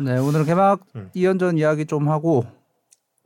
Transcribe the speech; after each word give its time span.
네, 0.00 0.18
오늘은 0.18 0.44
개막 0.44 0.80
음. 0.96 1.08
2연전 1.14 1.56
이야기 1.56 1.86
좀 1.86 2.08
하고 2.08 2.44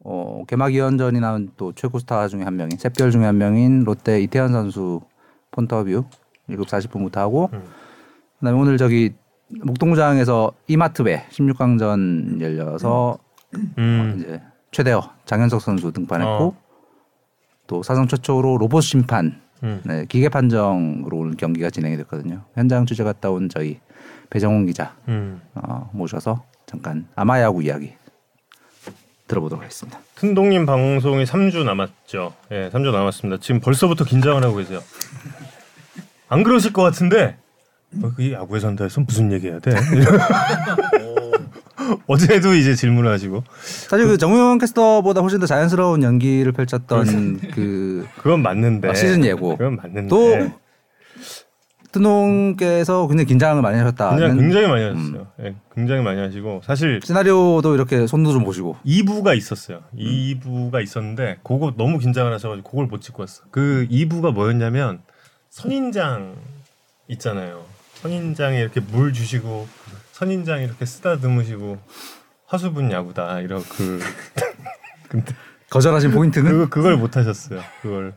어, 0.05 0.45
개막 0.47 0.69
2연전이 0.69 1.19
나온 1.19 1.51
또 1.57 1.73
최고 1.73 1.99
스타 1.99 2.29
중에 2.29 2.43
한 2.43 2.57
명인 2.57 2.77
샛별 2.77 3.11
중에 3.11 3.25
한 3.25 3.39
명인 3.39 3.85
롯데 3.85 4.21
이태현 4.21 4.53
선수 4.53 5.01
폰터뷰 5.51 6.05
7시 6.51 6.91
40분부터 6.91 7.17
하고 7.17 7.49
음. 7.55 7.65
그다음에 8.39 8.59
오늘 8.61 8.77
저기 8.77 9.15
목동구장에서 9.49 10.53
이마트배 10.67 11.29
16강전 11.31 12.43
열려서 12.43 13.19
음. 13.79 14.17
이제 14.19 14.43
최대어 14.71 15.01
장현석 15.25 15.63
선수 15.63 15.91
등판했고 15.91 16.45
어. 16.45 16.57
또 17.67 17.83
사상 17.83 18.07
최초로 18.09 18.59
로봇 18.59 18.83
심판 18.83 19.41
음. 19.63 19.81
네, 19.87 20.05
기계 20.07 20.29
판정으로 20.29 21.17
오늘 21.17 21.35
경기가 21.35 21.71
진행이 21.71 21.97
됐거든요. 21.97 22.45
현장 22.55 22.85
취재 22.85 23.05
갔다 23.05 23.31
온 23.31 23.49
저희 23.49 23.81
배정훈 24.31 24.67
기자 24.67 24.95
음. 25.09 25.41
어, 25.55 25.91
모셔서 25.93 26.45
잠깐 26.67 27.07
아마야구 27.15 27.63
이야기 27.63 27.95
들어보도록 29.27 29.63
하겠습니다. 29.63 29.99
튼동님 30.17 30.65
방송이 30.67 31.25
3주 31.25 31.65
남았죠. 31.65 32.35
예, 32.51 32.71
3주 32.71 32.93
남았습니다. 32.93 33.41
지금 33.43 33.61
벌써부터 33.61 34.05
긴장을 34.05 34.43
하고 34.43 34.57
계세요. 34.57 34.81
안 36.29 36.43
그러실 36.43 36.73
것 36.73 36.83
같은데 36.83 37.37
어, 38.03 38.11
이 38.19 38.33
야구에 38.33 38.61
산다해서 38.61 39.03
무슨 39.03 39.33
얘기해야 39.33 39.61
돼? 39.61 39.75
어제도 42.07 42.55
이제 42.55 42.75
질문을 42.75 43.11
하시고 43.13 43.45
사실 43.89 44.07
그 44.07 44.19
정우영 44.19 44.59
캐스터보다 44.59 45.21
훨씬 45.23 45.41
더 45.41 45.47
자연스러운 45.47 46.03
연기를 46.03 46.53
펼쳤던 46.53 47.41
그 47.53 48.07
그건 48.19 48.43
맞는데 48.43 48.89
어, 48.89 48.95
시즌 48.95 49.25
예고. 49.25 49.57
그건 49.57 49.77
맞는데 49.77 50.09
또 50.09 50.51
뜨농께서 51.93 53.07
굉장히 53.09 53.27
긴장을 53.27 53.61
많이 53.63 53.79
하셨다. 53.79 54.11
굉장히, 54.11 54.41
굉장히 54.41 54.69
많이 54.69 54.85
하셨어요. 54.85 55.27
예, 55.41 55.55
굉장히 55.75 56.03
많이 56.03 56.21
하시고 56.21 56.61
사실 56.65 57.01
시나리오도 57.03 57.75
이렇게 57.75 58.07
손도 58.07 58.33
좀 58.33 58.45
보시고 58.45 58.77
2부가 58.85 59.37
있었어요. 59.37 59.83
2부가 59.97 60.83
있었는데 60.83 61.39
그거 61.43 61.75
너무 61.77 61.99
긴장을 61.99 62.33
하셔가지고 62.33 62.71
그걸 62.71 62.87
못 62.87 63.01
찍고 63.01 63.23
왔어. 63.23 63.43
그 63.51 63.87
2부가 63.91 64.33
뭐였냐면 64.33 65.01
선인장 65.51 66.37
있잖아요. 67.09 67.65
선인장에 67.95 68.61
이렇게 68.61 68.81
물 68.81 69.13
주시고 69.13 69.67
선인장 70.13 70.63
이렇게 70.63 70.85
쓰다듬으시고 70.85 71.79
화수분 72.47 72.93
야구다 72.93 73.41
이런 73.41 73.63
그 73.63 74.01
근데 75.09 75.35
거절하신 75.71 76.11
포인트는 76.13 76.51
그거 76.51 76.69
그걸 76.69 76.97
못 76.97 77.17
하셨어요. 77.17 77.61
그걸 77.83 78.15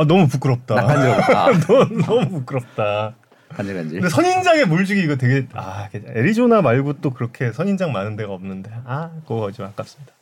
아 0.00 0.04
너무 0.06 0.26
부끄럽다. 0.28 0.74
낯간지럽다. 0.76 1.52
너무, 1.66 2.02
너무 2.06 2.28
부끄럽다. 2.30 3.14
간질간질. 3.50 4.00
근데 4.00 4.08
선인장에 4.14 4.64
물 4.64 4.84
주기 4.84 5.02
이거 5.02 5.16
되게 5.16 5.46
아 5.54 5.88
애리조나 5.92 6.62
말고 6.62 6.94
또 7.00 7.10
그렇게 7.10 7.52
선인장 7.52 7.92
많은 7.92 8.16
데가 8.16 8.32
없는데 8.32 8.70
아 8.86 9.10
그거 9.26 9.50
좀 9.52 9.66
아깝습니다. 9.66 10.12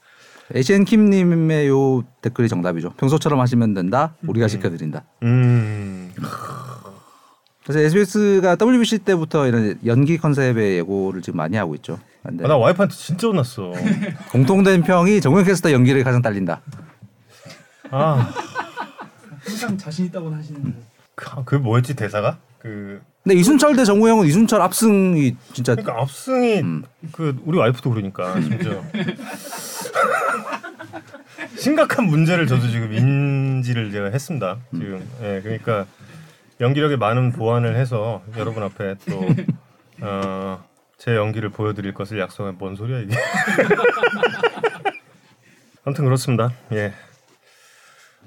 에이시앤 0.54 0.84
킴님의 0.84 1.68
요 1.68 2.02
댓글이 2.22 2.48
정답이죠. 2.48 2.90
평소처럼 2.94 3.38
하시면 3.38 3.74
된다. 3.74 4.14
우리가 4.26 4.48
시켜드린다. 4.48 5.04
음. 5.22 6.10
그래서 7.62 7.80
SBS가 7.80 8.56
WBC 8.58 9.00
때부터 9.00 9.46
이런 9.46 9.78
연기 9.84 10.16
컨셉의 10.16 10.78
예고를 10.78 11.20
지금 11.20 11.36
많이 11.36 11.58
하고 11.58 11.74
있죠. 11.74 11.98
근데 12.22 12.46
아, 12.46 12.48
나 12.48 12.56
와이프한테 12.56 12.94
진짜 12.94 13.26
혼났어. 13.26 13.72
공통된 14.32 14.82
평이 14.82 15.20
정우영 15.20 15.44
캐스터 15.44 15.70
연기를 15.70 16.02
가장 16.02 16.22
딸린다. 16.22 16.62
아, 17.90 18.32
항상 19.48 19.78
자신 19.78 20.06
있다고 20.06 20.30
하시는 20.30 20.74
그, 21.14 21.44
그 21.44 21.54
뭐였지 21.56 21.96
대사가? 21.96 22.38
그 22.58 23.00
근데 23.22 23.38
이순철 23.38 23.76
대 23.76 23.84
정우영은 23.84 24.26
이순철 24.26 24.60
압승이 24.60 25.36
진짜 25.52 25.74
그러니까 25.74 26.02
압승이 26.02 26.60
음. 26.60 26.84
그 27.12 27.36
우리 27.44 27.58
와이프도 27.58 27.90
그러니까 27.90 28.40
진짜 28.40 28.82
심각한 31.56 32.06
문제를 32.06 32.46
저도 32.46 32.68
지금 32.68 32.92
인지를 32.92 33.90
제가 33.90 34.10
했습니다. 34.10 34.58
지금 34.72 35.06
예 35.22 35.40
그러니까 35.42 35.86
연기력에 36.60 36.96
많은 36.96 37.32
보완을 37.32 37.76
해서 37.76 38.22
여러분 38.36 38.62
앞에 38.62 38.96
또 39.08 39.28
어, 40.00 40.64
제 40.96 41.14
연기를 41.14 41.50
보여드릴 41.50 41.94
것을 41.94 42.18
약속한 42.18 42.56
뭔 42.58 42.76
소리야 42.76 43.00
이게? 43.00 43.16
아무튼 45.84 46.04
그렇습니다. 46.04 46.52
예. 46.72 46.92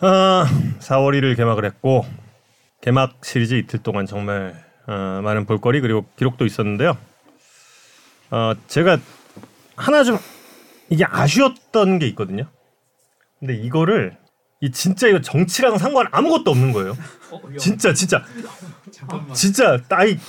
아, 0.04 0.48
4월 0.80 1.16
1일 1.20 1.38
개막을 1.38 1.64
했고 1.64 2.04
개막 2.82 3.24
시리즈 3.24 3.54
이틀 3.54 3.84
동안 3.84 4.08
정말 4.08 4.56
어, 4.88 5.22
많은 5.22 5.46
볼거리 5.46 5.80
그리고 5.80 6.06
기록도 6.16 6.48
있었는데요. 6.48 6.98
어, 8.32 8.54
제가 8.68 8.98
하나 9.76 10.04
좀 10.04 10.18
이게 10.90 11.06
아쉬웠던 11.06 12.00
게 12.00 12.08
있거든요. 12.08 12.46
근데 13.40 13.54
이거를 13.54 14.18
이 14.62 14.72
진짜 14.72 15.08
이거 15.08 15.20
정치랑 15.22 15.80
상관 15.80 16.06
아무것도 16.12 16.52
없는 16.52 16.72
거예요. 16.72 16.96
진짜 17.58 17.94
진짜 17.94 18.24
잠깐만. 18.92 19.34
진짜 19.34 19.80
따이 19.88 20.20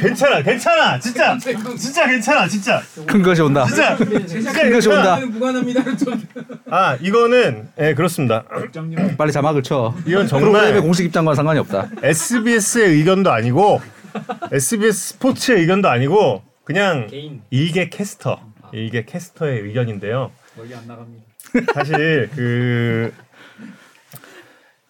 괜찮아 0.00 0.42
괜찮아 0.42 0.98
진짜 0.98 1.36
진짜 1.38 2.06
괜찮아 2.06 2.48
진짜 2.48 2.80
큰 3.06 3.22
것이 3.22 3.42
온다. 3.42 3.66
진짜 3.66 3.98
제작 4.26 4.66
이것이 4.66 4.88
온다. 4.88 5.16
무관합니다. 5.26 5.84
좀아 5.96 6.96
이거는 7.02 7.68
예 7.80 7.92
그렇습니다. 7.92 8.44
국장님. 8.44 9.16
빨리 9.18 9.30
자막을 9.30 9.62
쳐. 9.62 9.94
이건 10.06 10.26
정말 10.26 10.80
공식 10.80 11.04
입장과 11.04 11.34
상관이 11.34 11.58
없다. 11.60 11.90
SBS의 12.02 12.94
의견도 12.96 13.30
아니고 13.30 13.82
SBS 14.50 15.08
스포츠의 15.14 15.60
의견도 15.60 15.88
아니고 15.90 16.42
그냥 16.64 17.08
개인 17.08 17.42
일개 17.50 17.90
캐스터 17.90 18.40
일개 18.72 19.04
캐스터의 19.04 19.60
의견인데요. 19.60 20.30
멀리 20.56 20.74
안 20.74 20.86
나갑니다. 20.86 21.24
사실 21.74 22.30
그 22.34 23.12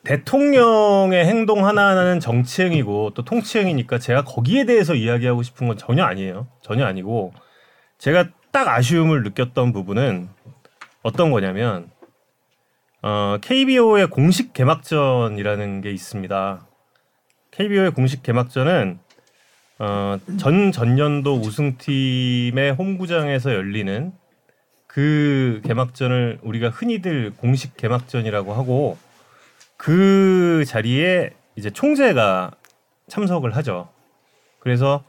대통령의 0.04 1.24
행동 1.26 1.66
하나하나는 1.66 2.18
정치행위고 2.18 3.12
또 3.14 3.24
통치행위니까 3.24 3.98
제가 3.98 4.24
거기에 4.24 4.64
대해서 4.64 4.94
이야기하고 4.94 5.42
싶은 5.42 5.68
건 5.68 5.76
전혀 5.76 6.04
아니에요. 6.04 6.48
전혀 6.60 6.84
아니고 6.84 7.32
제가 7.98 8.28
딱 8.50 8.68
아쉬움을 8.68 9.22
느꼈던 9.22 9.72
부분은 9.72 10.28
어떤 11.02 11.30
거냐면 11.30 11.90
어, 13.00 13.36
KBO의 13.40 14.08
공식 14.08 14.52
개막전이라는 14.52 15.80
게 15.80 15.90
있습니다. 15.90 16.66
KBO의 17.52 17.90
공식 17.92 18.22
개막전은 18.22 18.98
어, 19.78 20.18
전 20.38 20.72
전년도 20.72 21.34
우승팀의 21.36 22.72
홈구장에서 22.72 23.54
열리는 23.54 24.12
그 24.86 25.60
개막전을 25.64 26.40
우리가 26.42 26.68
흔히들 26.68 27.32
공식 27.36 27.76
개막전이라고 27.76 28.52
하고 28.52 28.98
그 29.82 30.62
자리에 30.64 31.30
이제 31.56 31.68
총재가 31.68 32.52
참석을 33.08 33.56
하죠. 33.56 33.88
그래서 34.60 35.02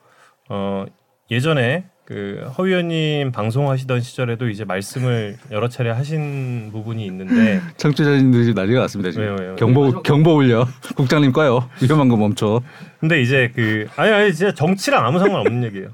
어 0.50 0.86
예전에 1.30 1.86
그 2.06 2.44
허 2.56 2.66
의원님 2.66 3.32
방송하시던 3.32 4.02
시절에도 4.02 4.50
이제 4.50 4.66
말씀을 4.66 5.38
여러 5.52 5.70
차례 5.70 5.92
하신 5.92 6.72
부분이 6.72 7.06
있는데 7.06 7.62
청취자님들이 7.78 8.46
지금 8.46 8.56
난리가 8.56 8.80
났습니다. 8.82 9.12
지금. 9.12 9.26
왜요, 9.26 9.36
왜요? 9.40 9.56
경보 9.58 10.02
경보 10.02 10.36
울려. 10.38 10.68
국장님 10.96 11.34
꺼요. 11.34 11.70
위험한 11.80 12.10
거 12.10 12.18
멈춰. 12.18 12.62
근데 13.00 13.22
이제 13.22 13.52
그 13.54 13.86
아니 13.96 14.12
아니 14.12 14.34
진짜 14.34 14.56
정치랑 14.56 15.06
아무 15.06 15.20
상관없는 15.20 15.66
얘기예요. 15.66 15.90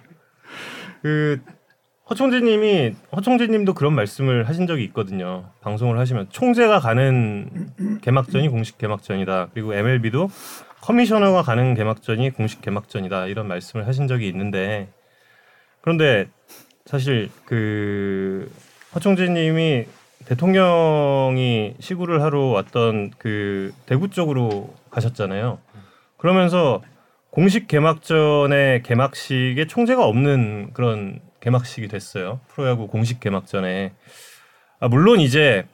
그 1.02 1.42
허총재님이 2.10 2.96
허총재님도 3.16 3.76
그런 3.76 3.94
말씀을 3.94 4.50
하신 4.50 4.66
적이 4.66 4.84
있거든요. 4.86 5.46
방송을 5.62 6.00
하시면 6.00 6.28
총재가 6.30 6.80
가는 6.80 7.70
개막전이 8.02 8.50
공식 8.50 8.78
개막전이다. 8.80 9.50
그리고 9.54 9.74
MLB도 9.76 10.30
커미셔너가 10.82 11.44
가는 11.44 11.76
개막전이 11.76 12.32
공식 12.32 12.62
개막전이다. 12.62 13.28
이런 13.28 13.48
말씀을 13.48 13.86
하신 13.86 14.08
적이 14.08 14.28
있는데 14.30 14.90
그런데 15.82 16.28
사실 16.86 17.30
그 17.46 18.52
허총재님이 18.96 19.86
대통령이 20.26 21.76
시구를 21.80 22.24
하러 22.24 22.46
왔던 22.46 23.12
그 23.20 23.72
대구 23.86 24.10
쪽으로 24.10 24.74
가셨잖아요. 24.90 25.60
그러면서 26.18 26.82
공식 27.30 27.68
개막전의 27.68 28.82
개막식에 28.82 29.68
총재가 29.68 30.04
없는 30.06 30.72
그런 30.74 31.20
개막식이 31.42 31.88
됐어요. 31.88 32.40
프로야구 32.48 32.88
공식 32.88 33.20
개막전에. 33.20 33.94
아, 34.80 34.88
물론 34.88 35.20
이제 35.20 35.66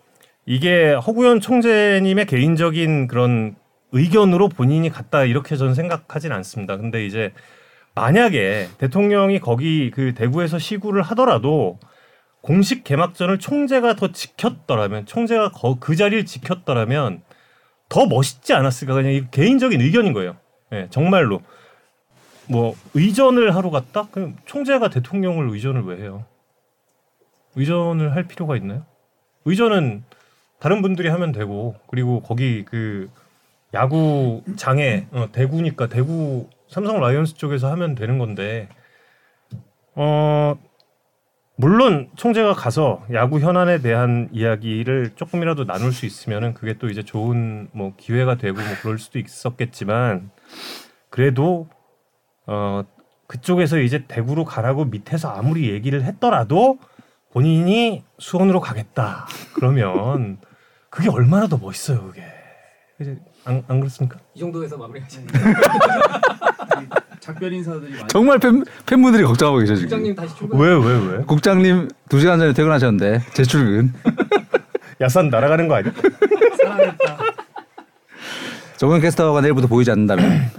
이게 0.45 0.94
허구현 0.94 1.39
총재님의 1.41 2.25
개인적인 2.27 3.07
그런 3.07 3.56
의견으로 3.91 4.50
본인이 4.50 4.89
갔다 4.89 5.23
이렇게 5.23 5.56
저는 5.56 5.73
생각하진 5.73 6.31
않습니다. 6.31 6.77
근데 6.77 7.06
이제 7.06 7.31
만약에 7.95 8.67
대통령이 8.77 9.39
거기 9.39 9.89
그 9.91 10.13
대구에서 10.13 10.59
시구를 10.59 11.01
하더라도 11.01 11.79
공식 12.41 12.83
개막전을 12.83 13.39
총재가 13.39 13.95
더 13.95 14.12
지켰더라면 14.12 15.06
총재가 15.06 15.50
거- 15.51 15.77
그 15.79 15.95
자리를 15.95 16.25
지켰더라면 16.25 17.23
더 17.89 18.06
멋있지 18.06 18.53
않았을까 18.53 18.94
그냥 18.94 19.13
이 19.13 19.23
개인적인 19.31 19.79
의견인 19.81 20.13
거예요. 20.13 20.35
예, 20.73 20.88
정말로 20.89 21.41
뭐 22.47 22.75
의전을 22.94 23.56
하러 23.56 23.69
갔다? 23.69 24.07
그럼 24.12 24.36
총재가 24.45 24.89
대통령을 24.89 25.50
의전을 25.50 25.83
왜 25.83 25.97
해요? 25.97 26.25
의전을 27.56 28.15
할 28.15 28.24
필요가 28.24 28.56
있나요? 28.57 28.86
의전은 29.45 30.03
다른 30.59 30.81
분들이 30.81 31.09
하면 31.09 31.31
되고 31.31 31.75
그리고 31.88 32.21
거기 32.21 32.63
그 32.65 33.09
야구장에 33.74 35.07
어, 35.12 35.27
대구니까 35.31 35.88
대구 35.88 36.50
삼성 36.68 37.00
라이온스 37.00 37.36
쪽에서 37.36 37.69
하면 37.71 37.95
되는 37.95 38.18
건데 38.18 38.69
어 39.95 40.57
물론 41.57 42.09
총재가 42.15 42.53
가서 42.53 43.06
야구 43.13 43.39
현안에 43.39 43.80
대한 43.80 44.30
이야기를 44.31 45.12
조금이라도 45.15 45.65
나눌 45.65 45.94
수 45.94 46.06
있으면은 46.06 46.53
그게 46.53 46.74
또 46.74 46.89
이제 46.89 47.03
좋은 47.03 47.69
뭐 47.71 47.94
기회가 47.95 48.36
되고 48.36 48.57
뭐 48.57 48.65
그럴 48.81 48.98
수도 48.98 49.19
있었겠지만 49.19 50.31
그래도 51.09 51.69
어 52.47 52.83
그쪽에서 53.27 53.80
이제 53.80 54.06
대구로 54.07 54.45
가라고 54.45 54.86
밑에서 54.86 55.30
아무리 55.30 55.69
얘기를 55.71 56.03
했더라도 56.03 56.77
본인이 57.33 58.03
수원으로 58.19 58.59
가겠다 58.62 59.25
그러면 59.53 60.38
그게 60.89 61.09
얼마나 61.09 61.47
더 61.47 61.57
멋있어요 61.57 62.03
그게 62.07 62.24
이제 63.01 63.18
안, 63.45 63.63
안 63.68 63.80
그렇습니까? 63.80 64.19
이 64.33 64.39
정도에서 64.39 64.77
마무리하시는 64.77 65.27
작별 67.19 67.51
인사들이 67.53 67.92
많이 67.92 68.07
정말 68.07 68.38
팬, 68.39 68.63
팬분들이 68.86 69.24
걱정하고 69.24 69.57
계셔 69.59 69.75
지금. 69.75 69.89
국장님 69.89 70.15
다시 70.15 70.36
출근. 70.36 70.59
왜 70.59 70.75
왜 70.77 71.07
왜? 71.18 71.24
국장님 71.25 71.88
두 72.09 72.19
시간 72.19 72.38
전에 72.39 72.53
퇴근하셨는데 72.53 73.21
재출근. 73.33 73.94
야산 75.01 75.30
날아가는 75.30 75.68
거 75.68 75.75
아니야? 75.75 75.91
사랑했다. 76.57 77.18
정은 78.77 79.01
캐스터가 79.01 79.41
내일부터 79.41 79.68
보이지 79.68 79.89
않는다면 79.91 80.51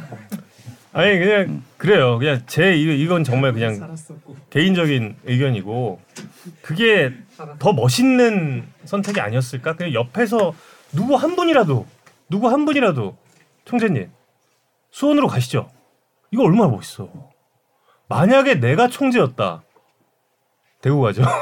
아니 0.96 1.18
그냥 1.18 1.62
그래요 1.76 2.18
그냥 2.18 2.42
제 2.46 2.74
이- 2.74 3.02
이건 3.02 3.22
정말 3.22 3.52
그냥 3.52 3.74
살았었고. 3.74 4.34
개인적인 4.48 5.16
의견이고 5.24 6.00
그게 6.62 7.12
더 7.58 7.74
멋있는 7.74 8.66
선택이 8.86 9.20
아니었을까? 9.20 9.74
그냥 9.76 9.92
옆에서 9.92 10.54
누구 10.92 11.14
한 11.16 11.36
분이라도 11.36 11.86
누구 12.30 12.48
한 12.48 12.64
분이라도 12.64 13.14
총재님 13.66 14.10
수원으로 14.90 15.26
가시죠. 15.28 15.70
이거 16.30 16.44
얼마나 16.44 16.70
멋있어. 16.70 17.10
만약에 18.08 18.54
내가 18.54 18.88
총재였다. 18.88 19.62
대구 20.80 21.02
가죠. 21.02 21.22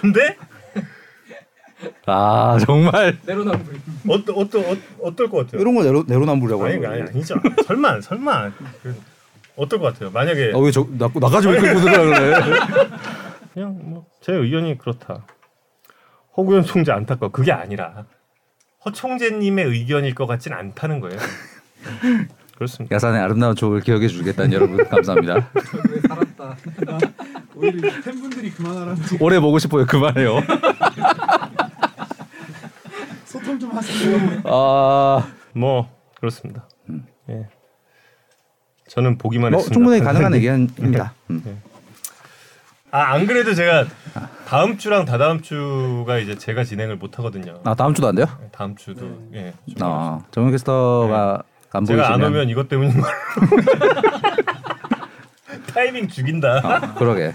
근데 0.00 0.36
아 2.06 2.58
정말 2.64 3.16
내로남불. 3.24 3.74
어떠 4.08 4.32
어떠 4.34 4.60
어, 4.60 4.76
어떨 5.02 5.30
것 5.30 5.46
같아요? 5.46 5.60
이런 5.60 5.74
거 5.74 5.82
내로 5.82 6.04
내로남불이라고 6.06 6.64
아니 6.66 6.86
아니. 6.86 7.02
아니죠. 7.02 7.34
설마 7.66 8.00
설마 8.02 8.50
그, 8.82 8.94
어떨 9.56 9.78
것 9.80 9.92
같아요? 9.94 10.10
만약에 10.10 10.52
아, 10.54 10.58
왜저 10.58 10.86
나, 10.98 11.08
나까지 11.14 11.48
왜 11.48 11.60
끌고 11.60 11.80
들어가 11.80 12.04
그래? 12.04 12.34
그냥 13.54 13.78
뭐 13.82 14.04
제 14.24 14.32
의견이 14.32 14.78
그렇다. 14.78 15.26
허구현 16.36 16.62
총재 16.64 16.92
안타까워. 16.92 17.30
그게 17.30 17.52
아니라 17.52 18.06
허 18.84 18.90
총재님의 18.90 19.66
의견일 19.66 20.14
것 20.14 20.26
같진 20.26 20.54
않다는 20.54 21.00
거예요. 21.00 21.18
그렇습니다. 22.56 22.94
야산의 22.94 23.20
아름다운 23.20 23.54
추억을 23.54 23.80
기억해 23.80 24.08
주겠다는 24.08 24.52
여러분 24.54 24.82
감사합니다. 24.88 25.50
왜 25.90 26.00
살았다. 26.08 26.56
나 26.86 26.98
오히려 27.54 27.90
팬분들이 28.02 28.50
그만하라는 28.50 28.96
지 29.04 29.18
오래 29.20 29.38
보고 29.38 29.58
싶어요. 29.58 29.84
그만해요. 29.84 30.38
소통 33.44 33.58
좀 33.60 33.70
하세요. 33.76 34.16
아, 34.44 35.28
뭐 35.52 35.88
그렇습니다. 36.18 36.66
예. 37.28 37.46
저는 38.88 39.18
보기만 39.18 39.50
뭐 39.52 39.58
했습니다. 39.58 39.74
충분히 39.74 40.00
가능한 40.00 40.32
의견입니다. 40.34 41.12
음. 41.30 41.62
아, 42.90 43.12
안 43.12 43.26
그래도 43.26 43.52
제가 43.54 43.84
다음 44.46 44.78
주랑 44.78 45.04
다다음 45.04 45.42
주가 45.42 46.18
이제 46.18 46.38
제가 46.38 46.64
진행을 46.64 46.96
못 46.96 47.18
하거든요. 47.18 47.60
아 47.64 47.74
다음 47.74 47.92
주도 47.92 48.08
안 48.08 48.14
돼요? 48.14 48.26
다음 48.52 48.74
주도 48.76 49.28
예. 49.34 49.52
아 49.80 50.20
정은 50.30 50.50
캐스터가 50.52 51.42
안 51.72 51.84
제가 51.84 52.06
안 52.06 52.12
보이시면 52.20 52.32
오면 52.32 52.48
이것 52.50 52.68
때문인 52.68 53.00
걸로. 53.00 53.04
타이밍 55.74 56.06
죽인다. 56.08 56.60
아, 56.62 56.94
그러게 56.94 57.32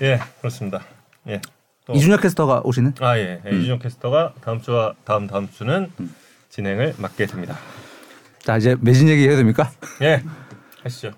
예, 0.00 0.18
그렇습니다. 0.40 0.80
예. 1.28 1.40
또- 1.86 1.92
이준혁 1.94 2.20
캐스터가 2.20 2.62
오시는? 2.64 2.94
아 3.00 3.16
예, 3.18 3.40
예, 3.46 3.56
이준영 3.56 3.78
캐스터가 3.78 4.34
다음 4.42 4.60
주와 4.60 4.94
다음 5.04 5.26
다음 5.26 5.48
주는 5.50 5.90
음. 6.00 6.14
진행을 6.50 6.94
맡게 6.98 7.26
됩니다. 7.26 7.56
자 8.40 8.56
이제 8.56 8.76
매진 8.80 9.08
얘기 9.08 9.26
해야 9.28 9.36
됩니까? 9.36 9.70
예, 10.02 10.22
하시죠. 10.82 11.12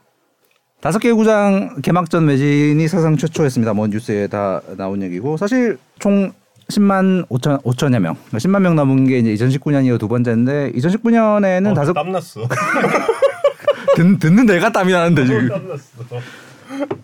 다섯 0.81 0.99
개 1.01 1.13
구장 1.13 1.81
개막전 1.83 2.25
매진이 2.27 2.87
사상 2.89 3.17
최초였습니다. 3.17 3.73
뭐 3.73 3.87
뉴스에 3.89 4.29
다 4.29 4.61
나온 4.77 5.03
얘기고 5.03 5.37
사실 5.37 5.79
총 5.99 6.33
10만 6.71 7.27
5천 7.29 7.63
5천여 7.65 7.99
명, 7.99 8.15
10만 8.33 8.61
명 8.61 8.77
넘은 8.77 9.07
게 9.07 9.19
이제 9.19 9.35
2019년 9.47 9.87
이후 9.87 9.97
두 9.99 10.07
번째인데 10.07 10.73
2019년에는 10.73 11.71
어, 11.71 11.75
다섯 11.75 11.93
땀났어. 11.95 12.47
듣, 13.97 14.19
듣는 14.19 14.47
내가 14.47 14.71
땀이 14.71 14.93
나는데 14.93 15.25
지금. 15.27 15.49
땀났어. 15.49 16.05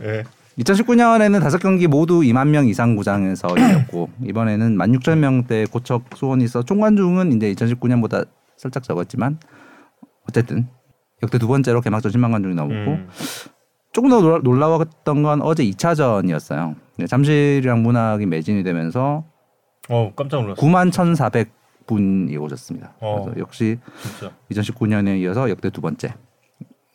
예, 0.03 0.23
2019년에는 0.59 1.41
다섯 1.41 1.59
경기 1.59 1.87
모두 1.87 2.21
2만 2.21 2.49
명 2.49 2.67
이상 2.67 2.95
구장에서 2.97 3.49
열렸고 3.57 4.11
이번에는 4.23 4.77
1만 4.77 4.97
6천 5.01 5.19
명대 5.19 5.67
고척 5.67 6.05
수원이 6.15 6.45
있어 6.45 6.63
총 6.63 6.81
관중은 6.81 7.33
이제 7.33 7.53
2019년보다 7.55 8.27
살짝 8.57 8.83
적었지만 8.83 9.39
어쨌든 10.29 10.69
역대 11.23 11.39
두 11.39 11.49
번째로 11.49 11.81
개막전 11.81 12.13
10만 12.13 12.31
관중이 12.31 12.55
넘었고 12.55 12.75
음, 12.93 13.09
조금 13.93 14.11
더 14.11 14.21
놀라- 14.21 14.41
놀라웠던 14.43 15.23
건 15.23 15.43
어제 15.43 15.65
2차전이었어요. 15.65 16.75
잠실이랑 17.09 17.83
문학이 17.83 18.27
매진이 18.27 18.63
되면서 18.63 19.25
어 19.89 20.13
깜짝 20.17 20.43
놀랐어. 20.43 20.61
9만 20.61 20.93
1,400 20.93 21.51
분이 21.87 22.37
오셨습니다. 22.37 22.95
어. 23.01 23.23
그래서 23.25 23.39
역시 23.41 23.79
진짜. 24.03 24.33
2019년에 24.51 25.21
이어서 25.21 25.51
역대 25.51 25.71
두 25.71 25.81
번째. 25.81 26.15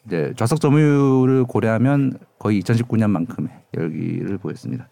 이제 0.05 0.33
좌석 0.37 0.61
점유율을 0.61 1.45
고려하면 1.45 2.17
거의 2.37 2.61
2019년만큼의 2.61 3.49
열기를 3.77 4.37
보였습니다. 4.37 4.89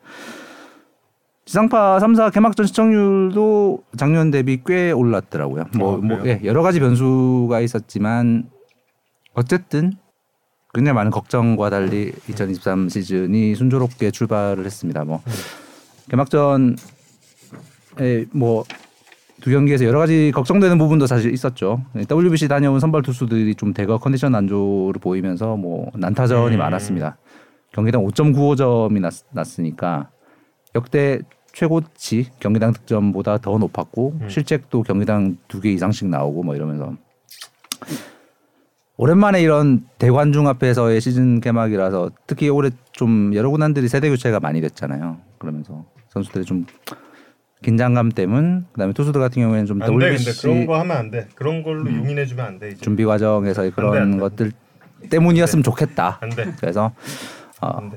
지상파 1.45 1.99
3사 1.99 2.33
개막전 2.33 2.65
시청률도 2.65 3.83
작년 3.95 4.31
대비 4.31 4.61
꽤 4.65 4.91
올랐더라고요. 4.91 5.65
뭐, 5.77 5.93
어, 5.93 5.97
뭐? 5.97 6.21
예, 6.25 6.41
여러 6.43 6.61
가지 6.61 6.79
변수가 6.81 7.61
있었지만 7.61 8.49
어쨌든 9.33 9.93
굉장히 10.73 10.95
많은 10.95 11.09
걱정과 11.11 11.69
달리 11.69 12.11
2023 12.27 12.89
시즌이 12.89 13.55
순조롭게 13.55 14.11
출발을 14.11 14.65
했습니다. 14.65 15.05
뭐 15.05 15.21
개막전에 16.09 16.75
뭐 18.31 18.65
두 19.47 19.51
경기에서 19.51 19.85
여러 19.85 19.99
가지 19.99 20.33
걱정되는 20.35 20.77
부분도 20.77 21.07
사실 21.07 21.33
있었죠. 21.33 21.81
WBC 21.95 22.49
다녀온 22.49 22.81
선발 22.81 23.01
투수들이 23.01 23.55
좀 23.55 23.73
대거 23.73 23.97
컨디션 23.97 24.35
안조를 24.35 24.99
보이면서 24.99 25.55
뭐 25.55 25.89
난타전이 25.95 26.57
음. 26.57 26.59
많았습니다. 26.59 27.15
경기당 27.71 28.03
5.95점이 28.03 28.99
났, 28.99 29.13
났으니까 29.31 30.09
역대 30.75 31.19
최고치 31.53 32.31
경기당 32.41 32.73
득점보다 32.73 33.37
더 33.37 33.57
높았고 33.57 34.17
음. 34.19 34.29
실책도 34.29 34.83
경기당 34.83 35.37
두 35.47 35.61
개 35.61 35.71
이상씩 35.71 36.09
나오고 36.09 36.43
뭐 36.43 36.53
이러면서 36.53 36.91
오랜만에 38.97 39.41
이런 39.41 39.85
대관중 39.97 40.45
앞에서의 40.49 40.99
시즌 40.99 41.39
개막이라서 41.39 42.11
특히 42.27 42.49
올해 42.49 42.69
좀 42.91 43.33
여러 43.33 43.49
군단들이 43.49 43.87
세대 43.87 44.09
교체가 44.09 44.41
많이 44.41 44.59
됐잖아요. 44.59 45.19
그러면서 45.37 45.85
선수들이 46.09 46.43
좀 46.43 46.65
긴장감 47.63 48.09
때문 48.11 48.65
그다음에 48.71 48.93
투수들 48.93 49.19
같은 49.19 49.41
경우에는 49.41 49.65
좀 49.65 49.79
근데 49.79 50.11
WBC 50.11 50.41
그런 50.41 50.65
거 50.65 50.79
하면 50.79 50.95
안 50.97 51.11
돼. 51.11 51.27
그런 51.35 51.63
걸로 51.63 51.91
용인해 51.91 52.25
주면 52.25 52.45
안 52.45 52.59
돼 52.59 52.69
이제. 52.69 52.81
준비 52.81 53.03
과정에서의 53.05 53.67
안 53.67 53.71
돼, 53.71 53.75
그런 53.75 53.97
안 54.01 54.11
돼. 54.11 54.17
것들 54.19 54.51
때문이었으면 55.09 55.63
좋겠다. 55.63 56.19
안 56.21 56.29
돼. 56.29 56.53
그래서 56.59 56.93
어. 57.61 57.91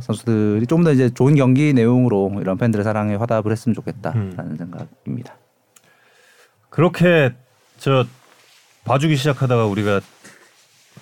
선수들이 0.00 0.66
좀 0.66 0.84
더 0.84 0.92
이제 0.92 1.10
좋은 1.10 1.34
경기 1.34 1.74
내용으로 1.74 2.32
이런 2.40 2.56
팬들의 2.56 2.82
사랑에 2.84 3.14
화답을 3.16 3.52
했으면 3.52 3.74
좋겠다라는 3.74 4.38
음. 4.38 4.56
생각입니다. 4.56 5.34
그렇게 6.70 7.34
저 7.76 8.06
봐주기 8.84 9.16
시작하다가 9.16 9.66
우리가 9.66 10.00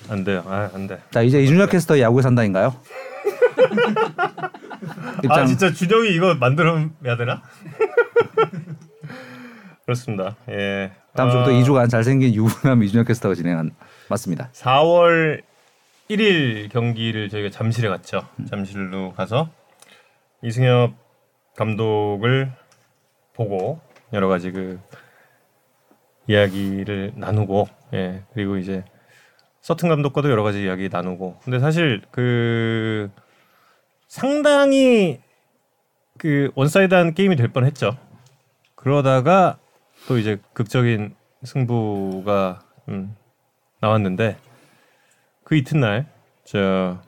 안 0.08 0.24
돼요. 0.24 0.42
아, 0.48 0.68
안 0.74 0.88
돼. 0.88 0.98
자 1.12 1.22
이제 1.22 1.40
이준혁 1.40 1.70
캐스터 1.70 2.00
야구에 2.00 2.22
산다인가요? 2.22 2.74
아 5.28 5.46
진짜 5.46 5.72
준영이 5.72 6.08
이거 6.14 6.34
만들어야 6.34 6.88
되나? 7.18 7.42
그렇습니다. 9.84 10.36
예. 10.48 10.92
다음 11.14 11.30
주부터 11.30 11.50
어, 11.50 11.52
2주간 11.52 11.90
잘생긴 11.90 12.34
유부남 12.34 12.82
이준혁 12.82 13.08
캐스터가 13.08 13.34
진행한 13.34 13.72
맞습니다. 14.08 14.50
4월 14.52 15.42
1일 16.08 16.70
경기를 16.70 17.28
저희가 17.28 17.50
잠실에 17.50 17.88
갔죠. 17.88 18.26
잠실로 18.48 19.12
가서 19.12 19.50
이승엽 20.42 20.92
감독을 21.56 22.52
보고 23.34 23.80
여러 24.12 24.28
가지 24.28 24.50
그 24.50 24.80
이야기를 26.26 27.12
나누고 27.16 27.68
예 27.94 28.22
그리고 28.32 28.56
이제 28.56 28.84
서튼 29.60 29.88
감독과도 29.88 30.30
여러 30.30 30.42
가지 30.42 30.62
이야기 30.62 30.88
나누고 30.88 31.40
근데 31.42 31.58
사실 31.58 32.02
그 32.10 33.10
상당히 34.08 35.20
그 36.18 36.50
one 36.54 36.72
side한 36.72 37.14
게임이 37.14 37.36
될 37.36 37.48
뻔했죠. 37.48 37.96
그러다가 38.80 39.58
또 40.08 40.16
이제 40.16 40.40
극적인 40.54 41.14
승부가 41.44 42.60
음, 42.88 43.14
나왔는데 43.80 44.38
그 45.44 45.54
이튿날 45.54 46.10
저 46.44 46.98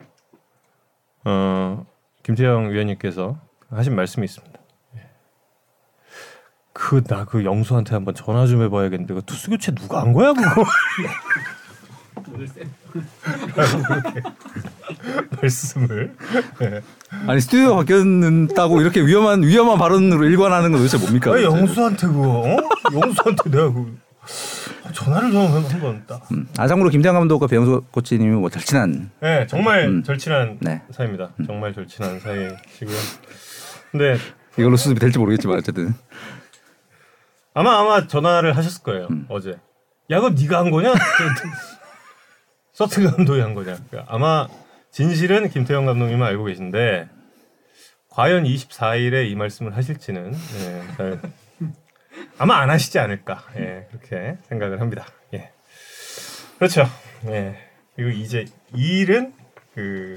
어, 1.25 1.85
김태형 2.21 2.71
위원님께서 2.71 3.39
하신 3.71 3.95
말씀이 3.95 4.23
있습니다. 4.25 4.59
그 6.73 7.03
나그 7.07 7.43
영수한테 7.43 7.95
한번 7.95 8.13
전화 8.13 8.45
좀 8.45 8.61
해봐야겠는데 8.63 9.13
그 9.13 9.21
투수 9.23 9.49
교체 9.49 9.73
누가 9.73 10.01
한 10.01 10.13
거야 10.13 10.33
그거? 10.33 10.63
말씀을 15.41 16.15
네. 16.59 16.81
아니 17.27 17.41
스튜디오 17.41 17.75
바뀌었다고 17.75 18.81
이렇게 18.81 19.01
위험한 19.05 19.43
위험한 19.43 19.77
발언으로 19.77 20.25
일관하는 20.25 20.71
건 20.71 20.79
도대체 20.81 20.97
뭡니까? 20.97 21.31
아, 21.33 21.41
영수한테 21.41 22.07
그거 22.07 22.41
어? 22.41 22.57
영수한테 22.93 23.49
내가 23.49 23.71
그 23.71 23.97
전화를 24.93 25.31
좀 25.31 25.47
한번 25.51 26.03
딱. 26.07 26.31
음, 26.31 26.47
아 26.57 26.67
참고로 26.67 26.89
김태형 26.89 27.15
감독과 27.15 27.47
배영수 27.47 27.83
코치님이 27.91 28.35
뭐 28.35 28.49
절친한 28.49 29.11
네 29.21 29.47
정말 29.47 29.85
음. 29.87 30.03
절친한 30.03 30.57
네. 30.61 30.81
사이입니다. 30.91 31.31
정말 31.45 31.73
절친한 31.73 32.19
사이시고요. 32.19 32.97
근데 33.91 34.17
이걸로 34.57 34.77
수습이 34.77 34.99
될지 34.99 35.19
모르겠지만 35.19 35.57
어쨌든 35.57 35.93
아마 37.53 37.79
아마 37.79 38.07
전화를 38.07 38.55
하셨을 38.57 38.81
거예요 38.83 39.07
어제. 39.29 39.57
야 40.09 40.19
그거 40.19 40.29
네가 40.29 40.59
한 40.59 40.71
거냐? 40.71 40.93
서튼 42.73 43.09
감독이 43.11 43.39
한 43.39 43.53
거냐? 43.53 43.77
그러니까 43.89 44.13
아마 44.13 44.47
진실은 44.91 45.49
김태형 45.49 45.85
감독님은 45.85 46.25
알고 46.25 46.45
계신데 46.45 47.07
과연 48.09 48.43
24일에 48.43 49.29
이 49.29 49.35
말씀을 49.35 49.75
하실지는 49.75 50.33
예, 50.33 50.81
잘- 50.97 51.21
아마 52.37 52.57
안 52.57 52.69
하시지 52.69 52.99
않을까 52.99 53.43
예, 53.57 53.87
그렇게 53.91 54.37
생각을 54.49 54.81
합니다. 54.81 55.05
예. 55.33 55.51
그렇죠. 56.57 56.85
예. 57.27 57.55
그리고 57.95 58.11
이제 58.11 58.45
이 58.75 58.99
일은 58.99 59.33
그 59.73 60.15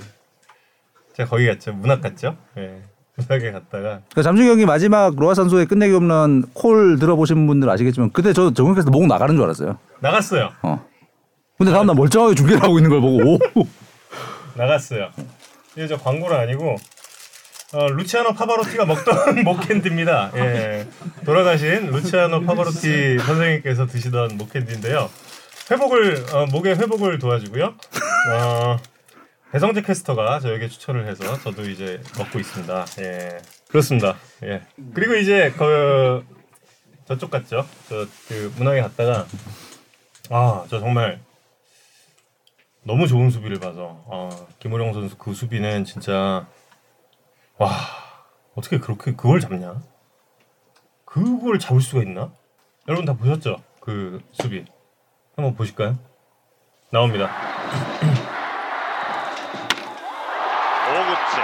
제가 1.15 1.29
거기 1.31 1.47
갔죠 1.47 1.73
문학 1.73 2.01
갔죠. 2.03 2.37
예. 2.59 2.83
문학에 3.17 3.51
갔다가 3.51 4.03
그 4.15 4.23
잠중 4.23 4.47
경기 4.47 4.67
마지막 4.67 5.15
로아 5.17 5.33
선수의 5.33 5.65
끝내기 5.67 5.95
홈런 5.95 6.43
콜 6.53 6.99
들어보신 6.99 7.47
분들 7.47 7.69
아시겠지만 7.71 8.11
그때 8.13 8.35
저 8.35 8.53
정국에서 8.53 8.91
목 8.91 9.07
나가는 9.07 9.35
줄 9.35 9.45
알았어요. 9.45 9.79
나갔어요. 10.01 10.51
어. 10.63 10.87
근데 11.59 11.73
다음날 11.73 11.97
멀쩡하게 11.97 12.35
중계를 12.35 12.63
하고 12.63 12.79
있는 12.79 12.91
걸 12.91 13.01
보고 13.01 13.35
오. 13.35 13.39
나갔어요. 14.55 15.11
이게 15.77 15.87
저 15.87 15.97
광고는 15.97 16.37
아니고 16.37 16.77
어, 17.73 17.89
루치아노 17.89 18.35
파바로티가 18.35 18.85
먹던 18.87 19.43
목캔디입니다. 19.45 20.33
예, 20.37 20.87
돌아가신 21.25 21.87
루치아노 21.91 22.43
파바로티 22.43 23.19
선생님께서 23.19 23.87
드시던 23.87 24.37
목캔디인데요. 24.37 25.11
회복을 25.71 26.27
어, 26.33 26.47
목의 26.47 26.77
회복을 26.77 27.19
도와주고요. 27.19 27.65
어, 28.33 28.77
배성재 29.53 29.83
캐스터가 29.83 30.41
저에게 30.41 30.69
추천을 30.69 31.09
해서 31.09 31.39
저도 31.41 31.63
이제 31.69 32.01
먹고 32.19 32.39
있습니다. 32.39 32.87
예, 33.01 33.39
그렇습니다. 33.69 34.17
예, 34.45 34.63
그리고 34.95 35.15
이제 35.17 35.53
그 35.57 36.25
저쪽 37.09 37.31
갔죠. 37.31 37.67
저 37.89 38.07
그 38.29 38.53
문항에 38.57 38.81
갔다가 38.81 39.27
아, 40.31 40.65
저 40.71 40.81
정말 40.81 41.21
너무 42.87 43.09
좋은 43.09 43.31
수비를 43.31 43.59
봐서 43.59 44.05
아, 44.09 44.31
김호령 44.61 44.93
선수 44.93 45.19
그 45.19 45.35
수비는 45.35 45.85
진짜 45.85 46.47
와 47.59 47.69
어떻게 48.55 48.78
그렇게 48.78 49.12
그걸 49.12 49.40
잡냐? 49.40 49.83
그걸 51.05 51.59
잡을 51.59 51.81
수가 51.81 52.02
있나? 52.02 52.31
여러분 52.87 53.05
다 53.05 53.14
보셨죠? 53.14 53.61
그 53.81 54.23
수비 54.33 54.64
한번 55.35 55.57
보실까요? 55.57 55.99
나옵니다. 56.90 57.26
오구째. 60.87 61.43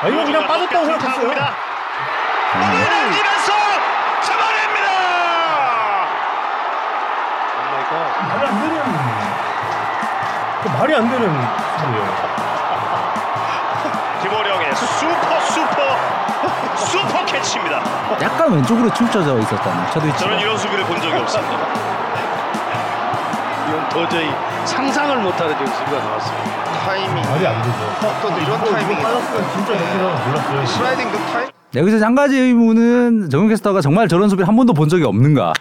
아 0.00 0.08
이거 0.08 0.24
그냥 0.24 0.46
빠졌다고 0.46 0.86
생각했어요. 0.86 1.28
넘어지면서 2.54 3.57
말이 10.78 10.94
안 10.94 11.10
되는. 11.10 11.28
김호령의 14.22 14.74
슈퍼 14.76 15.40
슈퍼 15.40 16.76
슈퍼 16.76 17.24
캐치입니다. 17.26 17.80
약간 18.22 18.52
왼쪽으로 18.52 18.92
치우쳐져 18.92 19.38
있었다는 19.40 19.90
첫 19.90 20.18
저는. 20.18 20.38
이런 20.38 20.56
수비를 20.56 20.84
본 20.84 21.00
적이 21.00 21.18
없습니다. 21.18 21.56
이건 23.68 23.88
도저히 23.90 24.30
상상을 24.64 25.16
못하는 25.18 25.52
지금 25.58 25.66
수비가 25.72 25.98
나왔습니다. 25.98 26.64
타이밍. 26.84 27.22
말이 27.28 27.46
안 27.46 27.62
되죠. 27.62 27.78
또 28.22 28.28
이런 28.38 28.64
타이밍이 28.64 29.02
빠졌으면 29.02 29.50
진짜 29.52 29.72
이렇게 29.72 29.94
나면 29.96 30.28
몰랐어요. 30.28 30.66
슬라이딩 30.66 31.10
그 31.10 31.18
타임. 31.32 31.48
여기서 31.74 32.04
한 32.06 32.14
가지 32.14 32.38
의문은 32.38 33.28
정국 33.30 33.48
캐스터가 33.48 33.80
정말 33.82 34.08
저런 34.08 34.28
수비를 34.30 34.48
한 34.48 34.56
번도 34.56 34.72
본 34.72 34.88
적이 34.88 35.04
없는가? 35.04 35.52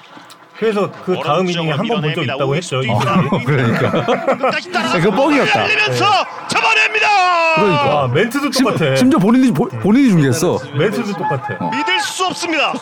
그래서 0.59 0.89
그 1.05 1.15
다음 1.23 1.47
이닝에 1.49 1.71
한 1.71 1.87
번 1.87 2.01
본 2.01 2.13
적 2.15 2.23
있다고 2.23 2.55
했죠. 2.55 2.81
이 2.81 2.87
수비. 2.87 3.45
그러니까. 3.45 3.91
끝까지 3.91 4.71
따라가서 4.71 4.99
그거 4.99 5.15
뻥이었다. 5.15 5.59
날리면서 5.59 6.05
잡아냅니다. 6.47 7.07
그러니까. 7.55 8.01
아 8.03 8.07
멘트도 8.07 8.51
심, 8.51 8.65
똑같아. 8.65 8.95
심지어 8.95 9.19
본인이 9.19 9.51
보, 9.53 9.67
본인이 9.67 10.09
중계했어. 10.09 10.57
멘트도 10.73 11.13
똑같아. 11.13 11.57
어. 11.59 11.69
믿을 11.71 11.99
수 11.99 12.25
없습니다. 12.25 12.73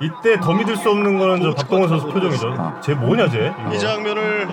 이때 0.00 0.38
더 0.40 0.52
믿을 0.52 0.76
수 0.76 0.90
없는 0.90 1.18
거는 1.18 1.42
저 1.42 1.54
박동원 1.54 1.88
선수 1.88 2.06
표정이죠. 2.08 2.80
쟤 2.82 2.94
뭐냐 2.94 3.28
쟤? 3.30 3.52
이 3.72 3.78
장면을 3.78 4.48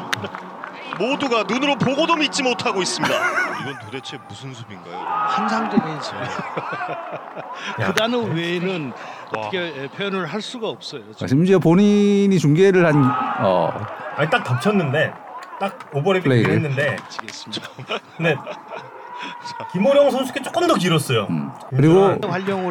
모두가 1.01 1.43
눈으로 1.43 1.75
보고도 1.77 2.15
믿지 2.15 2.43
못하고 2.43 2.81
있습니다. 2.81 3.13
이건 3.61 3.79
도대체 3.85 4.17
무슨 4.29 4.53
수비인가요? 4.53 4.95
환상적인 4.97 6.01
수비. 6.01 6.17
그 7.85 7.93
단어 7.93 8.19
외에는 8.19 8.93
어떻게 9.35 9.87
표현을 9.95 10.25
할 10.27 10.41
수가 10.41 10.67
없어요. 10.69 11.01
아, 11.21 11.27
심지어 11.27 11.59
본인이 11.59 12.37
중계를 12.37 12.85
한 12.85 13.03
어, 13.39 13.71
아니 14.15 14.29
딱 14.29 14.43
덮쳤는데 14.43 15.13
딱 15.59 15.91
오버랩이 15.91 16.23
플레이를. 16.23 16.53
했는데 16.55 16.95
미치겠습니다. 17.03 17.67
근데 18.17 18.35
김호령 19.71 20.09
선수께 20.11 20.41
조금 20.41 20.67
더 20.67 20.73
길었어요. 20.75 21.27
음. 21.29 21.51
그리고 21.69 22.17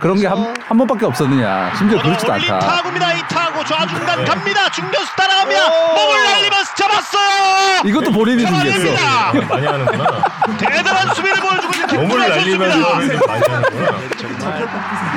그런 0.00 0.16
게 0.16 0.26
한 0.26 0.54
한 0.66 0.78
번밖에 0.78 1.06
없었느냐. 1.06 1.72
심지어 1.76 2.00
그렇지도 2.02 2.32
올린 2.32 2.50
않다. 2.52 2.66
타구입니다. 2.66 3.12
이 3.14 3.20
타구 3.28 3.64
좌중간 3.64 4.18
네. 4.18 4.24
갑니다. 4.24 4.68
중견수 4.70 5.16
따라갑니다. 5.16 5.68
몸을 5.68 6.24
날리면서 6.24 6.74
잡았어요. 6.74 7.82
이것도 7.84 8.12
본인이. 8.12 8.42
잡아냅니다. 8.44 9.32
많이 9.48 9.66
하는구나. 9.66 10.24
대단한 10.58 11.14
수비를 11.14 11.36
보여주고 11.36 11.72
있는 11.74 12.08
몸을 12.08 12.28
날리면서. 12.28 12.94
많이 13.26 13.42
하는구나. 13.42 13.98
정말 14.18 14.68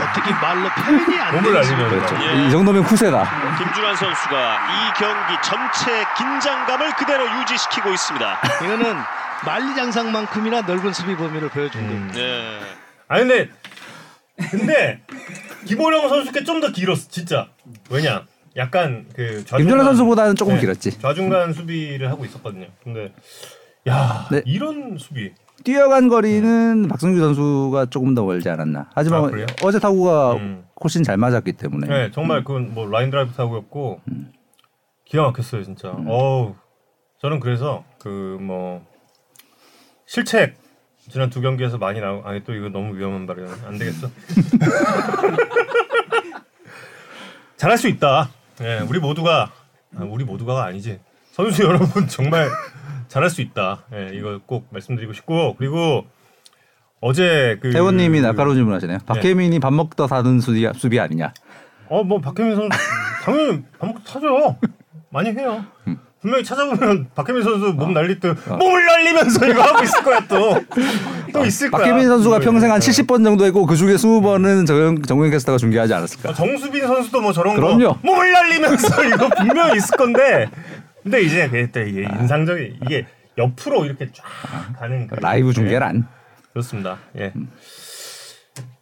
어떻게 0.09 0.31
말로 0.33 0.69
표현이 0.69 1.19
안 1.19 1.35
몸을 1.35 1.53
날리면서. 1.53 2.23
예. 2.23 2.47
이 2.47 2.51
정도면 2.51 2.83
후세다. 2.83 3.29
김준환 3.57 3.95
선수가 3.95 4.35
이 4.35 4.93
경기 4.97 5.41
전체 5.43 6.05
긴장감을 6.17 6.93
그대로 6.95 7.25
유지시키고 7.39 7.91
있습니다. 7.91 8.39
이거는 8.63 8.97
만리장성만큼이나 9.45 10.61
넓은 10.61 10.93
수비 10.93 11.15
범위를 11.15 11.49
보여준 11.49 11.81
음. 11.81 11.87
겁니다. 11.89 12.13
네. 12.19 12.59
아니 13.07 13.27
근데 13.27 13.49
근데 14.51 15.01
김호령 15.65 16.09
선수께 16.09 16.43
좀 16.43 16.61
더 16.61 16.71
길었어 16.71 17.07
진짜. 17.09 17.49
왜냐? 17.89 18.25
약간 18.55 19.05
그 19.15 19.43
김준환 19.45 19.85
선수보다는 19.85 20.35
조금 20.35 20.55
네, 20.55 20.61
길었지. 20.61 20.99
좌중간 20.99 21.53
수비를 21.53 22.09
하고 22.09 22.23
있었거든요. 22.25 22.67
근데 22.83 23.13
야 23.87 24.27
네. 24.31 24.41
이런 24.45 24.97
수비. 24.97 25.31
뛰어간 25.63 26.07
거리는 26.09 26.87
박성규 26.89 27.19
선수가 27.19 27.85
조금 27.87 28.13
더 28.15 28.23
멀지 28.25 28.49
않았나. 28.49 28.89
하지만 28.93 29.23
아? 29.25 29.45
어제 29.63 29.79
타구가 29.79 30.33
음. 30.33 30.65
훨씬 30.83 31.03
잘 31.03 31.17
맞았기 31.17 31.53
때문에. 31.53 31.87
네, 31.87 32.11
정말 32.11 32.43
그건 32.43 32.73
뭐 32.73 32.85
라인 32.89 33.09
드라이브 33.09 33.33
타구였고 33.33 34.01
기가 35.05 35.23
막혔어요 35.23 35.63
진짜. 35.63 35.89
어우 36.07 36.55
저는 37.21 37.39
그래서 37.39 37.83
그 37.99 38.37
뭐 38.41 38.85
실책 40.05 40.55
지난 41.09 41.29
두 41.29 41.41
경기에서 41.41 41.77
많이 41.77 41.99
나오. 41.99 42.21
아니 42.23 42.43
또 42.45 42.53
이거 42.53 42.69
너무 42.69 42.95
위험한 42.97 43.27
발이야. 43.27 43.47
안 43.65 43.77
되겠어. 43.77 44.09
잘할 47.57 47.77
수 47.77 47.87
있다. 47.87 48.29
예, 48.61 48.79
우리 48.87 48.99
모두가 48.99 49.51
아, 49.95 50.03
우리 50.03 50.23
모두가가 50.23 50.65
아니지. 50.65 50.99
선수 51.31 51.63
여러분 51.67 52.07
정말 52.07 52.49
잘할 53.07 53.29
수 53.29 53.41
있다. 53.41 53.83
예, 53.93 54.09
이거 54.13 54.39
꼭 54.45 54.67
말씀드리고 54.71 55.13
싶고 55.13 55.55
그리고 55.57 56.05
어제 57.01 57.57
그 57.61 57.71
회원님이 57.71 58.21
날카로운 58.21 58.55
질문하시네요. 58.55 58.97
네. 58.99 59.05
박혜민이 59.05 59.59
밥 59.59 59.73
먹다 59.73 60.07
사는 60.07 60.39
수비, 60.39 60.67
수비 60.75 60.99
아니냐? 60.99 61.33
어 61.89 62.03
뭐 62.03 62.19
박혜민 62.21 62.55
선수 62.55 62.69
당연히 63.23 63.63
밥 63.77 63.87
먹고 63.87 64.03
타죠. 64.03 64.57
많이 65.09 65.29
해요. 65.31 65.65
분명히 66.23 66.41
찾아보면 66.43 67.09
박혜민 67.15 67.43
선수 67.43 67.73
몸 67.73 67.93
날릴 67.93 68.19
때 68.21 68.33
몸을 68.47 68.85
날리면서 68.85 69.45
이거 69.45 69.61
하고 69.61 69.83
있을 69.83 70.01
거야 70.03 70.19
또. 70.27 70.55
또 71.33 71.45
있을 71.45 71.69
거야. 71.69 71.81
박혜민 71.83 72.07
선수가 72.07 72.39
평생 72.39 72.71
한 72.71 72.79
네. 72.79 72.89
70번 72.91 73.23
정도 73.25 73.43
했고 73.45 73.65
그 73.65 73.75
중에 73.75 73.93
20번은 73.95 74.65
정, 74.65 75.01
정우영 75.01 75.31
캐스터가 75.31 75.57
중계하지 75.57 75.93
않았을까? 75.93 76.29
어, 76.29 76.33
정수빈 76.33 76.87
선수도 76.87 77.19
뭐 77.21 77.33
저런 77.33 77.55
그럼요. 77.55 77.95
거 77.95 77.99
몸을 78.03 78.31
날리면서 78.31 79.03
이거 79.05 79.29
분명히 79.37 79.77
있을 79.77 79.97
건데. 79.97 80.49
근데 81.03 81.21
이제 81.21 81.49
그때 81.49 81.89
이게 81.89 82.03
인상적인 82.03 82.77
이게 82.85 83.05
옆으로 83.37 83.83
이렇게 83.83 84.09
쫙 84.13 84.23
가는 84.79 85.07
그- 85.07 85.15
라이브 85.19 85.51
중계란. 85.51 86.07
그렇습니다. 86.53 86.99
예. 87.19 87.33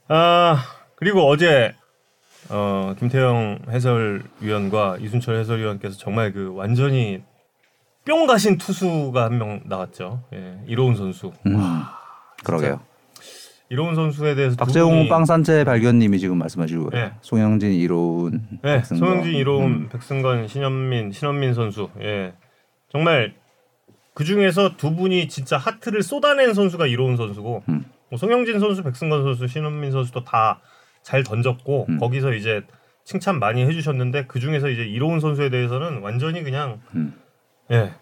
아 0.07 0.63
그리고 0.95 1.27
어제 1.27 1.73
어 2.49 2.93
김태형 2.99 3.59
해설위원과 3.71 4.97
이순철 4.99 5.37
해설위원께서 5.39 5.97
정말 5.97 6.31
그 6.33 6.51
완전히 6.53 7.23
뿅 8.05 8.25
가신 8.27 8.57
투수가 8.57 9.23
한 9.23 9.37
명 9.37 9.61
나왔죠. 9.65 10.23
예. 10.33 10.59
이로운 10.67 10.95
선수. 10.95 11.31
음, 11.45 11.57
그러게요. 12.43 12.79
이로운 13.69 13.95
선수에 13.95 14.35
대해서 14.35 14.55
두 14.55 14.65
박재홍 14.65 15.07
빵산채 15.07 15.63
발견님이 15.63 16.19
지금 16.19 16.37
말씀하시고 16.39 16.89
네. 16.89 17.13
송영진, 17.21 17.71
이로운, 17.73 18.47
네, 18.63 18.77
백승건. 18.77 18.97
송영진, 19.07 19.33
이로운, 19.35 19.63
음. 19.65 19.89
백승건, 19.89 20.47
신현민, 20.47 21.11
신현민 21.11 21.53
선수. 21.53 21.89
예. 22.01 22.33
정말 22.91 23.33
그 24.13 24.25
중에서 24.25 24.75
두 24.75 24.93
분이 24.95 25.29
진짜 25.29 25.57
하트를 25.57 26.03
쏟아낸 26.03 26.53
선수가 26.53 26.85
이로운 26.87 27.15
선수고, 27.15 27.63
음. 27.69 27.85
뭐 28.09 28.17
송영진 28.17 28.59
선수, 28.59 28.83
백승건 28.83 29.23
선수, 29.23 29.47
신현민 29.47 29.91
선수도 29.91 30.23
다 30.23 30.59
잘 31.03 31.23
던졌고 31.23 31.87
음. 31.89 31.97
거기서 31.97 32.33
이제 32.33 32.61
칭찬 33.05 33.39
많이 33.39 33.65
해주셨는데 33.65 34.25
그 34.27 34.39
중에서 34.39 34.69
이제 34.69 34.83
이로운 34.83 35.19
선수에 35.19 35.49
대해서는 35.49 36.01
완전히 36.03 36.43
그냥 36.43 36.79
음. 36.93 37.15
예. 37.71 37.93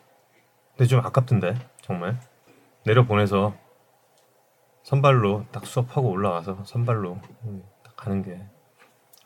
근데 0.78 0.88
좀 0.88 1.00
아깝던데 1.06 1.56
정말 1.82 2.20
내려 2.86 3.06
보내서 3.06 3.56
선발로 4.84 5.46
딱 5.52 5.66
수업하고 5.66 6.10
올라와서 6.10 6.64
선발로 6.66 7.20
음, 7.44 7.64
딱 7.84 7.96
가는 7.96 8.24
게. 8.24 8.40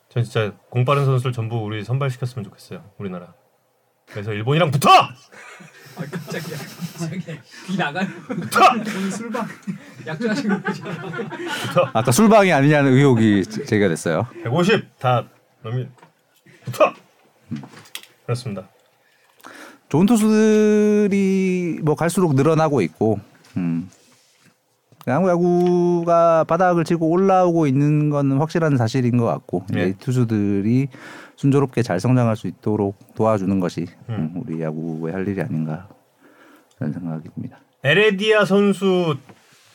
전 0.09 0.23
진짜 0.23 0.53
공 0.69 0.83
빠른 0.85 1.05
선수를 1.05 1.31
전부 1.31 1.57
우리 1.57 1.83
선발 1.83 2.09
시켰으면 2.09 2.43
좋겠어요 2.45 2.83
우리나라. 2.97 3.33
그래서 4.07 4.33
일본이랑 4.33 4.69
붙어! 4.71 4.89
아 4.91 5.99
깜짝이야. 6.11 6.57
저기 6.99 7.39
귀 7.67 7.77
나가요. 7.77 8.07
오늘 8.29 9.11
술방 9.11 9.47
약주하시는 10.05 10.61
거죠. 10.63 10.83
아까 11.93 12.11
술방이 12.11 12.51
아니냐는 12.51 12.91
의혹이 12.93 13.43
제- 13.45 13.63
제기가 13.65 13.87
됐어요. 13.87 14.27
150 14.43 14.99
다 14.99 15.23
넘이 15.61 15.87
붙어! 16.65 16.93
그렇습니다. 18.25 18.67
좋은 19.93 20.07
투수들이 20.07 21.81
뭐 21.83 21.93
갈수록 21.93 22.33
늘어나고 22.33 22.81
있고, 22.81 23.19
음. 23.57 23.87
한국 25.05 25.29
야구가 25.29 26.45
바닥을 26.45 26.83
치고 26.83 27.07
올라오고 27.07 27.67
있는 27.67 28.09
건 28.09 28.39
확실한 28.39 28.75
사실인 28.75 29.17
것 29.17 29.25
같고. 29.25 29.67
이 29.71 29.93
투수들이 29.99 30.87
순조롭게 31.35 31.83
잘 31.83 31.99
성장할 31.99 32.35
수 32.35 32.47
있도록 32.47 32.97
도와주는 33.13 33.59
것이 33.59 33.85
음. 34.09 34.33
음, 34.35 34.41
우리 34.41 34.63
야구의 34.63 35.13
할 35.13 35.27
일이 35.27 35.39
아닌가 35.39 35.87
그런 36.79 36.91
생각이 36.91 37.29
듭니다. 37.35 37.59
에레디아 37.83 38.45
선수 38.45 39.17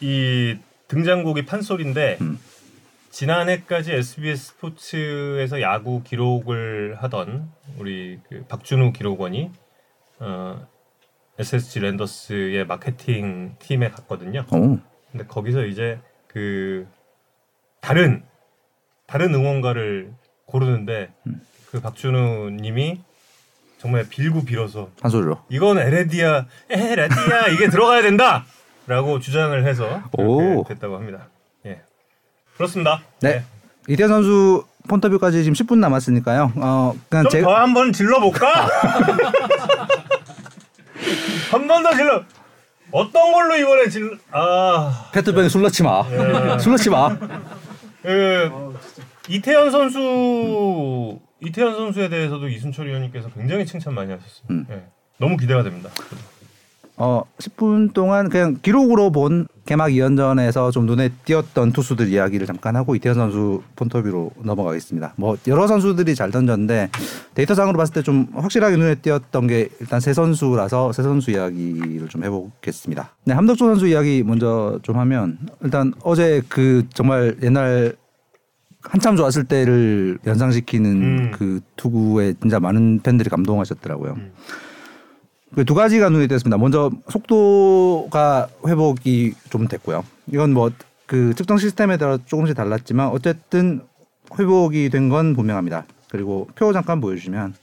이 0.00 0.56
등장곡이 0.88 1.46
판소리인데 1.46 2.18
음. 2.22 2.40
지난해까지 3.10 3.92
SBS 3.92 4.48
스포츠에서 4.48 5.60
야구 5.60 6.02
기록을 6.02 6.96
하던 7.02 7.50
우리 7.78 8.18
그 8.28 8.44
박준우 8.48 8.92
기록원이 8.94 9.52
어, 10.20 10.66
SSG 11.38 11.80
랜더스의 11.80 12.66
마케팅 12.66 13.54
팀에 13.58 13.90
갔거든요. 13.90 14.44
오, 14.52 14.78
근데 15.10 15.24
거기서 15.26 15.64
이제 15.66 16.00
그 16.26 16.86
다른 17.80 18.24
다른 19.06 19.34
응원가를 19.34 20.12
고르는데 20.46 21.10
음. 21.26 21.40
그 21.70 21.80
박준우 21.80 22.50
님이 22.50 23.00
정말 23.78 24.06
빌고 24.08 24.44
빌어서 24.44 24.90
한 25.00 25.10
소리로. 25.10 25.38
이건 25.48 25.78
에레디아 25.78 26.46
에레디아 26.68 27.48
이게 27.52 27.68
들어가야 27.68 28.02
된다라고 28.02 29.20
주장을 29.20 29.64
해서 29.66 30.02
됐다고 30.66 30.96
합니다. 30.96 31.28
예 31.66 31.82
그렇습니다. 32.56 33.02
네. 33.20 33.44
이태현 33.88 34.08
선수 34.08 34.64
폰터뷰까지 34.88 35.44
지금 35.44 35.54
10분 35.54 35.78
남았으니까요. 35.78 36.52
어, 36.56 36.94
그냥 37.08 37.24
좀 37.24 37.30
제가 37.30 37.46
더한번 37.46 37.92
질러 37.92 38.20
볼까? 38.20 38.68
한 41.50 41.66
번 41.66 41.82
더 41.82 41.94
질러. 41.94 42.22
어떤 42.90 43.32
걸로 43.32 43.56
이번에 43.56 43.88
질러? 43.88 44.16
아, 44.30 45.10
페트병에 45.12 45.48
술 45.48 45.62
넣지 45.62 45.82
마. 45.82 46.04
예. 46.10 46.58
술 46.60 46.72
넣지 46.72 46.88
마. 46.90 47.16
그 48.02 48.74
이태현 49.28 49.70
선수 49.70 51.18
이태현 51.42 51.74
선수에 51.74 52.08
대해서도 52.08 52.48
이순철 52.48 52.86
위원님께서 52.88 53.28
굉장히 53.30 53.66
칭찬 53.66 53.94
많이 53.94 54.10
하셨어요. 54.10 54.42
음. 54.50 54.66
예. 54.70 54.84
너무 55.18 55.36
기대가 55.36 55.62
됩니다. 55.62 55.90
어 57.00 57.22
10분 57.38 57.92
동안 57.94 58.28
그냥 58.28 58.58
기록으로 58.60 59.12
본 59.12 59.46
개막 59.66 59.88
2연전에서 59.90 60.72
좀 60.72 60.86
눈에 60.86 61.10
띄었던 61.24 61.72
투수들 61.72 62.08
이야기를 62.08 62.46
잠깐 62.46 62.74
하고 62.74 62.96
이태현 62.96 63.14
선수 63.14 63.62
폰터뷰로 63.76 64.32
넘어가겠습니다. 64.42 65.12
뭐 65.16 65.36
여러 65.46 65.66
선수들이 65.68 66.14
잘 66.14 66.30
던졌는데 66.32 66.90
데이터상으로 67.34 67.76
봤을 67.76 67.94
때 67.94 68.02
좀 68.02 68.26
확실하게 68.34 68.76
눈에 68.76 68.94
띄었던 68.96 69.46
게 69.46 69.68
일단 69.80 70.00
세 70.00 70.12
선수라서 70.14 70.92
세 70.92 71.02
선수 71.02 71.30
이야기를 71.30 72.08
좀 72.08 72.24
해보겠습니다. 72.24 73.10
네 73.24 73.34
함덕조 73.34 73.66
선수 73.66 73.86
이야기 73.86 74.22
먼저 74.24 74.80
좀 74.82 74.98
하면 74.98 75.38
일단 75.62 75.92
어제 76.02 76.42
그 76.48 76.84
정말 76.94 77.36
옛날 77.42 77.94
한참 78.82 79.16
좋았을 79.16 79.44
때를 79.44 80.18
연상시키는 80.26 80.90
음. 81.02 81.30
그 81.32 81.60
투구에 81.76 82.34
진짜 82.40 82.58
많은 82.58 83.00
팬들이 83.02 83.28
감동하셨더라고요. 83.28 84.14
음. 84.16 84.32
그두 85.54 85.74
가지가 85.74 86.08
눈에 86.10 86.26
띄었습니다. 86.26 86.56
먼저 86.58 86.90
속도가 87.08 88.48
회복이 88.66 89.34
좀 89.50 89.66
됐고요. 89.68 90.04
이건 90.32 90.52
뭐 90.54 90.70
그 91.06 91.32
측정 91.34 91.56
시스템에 91.56 91.96
따라 91.96 92.18
조금씩 92.26 92.54
달랐지만 92.54 93.08
어쨌든 93.08 93.80
회복이 94.38 94.90
된 94.90 95.08
건 95.08 95.34
분명합니다. 95.34 95.86
그리고 96.10 96.46
표 96.54 96.70
잠깐 96.74 97.00
보여주시면 97.00 97.54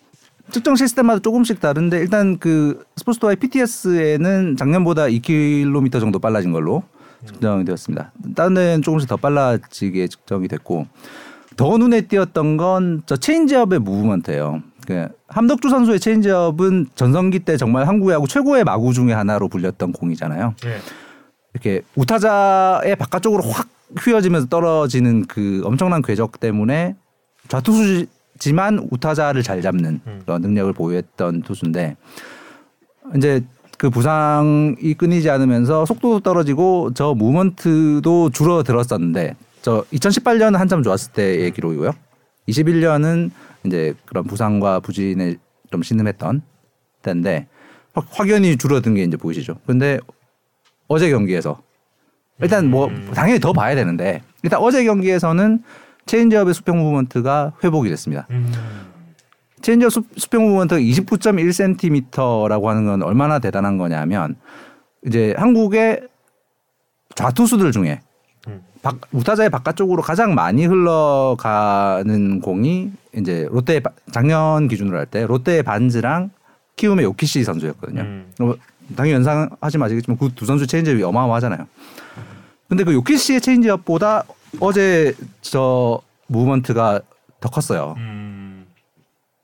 측정 0.49 0.75
시스템마다 0.75 1.19
조금씩 1.19 1.59
다른데 1.59 1.99
일단 1.99 2.39
그 2.39 2.83
스포츠도어의 2.95 3.35
PTS에는 3.35 4.57
작년보다 4.57 5.03
2km 5.05 5.99
정도 5.99 6.17
빨라진 6.17 6.53
걸로 6.53 6.81
측정이 7.27 7.65
되었습니다. 7.65 8.13
다른 8.35 8.55
데는 8.55 8.81
조금씩 8.81 9.07
더 9.07 9.15
빨라지게 9.15 10.07
측정이 10.07 10.47
됐고 10.47 10.87
더 11.55 11.77
눈에 11.77 12.01
띄었던 12.01 12.57
건 12.57 13.03
저 13.05 13.15
체인지업의 13.15 13.77
무브먼트예요. 13.77 14.63
그 14.85 15.07
함덕주 15.27 15.69
선수의 15.69 15.99
체인지업은 15.99 16.87
전성기 16.95 17.39
때 17.39 17.57
정말 17.57 17.87
한국 17.87 18.11
야구 18.11 18.27
최고의 18.27 18.63
마구 18.63 18.93
중에 18.93 19.13
하나로 19.13 19.47
불렸던 19.47 19.91
공이잖아요. 19.93 20.55
예. 20.65 20.77
이렇게 21.53 21.81
우타자의 21.95 22.95
바깥쪽으로 22.97 23.43
확 23.43 23.67
휘어지면서 23.99 24.47
떨어지는 24.47 25.25
그 25.25 25.61
엄청난 25.63 26.01
궤적 26.01 26.39
때문에 26.39 26.95
좌투수지만 27.47 28.87
우타자를 28.91 29.43
잘 29.43 29.61
잡는 29.61 30.01
음. 30.05 30.21
그런 30.25 30.41
능력을 30.41 30.73
보유했던 30.73 31.43
투수인데 31.43 31.95
이제 33.15 33.43
그 33.77 33.89
부상이 33.89 34.93
끊이지 34.97 35.29
않으면서 35.29 35.85
속도도 35.85 36.21
떨어지고 36.21 36.91
저 36.93 37.13
무먼트도 37.13 38.31
줄어들었었는데 38.31 39.35
저 39.61 39.83
2018년 39.93 40.55
한참 40.55 40.83
좋았을 40.83 41.13
때의 41.13 41.51
기록이고요. 41.51 41.91
21년은 42.47 43.31
이제 43.65 43.93
그런 44.05 44.23
부상과 44.25 44.79
부진에 44.79 45.35
좀 45.71 45.81
신음했던 45.83 46.41
때인데 47.01 47.47
확- 47.93 48.07
확연히 48.11 48.57
줄어든 48.57 48.95
게 48.95 49.03
이제 49.03 49.17
보이시죠. 49.17 49.57
근데 49.65 49.99
어제 50.87 51.09
경기에서 51.09 51.61
일단 52.41 52.69
뭐 52.69 52.87
음. 52.87 53.11
당연히 53.13 53.39
더 53.39 53.53
봐야 53.53 53.75
되는데 53.75 54.21
일단 54.43 54.59
어제 54.59 54.83
경기에서는 54.83 55.63
체인지업의 56.05 56.53
수평 56.53 56.77
movement가 56.79 57.53
회복이 57.63 57.89
됐습니다. 57.89 58.27
음. 58.29 58.51
체인지업 59.61 59.91
수, 59.91 60.03
수평 60.17 60.43
movement가 60.45 60.79
29.1cm라고 60.79 62.65
하는 62.65 62.85
건 62.85 63.01
얼마나 63.03 63.39
대단한 63.39 63.77
거냐면 63.77 64.35
이제 65.05 65.33
한국의 65.37 66.07
좌투수들 67.15 67.71
중에 67.71 68.01
음. 68.47 68.61
박, 68.81 68.97
우타자의 69.11 69.49
바깥쪽으로 69.49 70.01
가장 70.03 70.35
많이 70.35 70.65
흘러가는 70.65 72.39
공이 72.41 72.91
이제 73.15 73.47
롯데 73.51 73.81
작년 74.11 74.67
기준으로 74.67 74.97
할 74.97 75.05
때 75.07 75.25
롯데의 75.25 75.63
반즈랑 75.63 76.29
키움의 76.75 77.05
요키시 77.05 77.43
선수였거든요. 77.43 78.01
음. 78.01 78.31
뭐 78.39 78.57
당연히 78.95 79.15
연상하지 79.15 79.77
마시겠지만 79.77 80.17
그 80.17 80.29
두 80.35 80.45
선수 80.45 80.67
체인지업이 80.67 81.01
어마어마하잖아요. 81.03 81.65
근데 82.67 82.83
그 82.83 82.93
요키시의 82.93 83.41
체인지업보다 83.41 84.23
어제 84.59 85.13
저 85.41 86.01
movement가 86.27 87.01
더 87.39 87.49
컸어요. 87.49 87.95
음. 87.97 88.65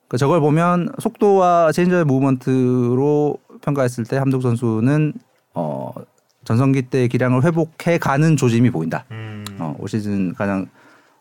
그 0.07 0.17
저걸 0.17 0.39
보면 0.41 0.91
속도와 0.99 1.71
체인지업의 1.71 2.03
movement로 2.05 3.37
평가했을 3.61 4.03
때 4.05 4.17
함덕주 4.17 4.41
선수는 4.41 5.13
어 5.53 5.91
전성기 6.51 6.81
때 6.83 7.07
기량을 7.07 7.45
회복해 7.45 7.97
가는 7.97 8.35
조짐이 8.35 8.71
보인다. 8.71 9.05
음. 9.11 9.45
어, 9.57 9.73
올 9.79 9.87
시즌 9.87 10.33
가장 10.33 10.67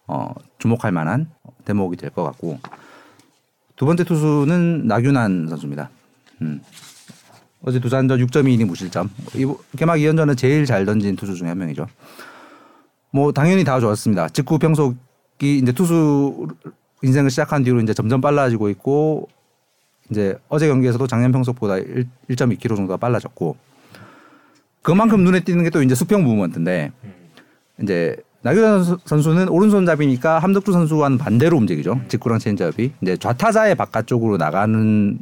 어, 0.09 0.35
주목할 0.59 0.90
만한 0.90 1.31
대목이 1.64 1.97
될 1.97 2.11
것 2.11 2.25
같고 2.25 2.59
두 3.77 3.87
번째 3.87 4.03
투수는 4.03 4.88
나균환 4.88 5.47
선수입니다. 5.49 5.88
음. 6.43 6.61
어제 7.62 7.79
두산전 7.79 8.19
6.2이닝 8.27 8.66
무실점. 8.66 9.09
이- 9.37 9.47
개막 9.77 9.97
2연전은 9.99 10.37
제일 10.37 10.66
잘 10.66 10.85
던진 10.85 11.14
투수 11.14 11.35
중에 11.37 11.49
한 11.49 11.59
명이죠. 11.59 11.87
뭐 13.12 13.31
당연히 13.33 13.62
다 13.62 13.79
좋았습니다. 13.79 14.31
직구 14.31 14.59
평속이 14.59 14.97
이제 15.59 15.71
투수 15.73 16.49
인생을 17.03 17.31
시작한 17.31 17.62
뒤로 17.62 17.81
이제 17.81 17.95
점점 17.95 18.21
빨라지고 18.21 18.69
있고 18.71 19.29
이제 20.11 20.37
어제 20.49 20.66
경기에서도 20.66 21.07
작년 21.07 21.31
평속보다 21.31 21.77
1, 21.79 22.09
1.2km 22.31 22.75
정도가 22.77 22.97
빨라졌고 22.97 23.57
그만큼 24.83 25.23
눈에 25.25 25.40
띄는 25.40 25.64
게 25.64 25.71
또 25.71 25.83
이제 25.83 25.95
수평 25.95 26.25
무브먼트인데 26.25 26.93
이제 27.83 28.16
나균안 28.42 28.85
선수- 28.85 28.99
선수는 29.05 29.49
오른손잡이니까 29.49 30.38
함덕주 30.38 30.73
선수와는 30.73 31.19
반대로 31.19 31.57
움직이죠. 31.59 32.01
직구랑 32.09 32.38
체인지업이 32.38 32.93
이제 33.03 33.16
좌타자의 33.16 33.75
바깥쪽으로 33.75 34.38
나가는 34.38 35.19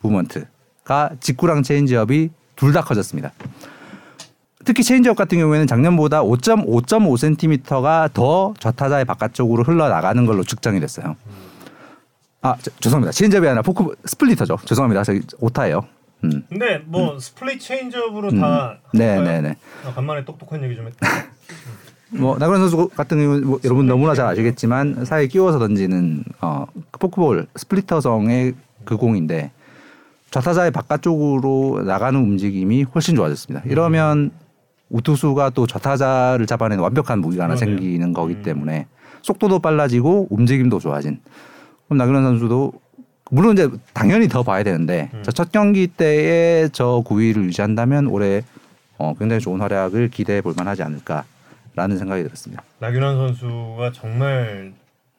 movement가 0.00 1.10
직구랑 1.20 1.62
체인지업이 1.64 2.30
둘 2.56 2.72
다 2.72 2.82
커졌습니다. 2.82 3.32
특히 4.64 4.84
체인지업 4.84 5.16
같은 5.16 5.38
경우에는 5.38 5.66
작년보다 5.66 6.22
5.5cm가 6.22 8.12
더 8.12 8.54
좌타자의 8.60 9.04
바깥쪽으로 9.06 9.64
흘러나가는 9.64 10.24
걸로 10.24 10.44
측정이 10.44 10.78
됐어요. 10.78 11.16
아 12.42 12.54
저- 12.62 12.70
죄송합니다. 12.78 13.10
체인지업이 13.10 13.46
아니라 13.48 13.62
포크 13.62 13.92
splitter죠. 14.04 14.58
죄송합니다. 14.64 15.02
저기 15.02 15.22
오타예요. 15.40 15.84
음. 16.24 16.44
근데 16.48 16.78
뭐 16.86 17.18
split 17.18 17.60
체인지업으로 17.60 18.28
음. 18.30 18.40
다 18.40 18.78
네, 18.94 19.08
할까요? 19.08 19.24
네, 19.24 19.48
네. 19.48 19.56
아, 19.86 19.92
간만에 19.92 20.24
똑똑한 20.24 20.62
얘기 20.64 20.76
좀 20.76 20.86
했다. 20.86 21.06
뭐 22.10 22.36
나그란 22.38 22.60
선수 22.60 22.88
같은 22.88 23.18
경우는 23.18 23.46
뭐 23.46 23.58
여러분 23.64 23.86
너무나 23.86 24.14
잘 24.14 24.26
아시겠지만 24.26 25.04
사이에 25.04 25.26
끼워서 25.28 25.58
던지는 25.58 26.24
어 26.42 26.66
포크볼 26.92 27.46
스플리터성의 27.56 28.54
그 28.84 28.96
공인데 28.96 29.50
좌타자의 30.30 30.70
바깥쪽으로 30.72 31.82
나가는 31.84 32.18
움직임이 32.18 32.82
훨씬 32.82 33.14
좋아졌습니다. 33.14 33.66
이러면 33.66 34.30
우투수가 34.90 35.50
또 35.50 35.66
좌타자를 35.66 36.46
잡아내는 36.46 36.82
완벽한 36.82 37.20
무기가 37.20 37.44
하나. 37.44 37.56
생기는 37.56 38.12
거기 38.12 38.34
음. 38.34 38.42
때문에 38.42 38.86
속도도 39.22 39.58
빨라지고 39.60 40.28
움직임도 40.30 40.80
좋아진. 40.80 41.20
그럼 41.86 41.98
나그란 41.98 42.22
선수도 42.24 42.72
물론 43.32 43.54
이제 43.54 43.66
당연히 43.94 44.28
더 44.28 44.42
봐야 44.42 44.62
되는데 44.62 45.08
음. 45.14 45.22
저첫 45.22 45.52
경기 45.52 45.86
때의 45.86 46.68
저 46.70 47.02
구위를 47.02 47.44
유지한다면 47.44 48.08
올해 48.08 48.42
어, 48.98 49.14
굉장히 49.18 49.40
좋은 49.40 49.58
활약을 49.58 50.10
기대해 50.10 50.42
볼 50.42 50.52
만하지 50.54 50.82
않을까라는 50.82 51.96
생각이 51.96 52.22
들었습니다. 52.24 52.62
나균환 52.78 53.16
선수가 53.16 53.92
정말 53.92 54.74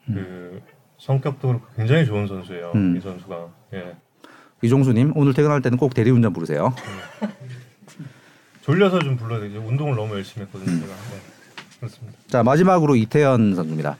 그 0.06 0.62
성격도 1.00 1.48
그렇고 1.48 1.66
굉장히 1.76 2.06
좋은 2.06 2.28
선수예요. 2.28 2.74
음. 2.76 2.96
이 2.96 3.02
선수가. 3.02 3.48
예. 3.74 3.96
이종수님 4.62 5.14
오늘 5.16 5.34
퇴근할 5.34 5.64
때는 5.64 5.80
꼭 5.80 5.96
대리운전 5.96 6.34
부르세요. 6.34 6.72
졸려서 8.62 9.00
좀 9.00 9.18
불러야 9.18 9.40
되죠. 9.40 9.60
운동을 9.60 9.96
너무 9.96 10.14
열심히 10.14 10.46
했거든요. 10.46 10.72
음. 10.72 10.82
제가. 10.82 10.94
네. 10.94 11.18
그렇습니다. 11.80 12.18
자 12.28 12.44
마지막으로 12.44 12.96
이태현 12.96 13.56
선수입니다. 13.56 13.98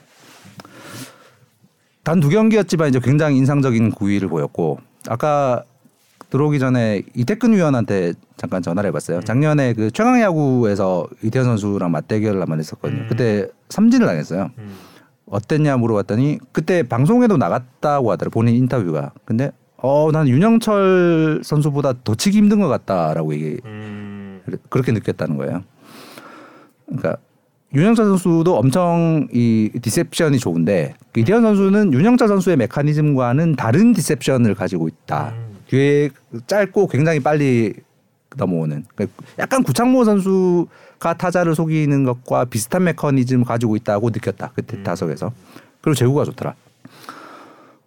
단 2.04 2.20
두 2.20 2.28
경기였지만 2.28 2.88
이제 2.90 3.00
굉장히 3.02 3.36
인상적인 3.38 3.90
구위를 3.92 4.28
보였고 4.28 4.78
아까 5.08 5.64
들어오기 6.30 6.58
전에 6.58 7.02
이태근 7.14 7.52
위원한테 7.52 8.12
잠깐 8.36 8.62
전화를 8.62 8.88
해봤어요. 8.88 9.20
작년에 9.20 9.72
그 9.74 9.90
최강 9.90 10.20
야구에서 10.20 11.06
이태현 11.22 11.44
선수랑 11.44 11.90
맞대결을 11.92 12.40
한번 12.40 12.58
했었거든요. 12.58 13.02
음. 13.02 13.06
그때 13.08 13.48
삼진을 13.70 14.06
당했어요. 14.06 14.50
음. 14.58 14.74
어땠냐 15.26 15.76
물어봤더니 15.78 16.38
그때 16.52 16.82
방송에도 16.82 17.36
나갔다고 17.36 18.10
하더라고 18.12 18.32
본인 18.32 18.54
인터뷰가. 18.56 19.12
근데 19.24 19.50
어 19.76 20.10
난 20.12 20.28
윤영철 20.28 21.40
선수보다 21.44 21.92
더 22.04 22.14
치기 22.14 22.38
힘든 22.38 22.60
것 22.60 22.68
같다라고 22.68 23.34
얘기 23.34 23.58
음. 23.64 24.40
그렇게 24.68 24.92
느꼈다는 24.92 25.36
거예요. 25.36 25.62
그러니까 26.86 27.16
윤영철 27.74 28.04
선수도 28.06 28.56
엄청 28.56 29.26
이 29.32 29.70
디셉션이 29.82 30.38
좋은데 30.38 30.94
그 31.12 31.20
이태현 31.20 31.42
선수는 31.42 31.92
윤영철 31.92 32.28
선수의 32.28 32.56
메커니즘과는 32.56 33.56
다른 33.56 33.92
디셉션을 33.92 34.54
가지고 34.54 34.86
있다. 34.88 35.30
음. 35.36 35.56
뒤에 35.66 36.10
짧고 36.46 36.86
굉장히 36.86 37.18
빨리 37.20 37.74
넘어오는 38.36 38.84
그러니까 38.94 39.22
약간 39.38 39.62
구창모 39.64 40.04
선수가 40.04 41.14
타자를 41.18 41.54
속이는 41.54 42.04
것과 42.04 42.44
비슷한 42.44 42.84
메커니즘을 42.84 43.44
가지고 43.44 43.74
있다고 43.76 44.10
느꼈다 44.10 44.52
그때 44.54 44.76
음. 44.76 44.82
타석에서 44.84 45.32
그리고 45.80 45.94
제구가 45.96 46.24
좋더라. 46.24 46.54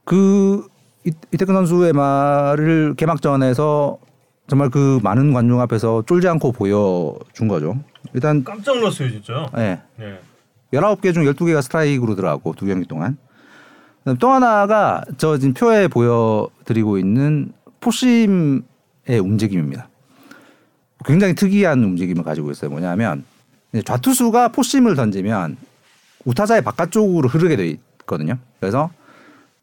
그 0.03 0.67
이- 1.05 1.11
이태근 1.33 1.53
선수의 1.53 1.93
말을 1.93 2.95
개막전에서 2.97 3.97
정말 4.47 4.69
그 4.69 4.99
많은 5.03 5.33
관중 5.33 5.59
앞에서 5.61 6.03
쫄지 6.05 6.27
않고 6.27 6.51
보여준 6.53 7.47
거죠. 7.47 7.77
일단 8.13 8.43
깜짝 8.43 8.75
놀랐어요, 8.77 9.09
진짜. 9.09 9.49
예. 9.57 9.79
예. 9.99 10.19
19개 10.73 11.13
중 11.13 11.23
12개가 11.23 11.61
스트라이크로 11.61 12.15
들어가고 12.15 12.53
두 12.53 12.65
경기 12.65 12.87
동안. 12.87 13.17
또 14.19 14.29
하나가 14.29 15.03
저 15.17 15.37
지금 15.37 15.53
표에 15.53 15.87
보여드리고 15.87 16.97
있는 16.97 17.51
포심의 17.81 18.63
움직임입니다. 19.21 19.89
굉장히 21.05 21.35
특이한 21.35 21.83
움직임을 21.83 22.23
가지고 22.23 22.51
있어요. 22.51 22.69
뭐냐면 22.69 23.25
좌투수가 23.85 24.49
포심을 24.49 24.95
던지면 24.95 25.57
우타자의 26.25 26.63
바깥쪽으로 26.63 27.27
흐르게 27.27 27.55
돼 27.55 27.67
있거든요. 27.67 28.37
그래서 28.59 28.89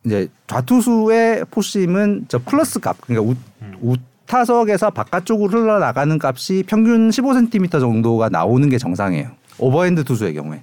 이제 0.05 0.29
좌투수의 0.47 1.47
포심은 1.51 2.27
저 2.29 2.39
플러스 2.39 2.79
값, 2.81 3.01
그러니까 3.01 3.33
우, 3.33 3.35
우 3.81 3.97
타석에서 4.27 4.91
바깥쪽으로 4.91 5.51
흘러나가는 5.51 6.19
값이 6.21 6.65
평균 6.67 7.11
15cm 7.11 7.81
정도가 7.81 8.29
나오는 8.29 8.69
게 8.69 8.79
정상이에요. 8.79 9.31
오버핸드 9.59 10.05
투수의 10.05 10.35
경우에. 10.35 10.63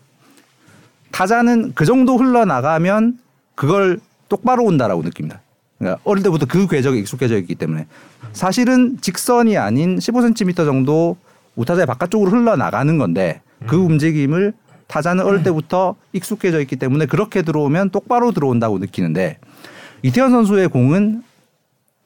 타자는 1.12 1.74
그 1.76 1.86
정도 1.86 2.18
흘러나가면 2.18 3.20
그걸 3.56 4.00
똑바로 4.30 4.64
온다라고 4.64 5.04
느낍니다. 5.04 5.42
그러니까 5.78 6.02
어릴 6.04 6.24
때부터 6.24 6.46
그 6.46 6.68
궤적에 6.68 6.98
익숙해져 7.00 7.38
있기 7.40 7.56
때문에 7.56 7.88
사실은 8.34 8.98
직선이 9.02 9.58
아닌 9.58 9.98
15cm 9.98 10.56
정도 10.58 11.18
우타자의 11.56 11.86
바깥쪽으로 11.86 12.32
흘러나가는 12.32 12.98
건데 12.98 13.42
그 13.68 13.76
움직임을 13.76 14.54
타자는 14.88 15.24
어릴 15.26 15.44
때부터 15.44 15.96
익숙해져 16.14 16.60
있기 16.62 16.76
때문에 16.76 17.06
그렇게 17.06 17.42
들어오면 17.42 17.90
똑바로 17.92 18.32
들어온다고 18.32 18.78
느끼는데 18.78 19.38
이태연 20.04 20.32
선수의 20.32 20.68
공은 20.68 21.24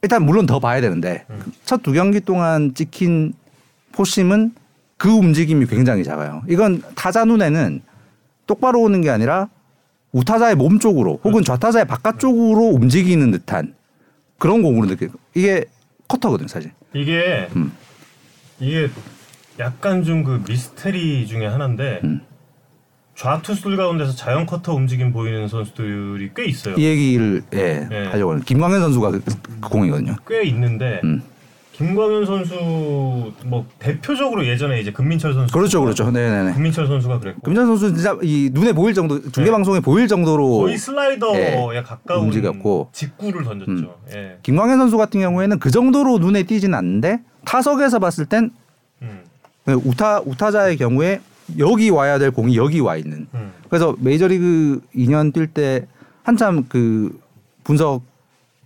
일단 0.05 0.23
물론 0.23 0.45
더 0.45 0.59
봐야 0.59 0.81
되는데 0.81 1.25
첫두 1.65 1.91
경기 1.91 2.19
동안 2.21 2.75
찍힌 2.75 3.33
포심은 3.91 4.53
그 4.97 5.09
움직임이 5.09 5.65
굉장히 5.65 6.03
작아요. 6.03 6.43
이건 6.47 6.83
타자 6.93 7.25
눈에는 7.25 7.81
똑바로 8.45 8.81
오는 8.81 9.01
게 9.01 9.09
아니라 9.09 9.49
우타자의 10.11 10.55
몸 10.55 10.77
쪽으로 10.77 11.19
혹은 11.23 11.43
좌타자의 11.43 11.85
바깥쪽으로 11.87 12.67
움직이는 12.67 13.31
듯한 13.31 13.73
그런 14.37 14.61
공으로 14.61 14.85
느껴요. 14.85 15.09
이게 15.33 15.65
커터거든요, 16.07 16.47
사실. 16.47 16.71
이게 16.93 17.49
음. 17.55 17.71
이게 18.59 18.89
약간 19.57 20.03
좀 20.03 20.23
그 20.23 20.43
미스테리 20.47 21.25
중에 21.25 21.47
하나인데 21.47 22.01
음. 22.03 22.21
좌투수들 23.15 23.77
가운데서 23.77 24.13
자연 24.15 24.45
커터 24.45 24.73
움직임 24.73 25.13
보이는 25.13 25.47
선수들이 25.47 26.31
꽤 26.35 26.45
있어요. 26.45 26.75
이 26.77 26.83
얘기를 26.83 27.41
예, 27.53 27.87
네. 27.89 28.05
하려고 28.07 28.31
하는 28.31 28.43
김광현 28.43 28.81
선수가 28.81 29.11
그, 29.11 29.21
그 29.61 29.69
공이거든요. 29.69 30.15
꽤 30.27 30.43
있는데 30.43 30.99
음. 31.03 31.21
김광현 31.71 32.25
선수 32.25 33.33
뭐 33.45 33.65
대표적으로 33.79 34.45
예전에 34.45 34.79
이제 34.79 34.91
금민철 34.91 35.33
선수 35.33 35.53
그렇죠, 35.53 35.81
그렇죠. 35.81 36.09
네, 36.11 36.29
네, 36.29 36.43
네. 36.43 36.53
금민철 36.53 36.87
선수가 36.87 37.19
그랬고 37.19 37.41
금전 37.41 37.65
선수 37.67 37.93
진짜 37.93 38.17
이 38.21 38.49
눈에 38.53 38.71
보일 38.71 38.93
정도 38.93 39.21
중계 39.31 39.45
네. 39.45 39.51
방송에 39.51 39.79
보일 39.81 40.07
정도로 40.07 40.59
거의 40.59 40.77
슬라이더에 40.77 41.75
예, 41.75 41.81
가까운 41.81 42.25
움직였고. 42.25 42.89
직구를 42.93 43.43
던졌죠. 43.43 43.97
예. 44.13 44.37
김광현 44.43 44.77
선수 44.77 44.97
같은 44.97 45.19
경우에는 45.19 45.59
그 45.59 45.69
정도로 45.69 46.19
눈에 46.19 46.43
띄진 46.43 46.73
않는데 46.73 47.19
타석에서 47.45 47.99
봤을 47.99 48.25
땐 48.25 48.51
음. 49.01 49.21
우타 49.67 50.21
우타자의 50.25 50.77
경우에 50.77 51.19
여기 51.57 51.89
와야 51.89 52.17
될 52.19 52.31
공이 52.31 52.57
여기 52.57 52.79
와 52.79 52.95
있는. 52.95 53.27
음. 53.33 53.51
그래서 53.69 53.95
메이저리그 53.99 54.81
2년 54.95 55.33
뛸 55.33 55.47
때 55.53 55.87
한참 56.23 56.65
그 56.67 57.19
분석 57.63 58.01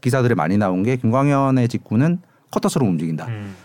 기사들에 0.01 0.35
많이 0.35 0.57
나온 0.57 0.83
게 0.83 0.95
김광현의 0.95 1.67
직구는 1.67 2.19
커터처럼 2.51 2.89
움직인다. 2.89 3.27
음. 3.27 3.55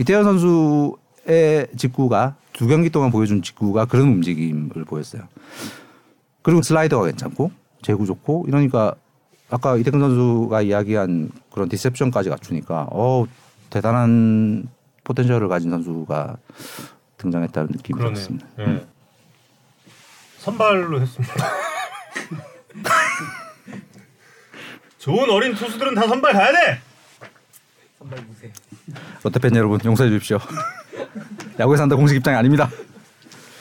이태현 0.00 0.24
선수의 0.24 1.68
직구가 1.76 2.36
두 2.52 2.66
경기 2.66 2.90
동안 2.90 3.10
보여준 3.10 3.42
직구가 3.42 3.84
그런 3.86 4.08
움직임을 4.08 4.84
보였어요. 4.86 5.22
그리고 6.42 6.62
슬라이더가 6.62 7.06
괜찮고 7.06 7.50
제구 7.82 8.06
좋고 8.06 8.46
이러니까 8.48 8.94
아까 9.50 9.76
이태근 9.76 10.00
선수가 10.00 10.62
이야기한 10.62 11.30
그런 11.52 11.68
디셉션까지 11.68 12.30
갖추니까 12.30 12.88
어 12.90 13.26
대단한 13.70 14.68
포텐셜을 15.04 15.48
가진 15.48 15.70
선수가 15.70 16.36
등장했다는 17.18 17.68
느낌이. 17.72 17.98
들었습니다. 18.00 18.46
예. 18.60 18.86
선발로 20.38 21.00
했습니다. 21.00 21.34
좋은 24.98 25.30
어린 25.30 25.54
투수들은 25.54 25.94
다 25.94 26.06
선발 26.06 26.32
가야 26.32 26.52
돼. 26.52 26.80
선발 27.98 28.18
무세. 28.26 28.52
롯데팬 29.22 29.54
여러분 29.56 29.78
용서해 29.84 30.10
주십시오. 30.10 30.38
야구에 31.58 31.76
산다 31.76 31.96
공식 31.96 32.16
입장이 32.16 32.36
아닙니다. 32.36 32.68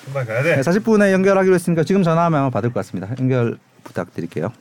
선발 0.06 0.26
가야 0.26 0.44
네, 0.44 0.56
돼. 0.58 0.62
40분에 0.62 1.12
연결하기로 1.12 1.54
했으니까 1.56 1.84
지금 1.84 2.04
전화하면 2.04 2.52
받을 2.52 2.70
것 2.72 2.80
같습니다. 2.80 3.14
연결 3.20 3.58
부탁드릴게요. 3.84 4.52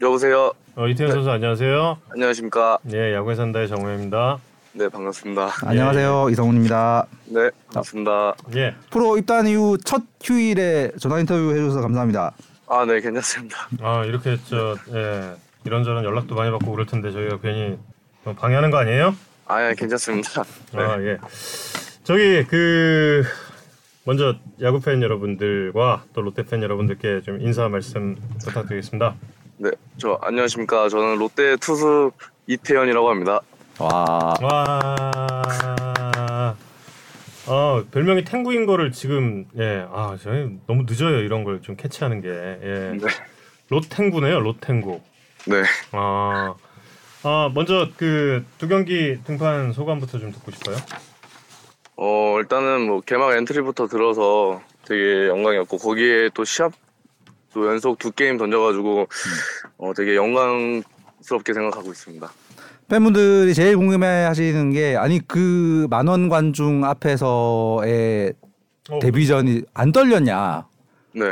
여보세요. 0.00 0.52
어, 0.76 0.86
이태현 0.88 1.10
선수 1.12 1.30
안녕하세요. 1.30 1.98
안녕하십니까. 2.10 2.78
예, 2.92 3.12
야구에 3.14 3.34
산다의 3.34 3.68
정우입니다. 3.68 4.38
네 4.72 4.88
반갑습니다. 4.88 5.50
안녕하세요 5.64 6.28
이성훈입니다. 6.30 7.06
네 7.26 7.50
반갑습니다. 7.66 8.34
예. 8.56 8.74
프로 8.90 9.16
입단 9.18 9.46
이후 9.48 9.76
첫 9.84 10.02
휴일에 10.22 10.92
전화 11.00 11.18
인터뷰 11.18 11.50
해주셔서 11.50 11.80
감사합니다. 11.80 12.32
아 12.68 12.84
네 12.84 13.00
괜찮습니다. 13.00 13.68
아 13.80 14.04
이렇게 14.04 14.36
저 14.48 14.76
예, 14.94 15.34
이런저런 15.64 16.04
연락도 16.04 16.36
많이 16.36 16.52
받고 16.52 16.70
그럴 16.70 16.86
텐데 16.86 17.10
저희가 17.10 17.40
괜히 17.40 17.78
어, 18.24 18.32
방해하는 18.38 18.70
거 18.70 18.78
아니에요? 18.78 19.14
아 19.46 19.68
예, 19.70 19.74
괜찮습니다. 19.74 20.44
네. 20.72 20.80
아 20.80 21.02
예. 21.02 21.18
저기 22.04 22.44
그 22.48 23.24
먼저 24.04 24.36
야구 24.62 24.80
팬 24.80 25.02
여러분들과 25.02 26.04
또 26.14 26.22
롯데 26.22 26.44
팬 26.44 26.62
여러분들께 26.62 27.22
좀 27.22 27.40
인사 27.40 27.68
말씀 27.68 28.16
부탁드리겠습니다. 28.44 29.14
네, 29.58 29.70
저 29.98 30.16
안녕하십니까. 30.22 30.88
저는 30.88 31.18
롯데 31.18 31.56
투수 31.56 32.12
이태현이라고 32.46 33.10
합니다. 33.10 33.40
와 33.80 34.34
와. 34.42 36.56
어 37.46 37.82
별명이 37.90 38.24
탱구인 38.24 38.66
거를 38.66 38.92
지금 38.92 39.46
예 39.56 39.86
아 39.90 40.16
저희 40.22 40.58
너무 40.66 40.84
늦어요 40.86 41.20
이런 41.20 41.42
걸 41.44 41.60
좀 41.62 41.76
캐치하는 41.76 42.20
게 42.20 42.28
예. 42.28 42.92
네. 42.96 43.06
롯탱구네요 43.70 44.40
롯탱구 44.40 45.00
네. 45.46 45.62
아, 45.92 46.54
아 47.22 47.50
먼저 47.54 47.88
그 47.96 48.44
두 48.58 48.68
경기 48.68 49.18
등판 49.24 49.72
소감부터 49.72 50.18
좀 50.18 50.32
듣고 50.32 50.50
싶어요. 50.52 50.76
어 51.96 52.36
일단은 52.38 52.86
뭐 52.86 53.00
개막 53.00 53.32
엔트리부터 53.36 53.86
들어서 53.88 54.60
되게 54.86 55.26
영광이었고 55.28 55.78
거기에 55.78 56.30
또 56.34 56.44
시합 56.44 56.72
또 57.52 57.66
연속 57.68 57.98
두 57.98 58.12
게임 58.12 58.36
던져가지고 58.36 59.08
어 59.78 59.92
되게 59.94 60.14
영광스럽게 60.16 61.52
생각하고 61.54 61.90
있습니다. 61.90 62.30
팬분들이 62.90 63.54
제일 63.54 63.76
궁금해하시는 63.76 64.72
게 64.72 64.96
아니 64.96 65.20
그 65.26 65.86
만원 65.90 66.28
관중 66.28 66.84
앞에서의 66.84 68.34
어, 68.90 68.98
데뷔전이 68.98 69.62
안 69.72 69.92
떨렸냐? 69.92 70.66
네. 71.14 71.24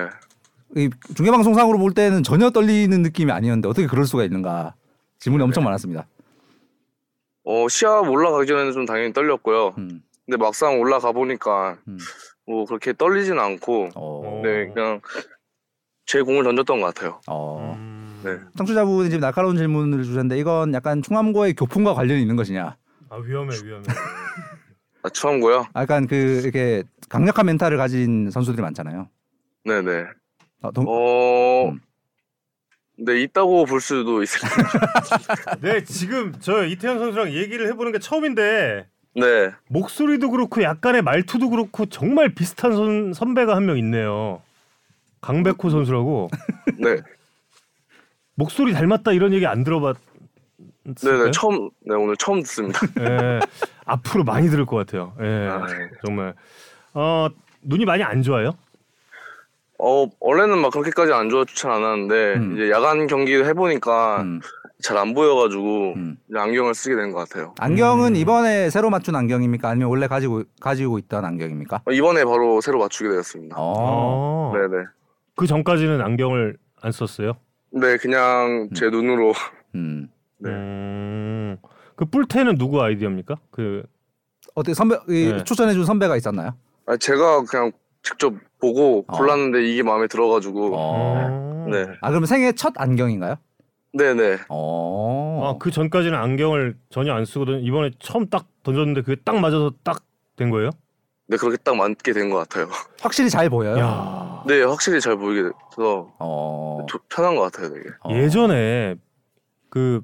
이 0.77 0.88
중계 1.16 1.33
방송상으로 1.33 1.79
볼 1.79 1.92
때는 1.92 2.23
전혀 2.23 2.51
떨리는 2.51 3.03
느낌이 3.03 3.33
아니었는데 3.33 3.68
어떻게 3.68 3.88
그럴 3.88 4.07
수가 4.07 4.23
있는가? 4.23 4.75
질문이 5.18 5.42
엄청 5.42 5.64
많았습니다. 5.64 6.07
어 7.44 7.66
시합 7.68 8.09
올라가기 8.09 8.47
전에는 8.47 8.73
좀 8.73 8.87
당연히 8.87 9.12
떨렸고요. 9.12 9.75
음, 9.79 10.03
근데 10.27 10.37
막상 10.37 10.79
올라가 10.79 11.11
보니까 11.11 11.79
음. 11.88 11.99
뭐 12.47 12.66
그렇게 12.66 12.92
떨리진 12.92 13.37
않고 13.37 13.88
어, 13.97 14.40
네 14.44 14.68
그냥 14.73 15.01
제 16.07 16.23
공을 16.23 16.44
던졌던 16.44 16.81
것 16.81 16.94
같아요. 16.94 17.21
어. 17.27 17.75
음, 17.77 17.98
네. 18.24 18.38
청취자분이 18.57 19.11
지금 19.11 19.20
날카로운 19.20 19.57
질문을 19.57 20.02
주셨는데 20.04 20.38
이건 20.38 20.74
약간 20.74 21.02
충암고의 21.02 21.54
교품과 21.54 21.94
관련이 21.94 22.20
있는 22.20 22.37
것이냐? 22.37 22.76
아 23.11 23.16
위험해 23.16 23.54
위험해. 23.64 23.85
아 25.02 25.09
처음고요. 25.09 25.66
아, 25.72 25.83
약간 25.83 26.07
그 26.07 26.40
이렇게 26.42 26.83
강력한 27.09 27.46
멘탈을 27.46 27.76
가진 27.76 28.31
선수들이 28.31 28.61
많잖아요. 28.62 29.09
네네. 29.64 30.04
아, 30.62 30.70
동, 30.72 30.85
어, 30.88 31.68
음. 31.70 31.81
네 33.00 33.20
있다고 33.22 33.64
볼 33.66 33.81
수도 33.81 34.22
있을 34.22 34.40
것 34.40 34.48
같아요. 34.48 35.61
네 35.62 35.85
지금 35.85 36.35
저 36.40 36.64
이태현 36.64 36.98
선수랑 36.98 37.31
얘기를 37.33 37.68
해보는 37.68 37.92
게 37.92 38.00
처음인데 38.00 38.88
네. 39.14 39.50
목소리도 39.68 40.31
그렇고 40.31 40.62
약간의 40.62 41.02
말투도 41.02 41.48
그렇고 41.50 41.87
정말 41.87 42.35
비슷한 42.35 42.72
선, 42.72 43.12
선배가 43.12 43.54
한 43.54 43.66
명 43.66 43.78
있네요. 43.78 44.42
강백호 45.20 45.70
선수라고 45.70 46.28
네. 46.78 46.96
목소리 48.38 48.72
닮았다 48.72 49.11
이런 49.12 49.33
얘기 49.33 49.46
안 49.46 49.64
들어봤어요? 49.64 50.01
네네 51.03 51.33
처음 51.33 51.70
네 51.85 51.94
오늘 51.96 52.16
처음 52.16 52.40
듣습니다. 52.42 52.79
예, 53.01 53.40
앞으로 53.85 54.22
많이 54.22 54.48
들을 54.48 54.64
것 54.64 54.77
같아요. 54.77 55.12
예, 55.20 55.48
아. 55.51 55.66
정말. 56.07 56.35
어 56.94 57.29
눈이 57.62 57.85
많이 57.85 58.05
안 58.05 58.22
좋아요? 58.22 58.53
어 59.81 60.07
원래는 60.20 60.59
막 60.59 60.70
그렇게까지 60.72 61.12
안 61.12 61.29
좋진 61.31 61.68
않았는데 61.68 62.35
음. 62.37 62.55
이제 62.55 62.70
야간 62.70 63.07
경기를 63.09 63.44
해보니까 63.46 64.22
음, 64.22 64.40
잘안 64.83 65.14
보여가지고 65.14 65.94
음. 65.96 66.16
이제 66.31 66.38
안경을 66.38 66.74
쓰게 66.74 66.94
된 66.94 67.12
것 67.12 67.29
같아요. 67.29 67.55
안경은 67.59 68.12
음. 68.12 68.16
이번에 68.16 68.70
새로 68.70 68.88
맞춘 68.88 69.16
안경입니까? 69.16 69.68
아니면 69.68 69.88
원래 69.90 70.07
가지고 70.07 70.44
가지고 70.61 70.98
있던 71.01 71.24
안경입니까? 71.24 71.83
어, 71.85 71.90
이번에 71.90 72.24
바로 72.24 72.61
새로 72.61 72.79
맞추게 72.79 73.11
되었습니다. 73.11 73.57
어. 73.59 73.72
어. 73.77 74.53
네네. 74.57 74.85
그 75.37 75.46
전까지는 75.48 76.01
안경을 76.01 76.57
안 76.81 76.92
썼어요? 76.92 77.35
네 77.70 77.96
그냥 77.98 78.68
제 78.74 78.90
눈으로 78.90 79.33
음. 79.74 80.09
네. 80.38 80.50
음, 80.50 81.57
그 81.96 82.04
뿔테는 82.04 82.59
누구 82.59 82.81
아이디어입니까? 82.83 83.37
그 83.50 83.83
어떻게 84.54 84.74
선배 84.74 84.96
이 85.09 85.33
네. 85.33 85.44
추천해 85.44 85.72
준 85.72 85.85
선배가 85.85 86.16
있었나요? 86.16 86.54
아, 86.87 86.96
제가 86.96 87.44
그냥 87.44 87.72
직접 88.02 88.33
보고 88.61 89.04
어. 89.09 89.16
골랐는데 89.16 89.64
이게 89.68 89.83
마음에 89.83 90.07
들어가지고 90.07 90.74
어. 90.76 90.78
어. 90.78 91.66
네 91.70 91.87
아 92.00 92.11
그럼 92.11 92.24
생애 92.24 92.52
첫 92.52 92.72
안경인가요? 92.76 93.37
네네 93.92 94.38
어. 94.48 95.42
아, 95.44 95.59
그 95.59 95.70
전까지는 95.70 96.16
안경을 96.16 96.76
전혀 96.90 97.12
안 97.14 97.24
쓰거든. 97.24 97.61
이번에 97.61 97.90
처음 97.98 98.28
딱 98.28 98.46
던졌는데 98.62 99.02
그게 99.02 99.20
딱 99.24 99.38
맞아서 99.40 99.72
딱 99.83 100.04
된 100.38 100.50
거예요? 100.50 100.70
네 101.31 101.37
그렇게 101.37 101.57
딱 101.59 101.77
맞게 101.77 102.12
된 102.12 102.31
것 102.31 102.38
같아요. 102.38 102.69
확실히 103.01 103.29
잘 103.31 103.51
보여요. 103.51 103.79
야. 103.79 104.43
네 104.47 104.62
확실히 104.62 105.01
잘 105.01 105.17
보이게 105.17 105.43
돼서 105.77 106.12
어. 106.19 106.87
조- 106.88 106.99
편한 107.11 107.35
것 107.37 107.43
같아요 107.53 107.73
되게. 107.75 107.88
어. 108.03 108.14
예전에 108.14 108.95
그 109.69 110.01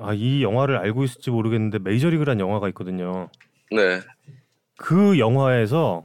아, 0.00 0.12
이 0.14 0.42
영화를 0.42 0.76
알고 0.76 1.04
있을지 1.04 1.30
모르겠는데 1.30 1.78
메이저리그란 1.80 2.38
영화가 2.38 2.68
있거든요. 2.68 3.28
네. 3.70 4.00
그 4.76 5.18
영화에서 5.18 6.04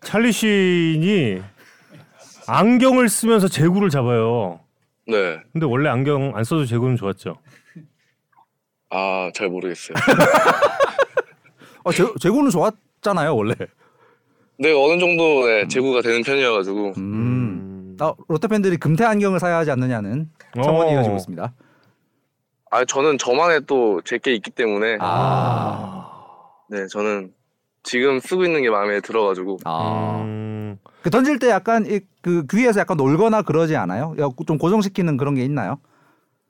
찰리 0.00 0.32
씬이 0.32 1.42
안경을 2.46 3.08
쓰면서 3.08 3.48
제구를 3.48 3.90
잡아요. 3.90 4.60
네. 5.06 5.40
근데 5.52 5.66
원래 5.66 5.88
안경 5.90 6.32
안 6.36 6.44
써도 6.44 6.64
제구는 6.64 6.96
좋았죠. 6.96 7.36
아 8.90 9.30
잘 9.34 9.48
모르겠어요. 9.48 9.96
어, 11.84 11.90
제, 11.92 12.04
제구는 12.20 12.50
좋았잖아요 12.50 13.36
원래. 13.36 13.54
네 14.60 14.72
어느 14.72 15.00
정도 15.00 15.46
네, 15.46 15.66
제구가 15.66 16.02
되는 16.02 16.22
편이어가지고 16.22 16.92
음. 16.98 17.96
아, 17.98 18.12
롯데 18.28 18.46
팬들이 18.46 18.76
금태 18.76 19.04
안경을 19.06 19.40
사야 19.40 19.56
하지 19.56 19.70
않느냐는 19.70 20.28
청원이 20.62 20.90
어. 20.90 20.94
이어지고 20.94 21.16
있습니다. 21.16 21.52
아 22.70 22.84
저는 22.84 23.16
저만의 23.16 23.62
또 23.66 24.02
제게 24.04 24.34
있기 24.34 24.50
때문에 24.50 24.98
아. 25.00 26.10
네 26.68 26.86
저는 26.88 27.32
지금 27.84 28.20
쓰고 28.20 28.44
있는 28.44 28.60
게 28.60 28.68
마음에 28.68 29.00
들어가지고 29.00 29.60
아. 29.64 30.20
음, 30.22 30.78
그 31.02 31.08
던질 31.08 31.38
때 31.38 31.48
약간 31.48 31.86
이, 31.86 32.00
그 32.20 32.46
귀에서 32.46 32.80
약간 32.80 32.98
놀거나 32.98 33.40
그러지 33.40 33.76
않아요? 33.76 34.14
야, 34.20 34.28
좀 34.46 34.58
고정시키는 34.58 35.16
그런 35.16 35.34
게 35.34 35.42
있나요? 35.42 35.78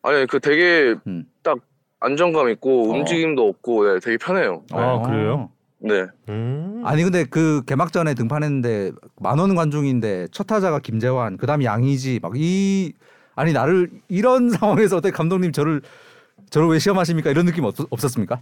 아니 0.02 0.26
그 0.26 0.40
되게 0.40 0.96
음. 1.06 1.26
딱 1.44 1.58
안정감 2.00 2.48
있고 2.50 2.90
어. 2.90 2.96
움직임도 2.96 3.48
없고 3.48 3.84
네, 3.84 4.00
되게 4.00 4.16
편해요. 4.16 4.64
아, 4.72 4.94
어. 4.94 5.02
그래요? 5.02 5.50
네. 5.80 6.06
음. 6.28 6.82
아니 6.84 7.02
근데 7.02 7.24
그 7.24 7.62
개막전에 7.66 8.14
등판했는데 8.14 8.92
만원 9.20 9.54
관중인데 9.54 10.28
첫 10.30 10.46
타자가 10.46 10.78
김재환, 10.78 11.36
그다음 11.36 11.64
양의지 11.64 12.20
막 12.22 12.32
이 12.36 12.92
아니 13.40 13.52
나를 13.52 13.88
이런 14.08 14.50
상황에서 14.50 14.98
어떻게 14.98 15.12
감독님 15.12 15.52
저를 15.52 15.80
저를 16.50 16.68
왜 16.68 16.78
시험하십니까? 16.78 17.30
이런 17.30 17.46
느낌 17.46 17.64
없, 17.64 17.74
없었습니까? 17.90 18.38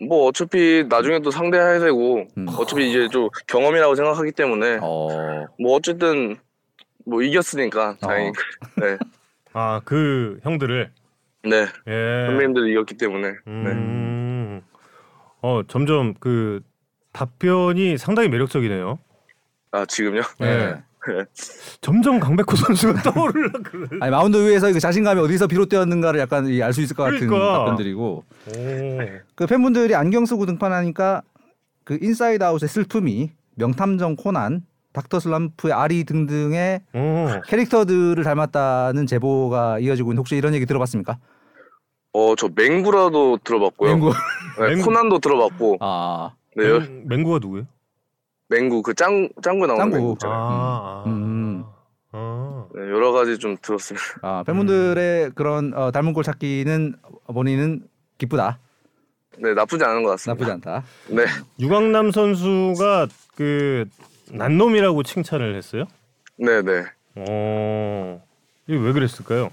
뭐 0.00 0.26
어차피 0.26 0.84
나중에 0.88 1.20
또 1.20 1.30
상대해야 1.30 1.80
되고 1.80 2.24
음. 2.36 2.46
어차피 2.48 2.88
이제 2.88 3.08
좀 3.08 3.28
경험이라고 3.48 3.94
생각하기 3.94 4.32
때문에 4.32 4.78
어. 4.80 5.46
뭐 5.60 5.74
어쨌든 5.74 6.36
뭐 7.04 7.22
이겼으니까 7.22 7.96
다행히 8.00 8.32
네. 8.76 8.96
아, 9.52 9.80
그 9.84 10.38
형들을 10.42 10.90
네. 11.44 11.66
예. 11.86 12.26
선배님들이 12.26 12.72
이겼기 12.72 12.96
때문에 12.96 13.28
네. 13.46 13.74
음. 15.40 15.42
어, 15.42 15.62
점점 15.68 16.14
그 16.20 16.60
답변이 17.12 17.96
상당히 17.98 18.28
매력적이네요. 18.28 18.98
아 19.72 19.84
지금요? 19.86 20.22
예. 20.42 20.76
점점 21.80 22.20
강백호 22.20 22.54
선수가 22.56 23.00
떠오르려 23.12 23.50
그래. 23.62 23.86
아니 24.00 24.10
마운드 24.10 24.36
위에서 24.36 24.70
그 24.72 24.80
자신감이 24.80 25.20
어디서 25.20 25.46
비롯되었는가를 25.46 26.20
약간 26.20 26.46
알 26.62 26.72
수 26.72 26.82
있을 26.82 26.94
것 26.96 27.04
같은 27.04 27.20
그러니까. 27.28 27.58
답변들이고 27.60 28.24
오. 28.48 28.98
그 29.34 29.46
팬분들이 29.46 29.94
안경 29.94 30.26
쓰고 30.26 30.44
등판하니까 30.46 31.22
그 31.84 31.98
인사이드 32.02 32.44
아웃의 32.44 32.68
슬픔이 32.68 33.30
명탐정 33.54 34.16
코난 34.16 34.62
닥터 34.92 35.20
슬럼프의 35.20 35.72
아리 35.72 36.04
등등의 36.04 36.80
오. 36.94 37.26
캐릭터들을 37.46 38.22
닮았다는 38.22 39.06
제보가 39.06 39.78
이어지고 39.78 40.10
있는데 40.10 40.18
혹시 40.20 40.36
이런 40.36 40.52
얘기 40.54 40.66
들어봤습니까? 40.66 41.18
어, 42.18 42.34
저 42.36 42.48
맹구라도 42.54 43.38
들어봤고요. 43.44 43.90
맹구. 43.92 44.12
네, 44.58 44.68
맹구. 44.70 44.84
코난도 44.84 45.18
들어봤고. 45.20 45.76
아 45.80 46.32
네, 46.56 46.68
여- 46.68 46.80
맹- 46.80 47.04
맹구가 47.06 47.38
누구예요? 47.40 47.66
맹구 48.48 48.82
그 48.82 48.94
짱 48.94 49.28
짱구 49.42 49.66
나오는 49.66 49.82
짱구. 49.84 49.96
맹구 49.96 50.12
있잖아요. 50.14 50.38
아. 50.40 51.04
음. 51.06 51.64
아. 52.12 52.66
네, 52.74 52.80
여러 52.80 53.12
가지 53.12 53.38
좀 53.38 53.56
들었습니다. 53.60 54.04
아, 54.22 54.42
팬분들의 54.46 55.32
그런 55.34 55.72
어, 55.74 55.90
닮은 55.92 56.12
꼴 56.14 56.24
찾기는 56.24 56.94
본인은 57.26 57.86
기쁘다. 58.16 58.58
네, 59.38 59.54
나쁘지 59.54 59.84
않은 59.84 60.02
것 60.02 60.10
같습니다. 60.12 60.44
나쁘지 60.46 60.68
않다. 60.68 60.84
네, 61.10 61.24
유강남 61.60 62.10
선수가 62.10 63.06
그 63.36 63.84
난놈이라고 64.32 65.02
칭찬을 65.04 65.54
했어요? 65.54 65.84
네, 66.38 66.62
네. 66.62 66.82
어. 67.16 68.22
이게 68.66 68.78
왜 68.78 68.92
그랬을까요? 68.92 69.50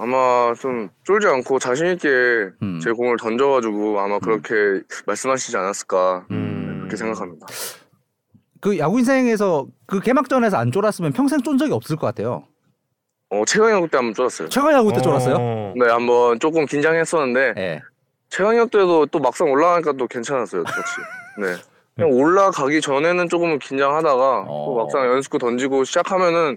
아마 0.00 0.54
좀 0.58 0.88
쫄지 1.04 1.26
않고 1.26 1.58
자신 1.58 1.88
있게 1.88 2.08
음. 2.62 2.80
제 2.82 2.90
공을 2.90 3.18
던져가지고 3.18 4.00
아마 4.00 4.18
그렇게 4.18 4.82
말씀하시지 5.04 5.54
않았을까 5.54 6.26
음. 6.30 6.78
그렇게 6.78 6.96
생각합니다. 6.96 7.46
그 8.62 8.78
야구 8.78 8.98
인생에서 8.98 9.66
그 9.86 10.00
개막전에서 10.00 10.56
안 10.56 10.72
쫄았으면 10.72 11.12
평생 11.12 11.42
쫀 11.42 11.58
적이 11.58 11.72
없을 11.72 11.96
것 11.96 12.06
같아요. 12.06 12.44
어, 13.28 13.44
최강혁 13.44 13.90
때 13.90 13.98
한번 13.98 14.14
쫄았어요. 14.14 14.48
최강 14.48 14.72
야구 14.72 14.90
때 14.90 15.02
쫄았어요? 15.02 15.36
어. 15.38 15.74
네, 15.76 15.86
한번 15.90 16.40
조금 16.40 16.64
긴장했었는데 16.64 17.54
예. 17.58 17.82
최강혁 18.30 18.70
때도 18.70 19.04
또 19.06 19.18
막상 19.18 19.50
올라가니까 19.50 19.92
또 19.92 20.06
괜찮았어요, 20.06 20.64
같이. 20.64 20.90
네. 21.38 21.56
그냥 21.94 22.10
올라가기 22.12 22.80
전에는 22.80 23.28
조금 23.28 23.58
긴장하다가 23.58 24.44
어. 24.48 24.64
또 24.66 24.74
막상 24.76 25.04
연습구 25.06 25.38
던지고 25.38 25.84
시작하면은 25.84 26.56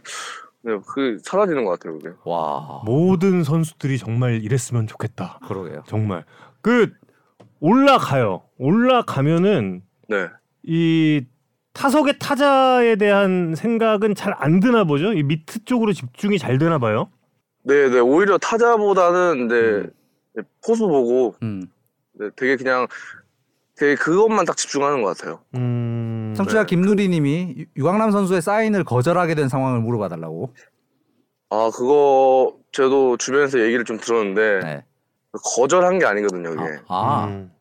네, 0.63 0.77
그 0.87 1.17
사라지는 1.23 1.65
것 1.65 1.71
같아요, 1.71 1.97
그게. 1.99 2.15
와. 2.25 2.81
모든 2.85 3.43
선수들이 3.43 3.97
정말 3.97 4.41
이랬으면 4.43 4.87
좋겠다. 4.87 5.39
그러게요. 5.47 5.83
정말 5.87 6.23
그 6.61 6.91
올라가요. 7.59 8.43
올라가면은 8.57 9.81
네. 10.07 10.27
이 10.63 11.25
타석의 11.73 12.19
타자에 12.19 12.95
대한 12.95 13.55
생각은 13.55 14.15
잘 14.15 14.33
안 14.37 14.59
드나 14.59 14.83
보죠. 14.85 15.11
이 15.13 15.23
미트 15.23 15.65
쪽으로 15.65 15.91
집중이 15.91 16.37
잘 16.37 16.57
되나 16.57 16.77
봐요. 16.79 17.09
네, 17.63 17.89
네. 17.89 17.99
오히려 17.99 18.37
타자보다는 18.37 19.47
네, 19.47 19.55
음. 19.55 19.91
네, 20.35 20.43
포수 20.65 20.87
보고 20.87 21.35
음. 21.41 21.67
네, 22.13 22.29
되게 22.35 22.55
그냥 22.55 22.87
되게 23.75 23.95
그것만 23.95 24.45
딱 24.45 24.55
집중하는 24.55 25.01
것 25.01 25.17
같아요. 25.17 25.39
음. 25.55 26.12
청취자 26.33 26.61
네. 26.61 26.65
김누리님이 26.65 27.55
유- 27.59 27.65
유강남 27.77 28.11
선수의 28.11 28.41
사인을 28.41 28.83
거절하게 28.83 29.35
된 29.35 29.49
상황을 29.49 29.79
물어봐달라고. 29.81 30.53
아, 31.49 31.69
그거 31.73 32.55
저도 32.71 33.17
주변에서 33.17 33.59
얘기를 33.61 33.85
좀 33.85 33.97
들었는데 33.97 34.59
네. 34.63 34.83
거절한 35.55 35.99
게 35.99 36.05
아니거든요, 36.05 36.53
이게. 36.53 36.61
아, 36.87 37.23
아. 37.23 37.25
음. 37.27 37.51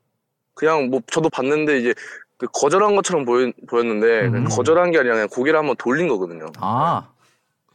그냥 0.55 0.89
뭐 0.91 1.01
저도 1.11 1.29
봤는데 1.31 1.79
이제 1.79 1.95
그 2.39 2.47
거절한 2.53 2.97
것처럼 2.97 3.25
보였, 3.25 3.53
보였는데 3.69 4.27
음. 4.29 4.45
거절한 4.45 4.91
게 4.91 4.99
아니라 4.99 5.15
그냥 5.15 5.29
고개를 5.29 5.59
한번 5.59 5.77
돌린 5.79 6.09
거거든요. 6.09 6.47
아. 6.59 7.09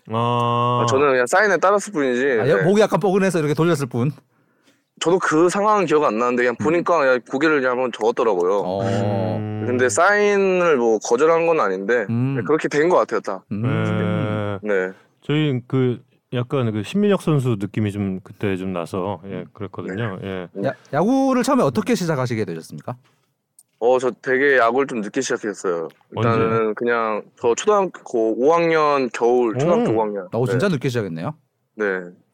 아. 0.09 0.85
저는 0.89 1.09
그냥 1.11 1.25
사인에 1.27 1.57
따랐을 1.57 1.91
뿐이지. 1.93 2.25
아, 2.41 2.47
여- 2.49 2.57
네. 2.57 2.63
목이 2.63 2.81
약간 2.81 2.99
뻐근해서 2.99 3.39
이렇게 3.39 3.53
돌렸을 3.53 3.87
뿐. 3.87 4.11
저도 4.99 5.19
그 5.19 5.49
상황은 5.49 5.85
기억 5.85 6.03
안 6.03 6.17
나는데 6.17 6.43
그냥 6.43 6.55
보니까 6.55 6.99
그냥 6.99 7.19
고개를 7.29 7.57
그냥 7.61 7.73
한번 7.73 7.91
적었더라고요. 7.91 8.61
어. 8.65 8.81
음. 9.37 9.63
근데 9.67 9.89
사인을 9.89 10.77
뭐 10.77 10.97
거절한 10.99 11.45
건 11.45 11.59
아닌데 11.59 12.05
음. 12.09 12.35
네, 12.37 12.41
그렇게 12.43 12.67
된 12.67 12.89
것 12.89 12.97
같아요, 12.97 13.19
딱. 13.21 13.43
음. 13.51 14.59
네. 14.63 14.67
네. 14.67 14.91
저희 15.21 15.59
그 15.67 15.99
약간 16.33 16.71
그 16.71 16.83
신민혁 16.83 17.21
선수 17.21 17.57
느낌이 17.59 17.91
좀 17.91 18.19
그때 18.23 18.55
좀 18.57 18.73
나서 18.73 19.21
예 19.27 19.45
그랬거든요. 19.53 20.19
예. 20.23 20.47
야, 20.65 20.71
야구를 20.93 21.43
처음에 21.43 21.63
어떻게 21.63 21.95
시작하시게 21.95 22.43
되셨습니까? 22.45 22.95
어, 23.79 23.99
저 23.99 24.09
되게 24.21 24.57
야구를 24.57 24.87
좀 24.87 25.01
늦게 25.01 25.21
시작했어요. 25.21 25.89
일단은 26.15 26.73
그냥 26.73 27.21
저 27.39 27.53
초등학교 27.53 28.35
5학년 28.37 29.09
겨울, 29.13 29.55
초등학교 29.57 29.91
오. 29.91 29.95
5학년. 30.03 30.27
어, 30.33 30.45
네. 30.45 30.51
진짜 30.51 30.67
늦게 30.69 30.89
시작했네요. 30.89 31.35
네. 31.77 31.85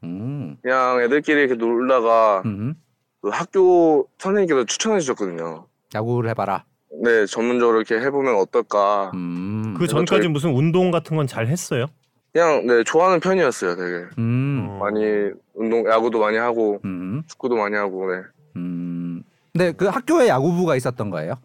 음. 0.03 0.57
그냥 0.61 1.01
애들끼리 1.01 1.41
이렇게 1.41 1.55
놀다가 1.55 2.41
음. 2.45 2.75
그 3.21 3.29
학교 3.29 4.07
선생님께서 4.17 4.65
추천해 4.65 4.99
주셨거든요. 4.99 5.67
야구를 5.93 6.29
해봐라. 6.31 6.63
네, 7.03 7.25
전문적으로 7.25 7.81
이렇게 7.81 7.95
해보면 8.05 8.35
어떨까. 8.35 9.11
음. 9.13 9.75
그 9.77 9.85
전까지 9.87 10.21
저희- 10.23 10.27
무슨 10.31 10.51
운동 10.53 10.91
같은 10.91 11.17
건 11.17 11.27
잘 11.27 11.47
했어요? 11.47 11.87
그냥 12.31 12.65
네 12.65 12.83
좋아하는 12.83 13.19
편이었어요, 13.19 13.75
되게 13.75 14.05
음. 14.17 14.67
어. 14.69 14.77
많이 14.79 15.29
운동, 15.53 15.85
야구도 15.87 16.19
많이 16.19 16.37
하고 16.37 16.79
음. 16.85 17.21
축구도 17.27 17.55
많이 17.55 17.75
하고. 17.75 18.11
네. 18.11 18.21
음. 18.55 19.23
근데 19.51 19.71
그 19.73 19.85
학교에 19.85 20.27
야구부가 20.29 20.75
있었던 20.75 21.09
거예요? 21.09 21.35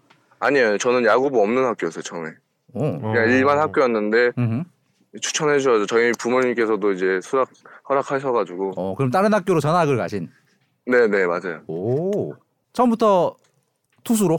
아니에요, 0.41 0.79
저는 0.79 1.05
야구부 1.05 1.43
없는 1.43 1.65
학교였어요 1.65 2.03
처음에. 2.03 2.31
오. 2.75 2.81
그냥 3.01 3.17
어. 3.17 3.27
일반 3.27 3.59
학교였는데 3.59 4.31
음. 4.39 4.65
추천해 5.21 5.59
주셔서 5.59 5.85
저희 5.87 6.13
부모님께서도 6.13 6.93
이제 6.93 7.19
수락 7.23 7.49
허락하셔가지고. 7.88 8.72
어, 8.77 8.94
그럼 8.94 9.11
다른 9.11 9.33
학교로 9.35 9.61
전학을 9.61 9.96
가신. 9.96 10.29
네, 10.87 11.07
네 11.07 11.27
맞아요. 11.27 11.61
오. 11.66 12.35
처음부터 12.72 13.35
투수로? 14.05 14.38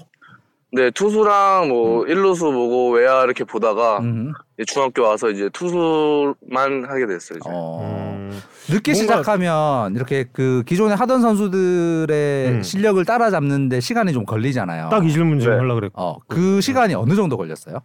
네 0.72 0.92
투수랑 0.92 1.68
뭐 1.70 2.06
일루수 2.06 2.52
보고 2.52 2.92
외야 2.92 3.24
이렇게 3.24 3.44
보다가 3.44 4.00
음. 4.00 4.34
이제 4.58 4.66
중학교 4.72 5.02
와서 5.02 5.30
이제 5.32 5.50
투수만 5.52 6.86
하게 6.88 7.08
됐어요. 7.08 7.40
이제. 7.40 7.50
어. 7.52 7.80
음. 7.82 8.40
늦게 8.70 8.92
뭔가- 8.94 9.02
시작하면 9.18 9.96
이렇게 9.96 10.26
그 10.32 10.62
기존에 10.68 10.94
하던 10.94 11.22
선수들의 11.22 12.48
음. 12.50 12.62
실력을 12.64 13.04
따라잡는데 13.04 13.80
시간이 13.80 14.14
좀 14.14 14.26
걸리잖아요. 14.26 14.90
딱 14.90 15.04
이 15.04 15.12
질문 15.12 15.40
좀 15.40 15.52
네. 15.52 15.58
하려 15.58 15.74
그랬고. 15.74 16.00
어, 16.00 16.18
그 16.28 16.62
시간이 16.62 16.94
어느 16.94 17.16
정도 17.16 17.36
걸렸어요? 17.36 17.80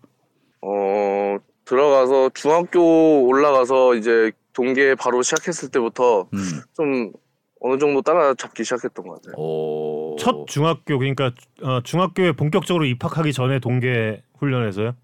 어 0.61 1.37
들어가서 1.65 2.31
중학교 2.35 3.25
올라가서 3.27 3.95
이제 3.95 4.31
동계 4.55 4.95
바로 4.95 5.23
시작했을 5.23 5.69
때부터 5.69 6.29
음. 6.33 6.39
좀 6.75 7.13
어느 7.61 7.79
정도 7.79 8.01
따라잡기 8.03 8.65
시작했던 8.65 9.07
것 9.07 9.23
같아요. 9.23 9.35
오. 9.37 10.17
첫 10.19 10.47
중학교 10.47 10.99
그러니까 10.99 11.33
어, 11.63 11.81
중학교에 11.83 12.33
본격적으로 12.33 12.85
입학하기 12.87 13.33
전에 13.33 13.59
동계 13.59 14.23
훈련에서요? 14.39 14.95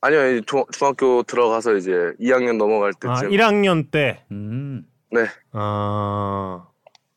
아니요, 0.00 0.36
이 0.36 0.42
중, 0.42 0.64
중학교 0.70 1.22
들어가서 1.22 1.76
이제 1.76 2.12
2학년 2.20 2.56
넘어갈 2.56 2.92
때쯤. 2.92 3.10
아 3.10 3.20
1학년 3.22 3.90
때. 3.90 4.24
음. 4.30 4.86
네, 5.10 5.26
아 5.52 6.66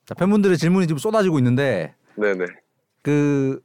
자, 0.06 0.14
팬분들의 0.16 0.58
질문이 0.58 0.88
지금 0.88 1.00
쏟아지고 1.00 1.38
있는데 1.40 1.96
네, 2.16 2.34
네. 2.34 2.46
그 3.02 3.60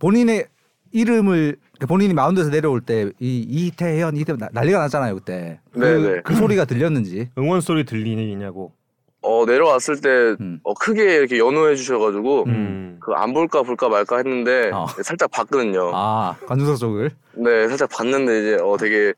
본인의 0.00 0.46
이름을 0.92 1.56
그 1.78 1.86
본인이 1.86 2.12
마운드에서 2.14 2.50
내려올 2.50 2.80
때 2.80 3.10
이 3.20 3.40
이태현 3.48 4.16
이태 4.16 4.34
난리가 4.52 4.78
났잖아요 4.78 5.14
그때. 5.16 5.60
그, 5.72 5.78
네네. 5.78 6.22
그 6.24 6.34
소리가 6.34 6.64
들렸는지. 6.64 7.30
응원 7.38 7.60
소리 7.60 7.84
들리냐고. 7.84 8.72
어 9.20 9.44
내려왔을 9.44 10.00
때 10.00 10.08
음. 10.40 10.60
어, 10.62 10.74
크게 10.74 11.16
이렇게 11.16 11.38
연호해 11.38 11.74
주셔가지고 11.74 12.44
음. 12.46 12.98
그안 13.00 13.32
볼까 13.34 13.62
볼까 13.64 13.88
말까 13.88 14.18
했는데 14.18 14.70
어. 14.72 14.86
살짝 15.02 15.30
봤거든요. 15.32 15.90
아 15.92 16.36
관중석 16.46 16.78
쪽을. 16.78 17.10
네, 17.34 17.68
살짝 17.68 17.88
봤는데 17.90 18.38
이제 18.40 18.58
어 18.62 18.76
되게 18.78 19.12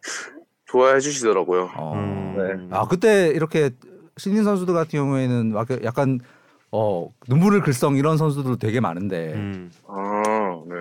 좋아해 0.67 1.01
주시더라고요. 1.01 1.71
어. 1.77 1.93
음. 1.97 2.35
네. 2.71 2.77
아 2.77 2.87
그때 2.89 3.29
이렇게 3.29 3.71
신인 4.17 4.43
선수들 4.45 4.73
같은 4.73 4.91
경우에는 4.99 5.53
막 5.53 5.69
약간 5.85 6.19
어 6.73 7.11
눈물을 7.29 7.61
글썽 7.61 7.97
이런 7.97 8.17
선수들 8.17 8.59
되게 8.59 8.81
많은데 8.81 9.35
음. 9.35 9.71
아, 9.87 10.63
네, 10.67 10.75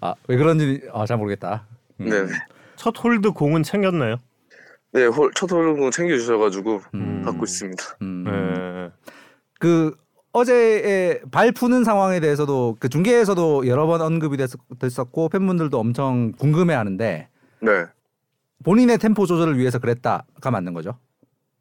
아 0.00 0.14
왜 0.28 0.36
그런지 0.36 0.82
아, 0.92 1.06
잘 1.06 1.16
모르겠다. 1.18 1.66
음. 2.00 2.08
네, 2.08 2.22
네. 2.24 2.32
첫 2.76 2.94
홀드 3.02 3.32
공은 3.32 3.62
챙겼나요? 3.62 4.16
네, 4.92 5.06
홀, 5.06 5.32
첫 5.34 5.50
홀공 5.50 5.90
챙겨 5.90 6.16
주셔 6.16 6.38
가지고 6.38 6.80
음. 6.94 7.22
받고 7.24 7.44
있습니다. 7.44 7.82
음. 8.02 8.24
네. 8.24 8.90
그 9.58 9.96
어제의 10.32 11.20
발 11.30 11.52
푸는 11.52 11.84
상황에 11.84 12.20
대해서도 12.20 12.76
그 12.80 12.88
중계에서도 12.88 13.66
여러 13.66 13.86
번 13.86 14.00
언급이 14.00 14.36
됐, 14.36 14.50
됐었고 14.78 15.28
팬분들도 15.28 15.78
엄청 15.78 16.32
궁금해하는데 16.32 17.28
네, 17.60 17.70
본인의 18.64 18.98
템포 18.98 19.26
조절을 19.26 19.58
위해서 19.58 19.78
그랬다가 19.78 20.50
맞는 20.50 20.74
거죠. 20.74 20.98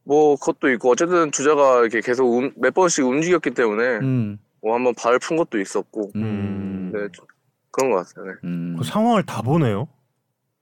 뭐 0.05 0.35
그것도 0.35 0.69
있고 0.73 0.89
어쨌든 0.91 1.31
주자가 1.31 1.79
이렇게 1.81 2.01
계속 2.01 2.25
움- 2.29 2.51
몇 2.57 2.73
번씩 2.73 3.05
움직였기 3.05 3.51
때문에 3.51 3.83
음. 3.99 4.37
뭐 4.63 4.73
한번 4.75 4.93
발을 4.95 5.19
푼 5.19 5.35
것도 5.35 5.59
있었고 5.59 6.11
음. 6.15 6.89
네, 6.93 6.99
좀 7.11 7.25
그런 7.69 7.91
것 7.91 7.97
같아요. 8.07 8.25
네. 8.25 8.33
음. 8.45 8.75
그 8.77 8.85
상황을 8.85 9.23
다 9.23 9.41
보네요. 9.41 9.89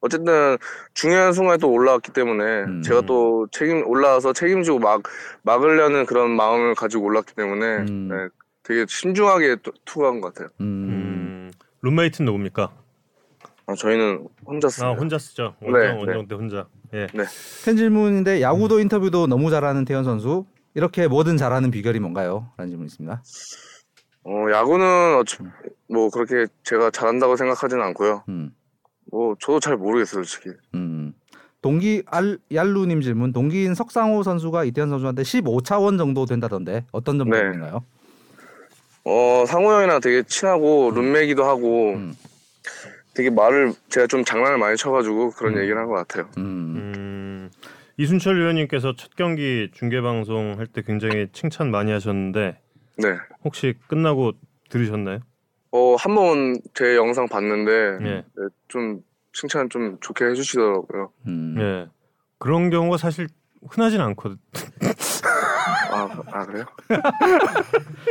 어쨌든 0.01 0.57
중요한 0.95 1.31
순간에 1.31 1.57
또 1.59 1.71
올라왔기 1.71 2.11
때문에 2.11 2.43
음. 2.63 2.81
제가 2.81 3.01
또 3.01 3.47
책임 3.51 3.85
올라와서 3.85 4.33
책임지고 4.33 4.79
막 4.79 5.03
막으려는 5.43 6.07
그런 6.07 6.31
마음을 6.31 6.73
가지고 6.73 7.05
올랐기 7.05 7.35
때문에 7.35 7.65
음. 7.87 8.07
네, 8.07 8.15
되게 8.63 8.85
신중하게 8.89 9.57
또 9.61 9.71
투구한 9.85 10.19
것 10.19 10.33
같아요. 10.33 10.49
음. 10.61 10.65
음, 10.65 11.51
룸메이트는 11.83 12.25
누굽니까? 12.25 12.71
아, 13.67 13.75
저희는 13.75 14.27
혼자 14.43 14.69
쓰. 14.69 14.83
아 14.83 14.93
혼자 14.93 15.19
쓰죠. 15.19 15.53
네, 15.61 15.67
원정 15.67 15.81
네. 15.81 15.97
원정 15.97 16.27
때 16.27 16.35
혼자. 16.35 16.67
예. 16.95 17.07
팬 17.63 17.77
질문인데 17.77 18.41
야구도 18.41 18.77
음. 18.77 18.81
인터뷰도 18.81 19.27
너무 19.27 19.51
잘하는 19.51 19.85
태현 19.85 20.03
선수 20.03 20.45
이렇게 20.73 21.07
뭐든 21.07 21.37
잘하는 21.37 21.69
비결이 21.69 21.99
뭔가요? 21.99 22.49
라는 22.57 22.69
질문이 22.71 22.87
있습니다. 22.87 23.21
어, 24.23 24.45
야구는 24.51 25.17
어차 25.17 25.43
뭐 25.89 26.09
그렇게 26.09 26.47
제가 26.63 26.91
잘한다고 26.91 27.35
생각하지는 27.35 27.83
않고요. 27.85 28.23
음. 28.29 28.53
뭐 29.11 29.35
저도 29.39 29.59
잘 29.59 29.77
모르겠어요, 29.77 30.23
솔직히. 30.23 30.55
음. 30.75 31.13
동기 31.61 32.03
알 32.07 32.37
얄루님 32.53 33.01
질문. 33.01 33.33
동기인 33.33 33.75
석상호 33.75 34.23
선수가 34.23 34.63
이태현 34.65 34.89
선수한테 34.89 35.21
15차원 35.23 35.97
정도 35.97 36.25
된다던데 36.25 36.85
어떤 36.91 37.17
점 37.19 37.29
네. 37.29 37.37
때문인가요? 37.39 37.83
어, 39.03 39.43
상호 39.47 39.71
형이랑 39.73 39.99
되게 40.01 40.23
친하고 40.23 40.91
룸메기도 40.93 41.43
하고 41.43 41.93
음. 41.93 42.15
되게 43.13 43.29
말을 43.29 43.73
제가 43.89 44.07
좀 44.07 44.23
장난을 44.23 44.57
많이 44.57 44.77
쳐가지고 44.77 45.31
그런 45.31 45.53
음. 45.55 45.59
얘기를 45.61 45.77
한 45.77 45.87
것 45.87 45.93
같아요. 45.95 46.29
음. 46.37 46.75
음, 46.95 47.49
이순철 47.97 48.39
위원님께서 48.39 48.95
첫 48.95 49.15
경기 49.15 49.69
중계 49.73 50.01
방송 50.01 50.55
할 50.57 50.65
때 50.67 50.81
굉장히 50.81 51.27
칭찬 51.33 51.69
많이 51.71 51.91
하셨는데 51.91 52.57
네. 53.01 53.17
혹시 53.43 53.73
끝나고 53.87 54.33
들으셨나요? 54.69 55.19
어, 55.71 55.95
한 55.95 56.15
번 56.15 56.55
제 56.73 56.95
영상 56.95 57.27
봤는데 57.27 57.71
예. 58.01 58.15
네, 58.35 58.47
좀 58.67 59.01
칭찬 59.33 59.69
좀 59.69 59.97
좋게 60.01 60.25
해주시더라고요. 60.25 61.11
음. 61.27 61.55
예. 61.59 61.87
그런 62.37 62.69
경우가 62.69 62.97
사실 62.97 63.27
흔하진 63.69 64.01
않거든. 64.01 64.37
아, 65.91 66.07
아 66.31 66.45
그래요? 66.45 66.65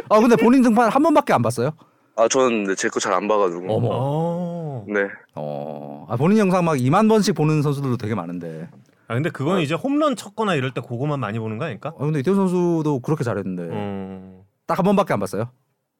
아 0.09 0.20
근데 0.20 0.36
본인 0.36 0.62
등판 0.62 0.91
한 0.91 1.03
번밖에 1.03 1.32
안 1.32 1.43
봤어요? 1.43 1.72
아, 2.16 2.28
저는 2.28 2.74
제 2.76 2.88
거 2.88 3.01
잘 3.01 3.12
안 3.14 3.26
봐가지고. 3.28 3.66
어머. 3.74 3.88
어. 3.93 4.84
네. 4.88 5.01
어. 5.34 6.07
아 6.09 6.16
본인 6.16 6.38
영상 6.38 6.64
막 6.64 6.76
2만 6.76 7.09
번씩 7.09 7.34
보는 7.34 7.62
선수들도 7.62 7.97
되게 7.97 8.14
많은데. 8.14 8.68
아 9.09 9.14
근데 9.14 9.28
그건 9.30 9.61
이제 9.61 9.74
홈런 9.74 10.14
쳤거나 10.14 10.55
이럴 10.55 10.72
때 10.72 10.80
그거만 10.80 11.18
많이 11.18 11.38
보는 11.38 11.59
거 11.59 11.64
아닐까? 11.64 11.93
아 11.99 12.05
근데 12.05 12.20
이태현 12.20 12.36
선수도 12.36 13.01
그렇게 13.01 13.24
잘했는데 13.24 13.62
음. 13.64 14.39
딱 14.71 14.79
한 14.79 14.85
번밖에 14.85 15.12
안 15.12 15.18
봤어요. 15.21 15.51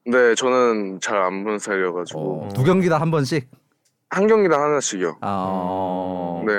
네, 0.07 0.35
저는 0.37 1.01
잘안 1.01 1.43
보는 1.45 1.59
스타일이어가지고 1.59 2.45
어, 2.45 2.49
두 2.55 2.63
경기 2.65 2.89
다 2.89 2.99
한 2.99 3.11
번씩. 3.11 3.51
한 4.11 4.27
경기당 4.29 4.63
하나씩이요. 4.63 5.19
아. 5.21 5.45
어. 5.49 6.45
네. 6.47 6.53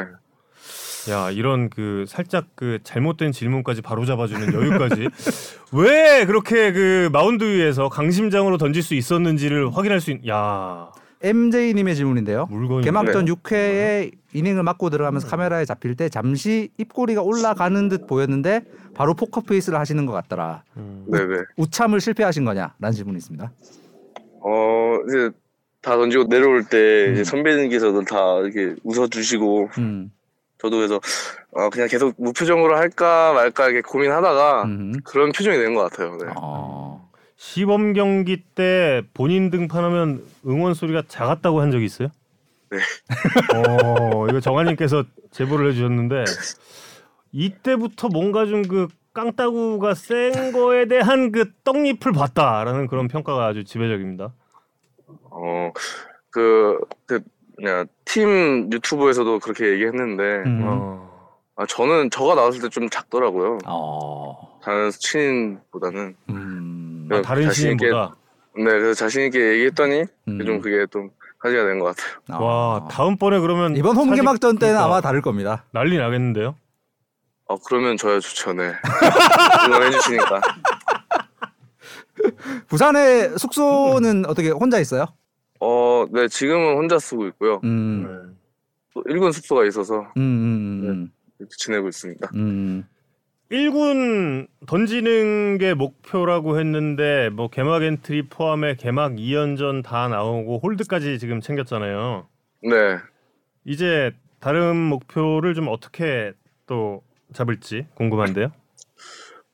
야 1.12 1.32
이런 1.32 1.70
그 1.70 2.06
살짝 2.08 2.46
그 2.56 2.78
잘못된 2.84 3.32
질문까지 3.32 3.82
바로 3.82 4.06
잡아주는 4.06 4.54
여유까지 4.54 5.08
왜 5.74 6.26
그렇게 6.26 6.72
그 6.72 7.10
마운드 7.12 7.44
위에서 7.44 7.90
강심장으로 7.90 8.58
던질 8.60 8.84
수 8.84 8.94
있었는지를 8.94 9.76
확인할 9.76 10.00
수 10.00 10.12
있. 10.12 10.28
야 10.30 10.92
MJ님의 11.24 11.96
질문인데요. 11.96 12.48
물건이 12.50 12.84
개막전 12.84 13.26
네. 13.26 13.32
6회에 13.32 14.12
이닝을 14.34 14.64
맞고 14.64 14.90
들어가면서 14.90 15.28
카메라에 15.28 15.66
잡힐 15.66 15.96
때 15.96 16.10
잠시 16.10 16.72
입꼬리가 16.78 17.22
올라가는 17.22 17.90
듯 17.90 18.08
보였는데 18.08 18.62
바로 18.94 19.14
포커 19.14 19.42
페이스를 19.42 19.78
하시는 19.80 20.06
것 20.06 20.14
같더라. 20.14 20.64
음. 20.78 21.06
네네. 21.08 21.44
우참을 21.58 22.00
실패하신 22.02 22.46
거냐? 22.46 22.74
라는 22.80 22.94
질문이 22.96 23.18
있습니다. 23.18 23.52
어, 24.44 24.98
이제 25.08 25.30
다 25.82 25.96
던지고 25.98 26.28
내려올 26.28 26.64
때 26.64 27.08
음. 27.08 27.14
이제 27.14 27.24
선배님께서도 27.24 28.04
다 28.04 28.18
이렇게 28.44 28.76
웃어주시고 28.84 29.70
음. 29.78 30.12
저도 30.60 30.78
그래서 30.78 31.00
어, 31.52 31.70
그냥 31.70 31.88
계속 31.88 32.14
무표정으로 32.18 32.76
할까 32.78 33.34
말까 33.34 33.66
이렇게 33.70 33.82
고민하다가 33.82 34.64
음. 34.64 34.94
그런 35.04 35.32
표정이 35.32 35.58
된 35.58 35.74
것 35.74 35.90
같아요. 35.90 36.18
네. 36.18 36.26
어. 36.36 37.01
시범 37.42 37.94
경기 37.94 38.38
때 38.38 39.02
본인 39.16 39.50
등판하면 39.50 40.24
응원 40.46 40.76
소리가 40.76 41.06
작았다고 41.08 41.60
한 41.60 41.72
적이 41.72 41.86
있어요? 41.86 42.10
네. 42.70 42.78
어 43.58 44.28
이거 44.30 44.40
정한님께서 44.40 45.06
제보를 45.32 45.72
해주셨는데 45.72 46.24
이때부터 47.32 48.10
뭔가 48.10 48.46
좀 48.46 48.62
그 48.62 48.88
깡따구가 49.14 49.96
센 49.96 50.54
거에 50.54 50.86
대한 50.86 51.32
그 51.32 51.52
떡잎을 51.64 52.14
봤다라는 52.14 52.88
그런 52.88 53.08
평가가 53.08 53.48
아주 53.48 53.64
지배적입니다. 53.64 54.34
어, 55.32 55.74
그, 56.30 56.80
그, 57.06 57.20
그냥 57.58 57.88
팀 58.06 58.72
유튜브에서도 58.72 59.40
그렇게 59.40 59.72
얘기했는데, 59.72 60.24
음. 60.46 60.62
어. 60.64 61.11
아, 61.62 61.66
저는 61.68 62.10
저가 62.10 62.34
나왔을 62.34 62.60
때 62.60 62.70
좀 62.70 62.90
작더라고요. 62.90 63.60
어. 63.68 64.60
다른 64.64 64.90
신인보다는. 64.90 66.16
음. 66.30 67.08
아, 67.12 67.22
다른 67.22 67.44
자신 67.44 67.74
있게- 67.78 67.82
시인보다 67.86 68.16
네, 68.58 68.64
그래서 68.64 68.94
자신 68.96 69.26
있게 69.28 69.40
얘기했더니, 69.54 70.06
음. 70.28 70.44
좀 70.46 70.60
그게 70.60 70.88
좀 70.88 71.12
화제가 71.40 71.66
된 71.68 71.80
것 71.80 71.96
같아요. 71.96 72.40
어. 72.40 72.44
와 72.44 72.88
다음번에 72.90 73.40
그러면 73.40 73.76
이번 73.78 73.96
홈 73.96 74.10
사직- 74.10 74.22
개막전 74.22 74.58
때는 74.58 74.74
그러니까 74.74 74.86
아마 74.86 75.02
다를 75.02 75.22
겁니다. 75.22 75.66
난리 75.72 75.98
나겠는데요? 76.00 76.56
어, 77.46 77.56
그러면 77.68 77.96
저야 77.98 78.20
좋죠, 78.20 78.54
네. 78.54 78.74
응원해 79.68 79.92
주시니까. 79.92 80.42
부산의 82.68 83.38
숙소는 83.38 84.26
어떻게 84.26 84.50
혼자 84.50 84.80
있어요? 84.80 85.06
어, 85.60 86.06
네, 86.12 86.28
지금은 86.28 86.76
혼자 86.76 86.98
쓰고 86.98 87.28
있고요. 87.28 87.62
음. 87.64 88.36
또 88.94 89.04
1군 89.04 89.32
숙소가 89.32 89.66
있어서 89.66 90.02
음. 90.18 90.22
음. 90.22 90.82
이렇게 90.84 91.12
지내고 91.50 91.88
있습니다. 91.90 92.32
음. 92.36 92.86
1군 93.52 94.48
던지는 94.66 95.58
게 95.58 95.74
목표라고 95.74 96.58
했는데 96.58 97.30
뭐 97.30 97.50
개막 97.50 97.84
엔트리 97.84 98.30
포함해 98.30 98.76
개막 98.76 99.16
2연전 99.16 99.84
다 99.84 100.08
나오고 100.08 100.60
홀드까지 100.60 101.20
지금 101.20 101.42
챙겼잖아요. 101.42 102.28
네. 102.64 102.98
이제 103.66 104.14
다른 104.40 104.78
목표를 104.78 105.54
좀 105.54 105.68
어떻게 105.68 106.34
또 106.66 107.04
잡을지 107.34 107.88
궁금한데요. 107.96 108.52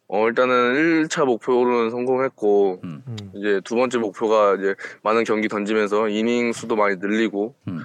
어, 0.09 0.27
일단은 0.27 1.03
1차 1.03 1.25
목표로는 1.25 1.89
성공했고, 1.89 2.79
음. 2.83 3.03
이제 3.35 3.59
두 3.65 3.75
번째 3.75 3.97
목표가 3.97 4.55
이제 4.55 4.73
많은 5.03 5.25
경기 5.25 5.49
던지면서 5.49 6.07
이닝 6.07 6.53
수도 6.53 6.77
많이 6.77 6.95
늘리고, 6.95 7.55
음. 7.67 7.81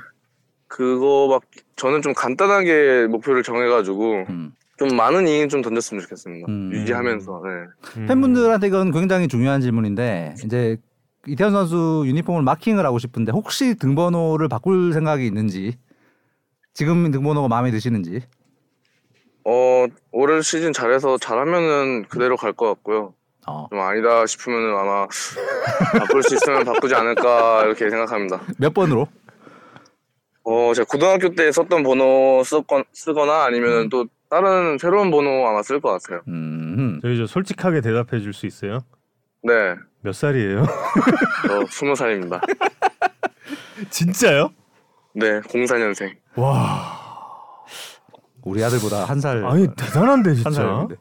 그거밖, 0.69 1.43
저는 1.77 2.03
좀 2.03 2.13
간단하게 2.15 3.07
목표를 3.09 3.43
정해가지고, 3.43 4.27
음. 4.29 4.53
좀 4.79 4.97
많은 4.97 5.29
이닝 5.29 5.49
좀 5.49 5.63
던졌으면 5.63 6.03
좋겠습니다. 6.03 6.47
음. 6.49 6.71
유지하면서, 6.73 7.43
네. 7.45 8.01
음. 8.01 8.07
팬분들한테 8.07 8.67
이건 8.69 8.91
굉장히 8.91 9.29
중요한 9.29 9.61
질문인데 9.61 10.35
이제 10.45 10.77
이태현 11.27 11.53
선수 11.53 12.03
유니폼을 12.07 12.43
마킹을 12.43 12.85
하고 12.85 12.99
싶은데 12.99 13.31
혹시 13.31 13.77
등번호를 13.77 14.49
바꿀 14.49 14.93
생각이 14.93 15.25
있는지 15.25 15.79
지금 16.75 17.13
등번호가 17.13 17.47
마음에 17.47 17.71
드시는지 17.71 18.23
어, 19.45 19.87
올해 20.11 20.41
시즌 20.43 20.73
잘해서 20.73 21.19
잘하면은 21.19 22.07
그대로 22.09 22.37
갈 22.37 22.53
것 22.55 22.67
같고요. 22.67 23.15
어. 23.47 23.67
좀 23.71 23.79
아니다 23.81 24.25
싶으면은 24.27 24.77
아마 24.77 25.07
바꿀 25.99 26.23
수 26.25 26.35
있으면 26.35 26.65
바꾸지 26.65 26.95
않을까 26.95 27.65
이렇게 27.67 27.89
생각합니다. 27.91 28.41
몇 28.59 28.73
번으로? 28.75 29.07
어, 30.45 30.73
제가 30.75 30.87
고등학교 30.87 31.35
때 31.35 31.51
썼던 31.53 31.83
번호 31.83 32.43
쓰건, 32.45 32.85
쓰거나 32.93 33.45
아니면은 33.45 33.89
또 33.89 34.07
다른 34.29 34.77
새로운 34.79 35.11
번호 35.11 35.47
아마 35.47 35.63
쓸 35.63 35.81
것 35.81 35.91
같아요. 35.91 36.23
음. 36.29 36.99
저희 37.03 37.17
저 37.17 37.27
솔직하게 37.27 37.81
대답해 37.81 38.21
줄 38.21 38.33
수 38.33 38.47
있어요? 38.47 38.81
네, 39.45 39.53
몇 40.01 40.13
살이에요? 40.15 40.65
저 41.47 41.67
스무 41.71 41.95
살입니다. 41.95 42.41
진짜요? 43.91 44.51
네, 45.15 45.41
04년생. 45.41 46.15
와, 46.37 46.99
우리 48.43 48.63
아들보다 48.65 49.05
한 49.05 49.21
살. 49.21 49.45
아니 49.45 49.67
대단한데 49.75 50.31
한 50.31 50.37
진짜. 50.37 50.51
살인데. 50.53 50.97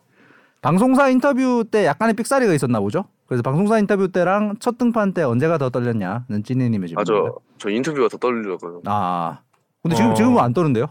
방송사 0.61 1.09
인터뷰 1.09 1.63
때 1.69 1.85
약간의 1.85 2.13
삑사리가 2.15 2.53
있었나 2.53 2.79
보죠? 2.79 3.05
그래서 3.31 3.43
방송사 3.43 3.79
인터뷰 3.79 4.09
때랑 4.11 4.57
첫 4.59 4.77
등판 4.77 5.13
때 5.13 5.23
언제가 5.23 5.57
더 5.57 5.69
떨렸냐는 5.69 6.43
찐이님의 6.43 6.89
질문. 6.89 6.99
아, 6.99 7.05
저, 7.05 7.33
저 7.57 7.69
인터뷰가 7.69 8.09
더 8.09 8.17
떨리더라고요. 8.17 8.81
아. 8.87 9.39
근데 9.81 9.95
지금 9.95 10.11
어. 10.11 10.13
지금은 10.13 10.43
안 10.43 10.53
떠는데요? 10.53 10.87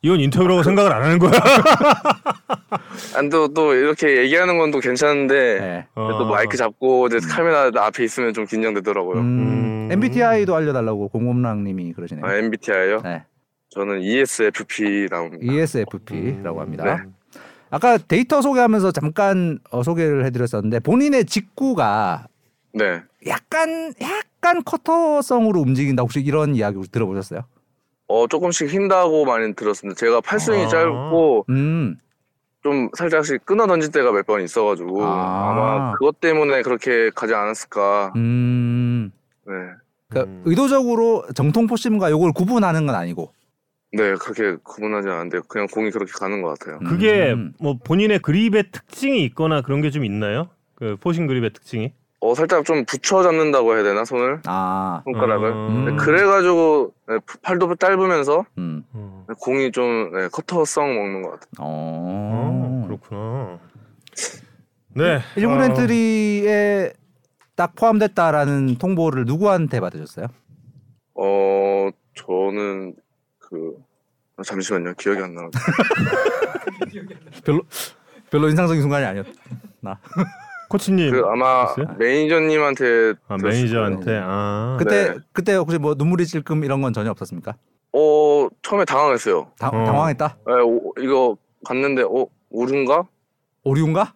이건 0.00 0.20
인터뷰라고 0.20 0.62
생각을 0.62 0.90
안 0.90 1.02
하는 1.02 1.18
거야? 1.18 1.32
안, 3.14 3.28
또, 3.28 3.48
또 3.52 3.74
이렇게 3.74 4.22
얘기하는 4.22 4.56
건 4.56 4.70
또 4.70 4.80
괜찮은데, 4.80 5.60
네. 5.60 5.86
또 5.94 6.24
마이크 6.24 6.56
잡고 6.56 7.08
이제 7.08 7.18
카메라 7.18 7.70
앞에 7.74 8.02
있으면 8.04 8.32
좀 8.32 8.46
긴장되더라고요. 8.46 9.20
음, 9.20 9.88
음. 9.88 9.88
MBTI도 9.92 10.56
알려달라고 10.56 11.08
공범랑님이 11.08 11.92
그러시네요. 11.92 12.24
아, 12.24 12.36
MBTI요? 12.36 13.02
네. 13.02 13.26
저는 13.68 14.00
E 14.00 14.18
ESFP라고 14.18 15.26
합니다. 15.26 15.52
E 15.52 15.56
ESFP라고 15.58 16.60
합니다. 16.62 16.84
네. 16.84 17.10
아까 17.70 17.98
데이터 17.98 18.40
소개하면서 18.42 18.92
잠깐 18.92 19.58
어, 19.70 19.82
소개를 19.82 20.24
해드렸었는데 20.26 20.80
본인의 20.80 21.24
직구가 21.26 22.26
네. 22.72 23.02
약간 23.26 23.92
약간 24.00 24.62
커터성으로 24.64 25.60
움직인다 25.60 26.02
혹시 26.02 26.20
이런 26.20 26.54
이야기 26.54 26.80
들어보셨어요? 26.90 27.40
어 28.06 28.26
조금씩 28.26 28.68
흰다고 28.68 29.24
많이 29.24 29.54
들었습니다. 29.54 29.98
제가 29.98 30.20
팔스윙이 30.20 30.64
아. 30.64 30.68
짧고 30.68 31.46
음. 31.48 31.96
좀 32.62 32.88
살짝씩 32.96 33.44
끊어 33.44 33.66
던질 33.66 33.90
때가 33.92 34.12
몇 34.12 34.26
번 34.26 34.42
있어가지고 34.42 35.04
아. 35.04 35.08
아. 35.08 35.54
마 35.54 35.92
그것 35.98 36.20
때문에 36.20 36.62
그렇게 36.62 37.10
가지 37.14 37.34
않았을까. 37.34 38.12
음. 38.16 39.10
네, 39.46 39.52
그러니까 40.08 40.30
음. 40.32 40.42
의도적으로 40.44 41.24
정통 41.34 41.66
포심과 41.66 42.10
요걸 42.10 42.32
구분하는 42.32 42.86
건 42.86 42.94
아니고. 42.94 43.32
네 43.96 44.14
그렇게 44.14 44.56
구분하지 44.62 45.08
않은데 45.08 45.40
그냥 45.48 45.66
공이 45.72 45.90
그렇게 45.90 46.10
가는 46.12 46.42
것 46.42 46.58
같아요. 46.58 46.78
그게 46.80 47.32
음. 47.32 47.52
뭐 47.60 47.78
본인의 47.78 48.18
그립의 48.20 48.70
특징이 48.72 49.22
있거나 49.26 49.60
그런 49.62 49.80
게 49.82 49.90
좀 49.90 50.04
있나요? 50.04 50.48
그 50.74 50.96
포신 51.00 51.26
그립의 51.26 51.52
특징이? 51.52 51.92
어 52.20 52.34
살짝 52.34 52.64
좀 52.64 52.84
붙여 52.86 53.22
잡는다고 53.22 53.74
해야 53.74 53.82
되나 53.82 54.04
손을 54.04 54.40
아. 54.46 55.02
손가락을. 55.04 55.50
음. 55.52 55.84
네, 55.84 55.96
그래가지고 56.04 56.92
네, 57.08 57.18
팔도 57.42 57.74
짧으면서 57.76 58.44
음. 58.58 58.82
음. 58.94 59.24
공이 59.40 59.70
좀 59.72 60.10
네, 60.12 60.28
커터성 60.32 60.94
먹는 60.94 61.22
것 61.22 61.30
같아요. 61.32 61.50
어. 61.60 62.50
어, 62.50 62.86
그렇구나. 62.86 63.58
네. 64.96 65.20
일본 65.36 65.60
어, 65.60 65.64
엔트리에 65.64 66.92
딱 67.56 67.74
포함됐다라는 67.76 68.76
통보를 68.78 69.24
누구한테 69.26 69.80
받으셨어요? 69.80 70.26
어 71.14 71.90
저는 72.14 72.94
그 73.38 73.74
아, 73.78 73.83
잠시만요 74.44 74.94
기억이 74.94 75.22
안 75.22 75.34
나요. 75.34 75.50
별로 77.44 77.62
별로 78.30 78.48
인상적인 78.48 78.80
순간이 78.82 79.04
아니었나? 79.04 80.00
코치님 80.68 81.10
그 81.12 81.22
아마 81.26 81.64
있어요? 81.70 81.94
매니저님한테 81.98 83.14
아, 83.28 83.36
들었을 83.36 83.60
매니저한테 83.60 84.04
거예요. 84.06 84.22
아. 84.24 84.76
그때 84.78 85.10
네. 85.12 85.18
그때 85.32 85.54
혹시 85.54 85.78
뭐 85.78 85.94
눈물이 85.96 86.26
찔끔 86.26 86.64
이런 86.64 86.82
건 86.82 86.92
전혀 86.92 87.10
없었습니까? 87.10 87.54
어 87.92 88.48
처음에 88.62 88.84
당황했어요. 88.84 89.52
당, 89.58 89.70
어. 89.74 89.84
당황했다. 89.84 90.36
에, 90.48 90.52
오, 90.62 90.92
이거 90.98 91.36
갔는데 91.64 92.02
어 92.02 92.26
오류인가? 92.50 93.04
오류인가? 93.62 94.12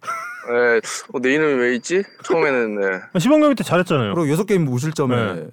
에, 0.51 0.81
어, 1.13 1.21
내 1.21 1.35
이름이 1.35 1.61
왜 1.61 1.75
있지? 1.77 2.03
처음에는 2.25 2.81
네. 2.81 3.21
시범 3.21 3.41
경기 3.41 3.55
때 3.55 3.63
잘했잖아요. 3.63 4.15
그리고 4.15 4.31
여섯 4.31 4.45
게임 4.47 4.65
무실점에 4.65 5.35
네. 5.35 5.47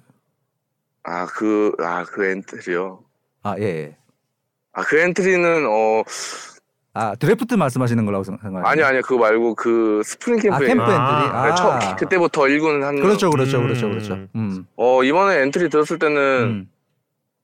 아그 1.04 1.76
아 1.78 2.04
그 2.04 2.24
엔트리요. 2.24 3.00
아 3.44 3.54
예. 3.60 3.96
아 4.76 4.82
그 4.82 4.98
엔트리는 4.98 5.66
어 5.66 6.02
아 6.98 7.14
드래프트 7.14 7.56
말씀하시는 7.56 8.06
걸로 8.06 8.24
생각해요. 8.24 8.62
아니 8.64 8.82
아니 8.82 9.02
그거 9.02 9.18
말고 9.18 9.54
그 9.54 10.00
스프링 10.02 10.38
캠프 10.40 10.56
아 10.56 10.58
캠프 10.60 10.82
아, 10.82 10.86
엔트리. 10.86 11.30
네, 11.30 11.36
아 11.36 11.54
처, 11.54 11.96
그때부터 11.96 12.42
1군 12.44 12.80
한 12.80 12.96
그렇죠 12.96 13.28
그렇죠 13.28 13.58
음. 13.58 13.64
그렇죠 13.64 13.88
그렇죠. 13.90 14.18
음. 14.34 14.64
어 14.76 15.02
이번에 15.04 15.42
엔트리 15.42 15.68
들었을 15.68 15.98
때는 15.98 16.16
음. 16.42 16.70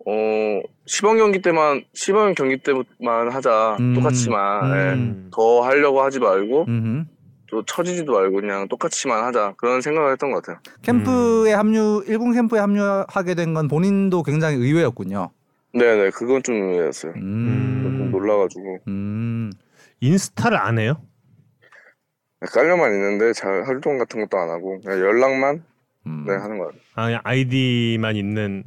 어 0.06 0.62
시범 0.86 1.18
경기 1.18 1.42
때만 1.42 1.84
시범 1.92 2.34
경기 2.34 2.56
때만 2.56 3.30
하자 3.30 3.76
음. 3.78 3.92
똑같이만 3.94 4.70
예. 4.70 4.92
음. 4.94 5.28
더 5.30 5.60
하려고 5.60 6.00
하지 6.02 6.18
말고 6.18 6.64
음. 6.68 7.06
또 7.50 7.62
처지지도 7.66 8.10
말고 8.10 8.36
그냥 8.40 8.66
똑같이만 8.68 9.22
하자 9.22 9.52
그런 9.58 9.82
생각을 9.82 10.12
했던 10.12 10.32
것 10.32 10.42
같아요. 10.42 10.60
캠프에 10.80 11.52
합류 11.52 12.02
일군 12.06 12.32
캠프에 12.32 12.58
합류하게 12.58 13.34
된 13.34 13.52
건 13.52 13.68
본인도 13.68 14.22
굉장히 14.22 14.56
의외였군요. 14.56 15.28
네네 15.74 16.10
그건 16.10 16.42
좀 16.42 16.54
의외였어요. 16.56 17.12
음. 17.16 17.96
좀 17.98 18.10
놀라가지고 18.10 18.78
음. 18.88 19.50
인스타를 20.00 20.58
안 20.58 20.78
해요? 20.78 21.00
깔려만 22.52 22.92
있는데 22.92 23.32
잘 23.32 23.62
활동 23.64 23.98
같은 23.98 24.20
것도 24.20 24.36
안 24.38 24.50
하고 24.50 24.80
그냥 24.80 24.98
연락만 24.98 25.64
음. 26.06 26.24
네 26.26 26.34
하는 26.34 26.58
것 26.58 26.66
같아요. 26.66 26.80
아, 26.94 27.04
그냥 27.06 27.20
아이디만 27.24 28.16
있는 28.16 28.64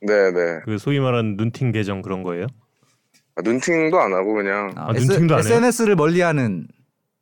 네네 0.00 0.60
그 0.64 0.78
소위 0.78 1.00
말하는 1.00 1.36
눈팅 1.36 1.72
계정 1.72 2.02
그런 2.02 2.22
거예요? 2.22 2.46
아, 3.34 3.42
눈팅도 3.42 4.00
안 4.00 4.12
하고 4.12 4.34
그냥 4.34 4.72
아, 4.76 4.88
아, 4.88 4.92
눈팅도 4.92 5.34
안 5.34 5.44
해요? 5.44 5.54
SNS를 5.54 5.96
멀리하는. 5.96 6.68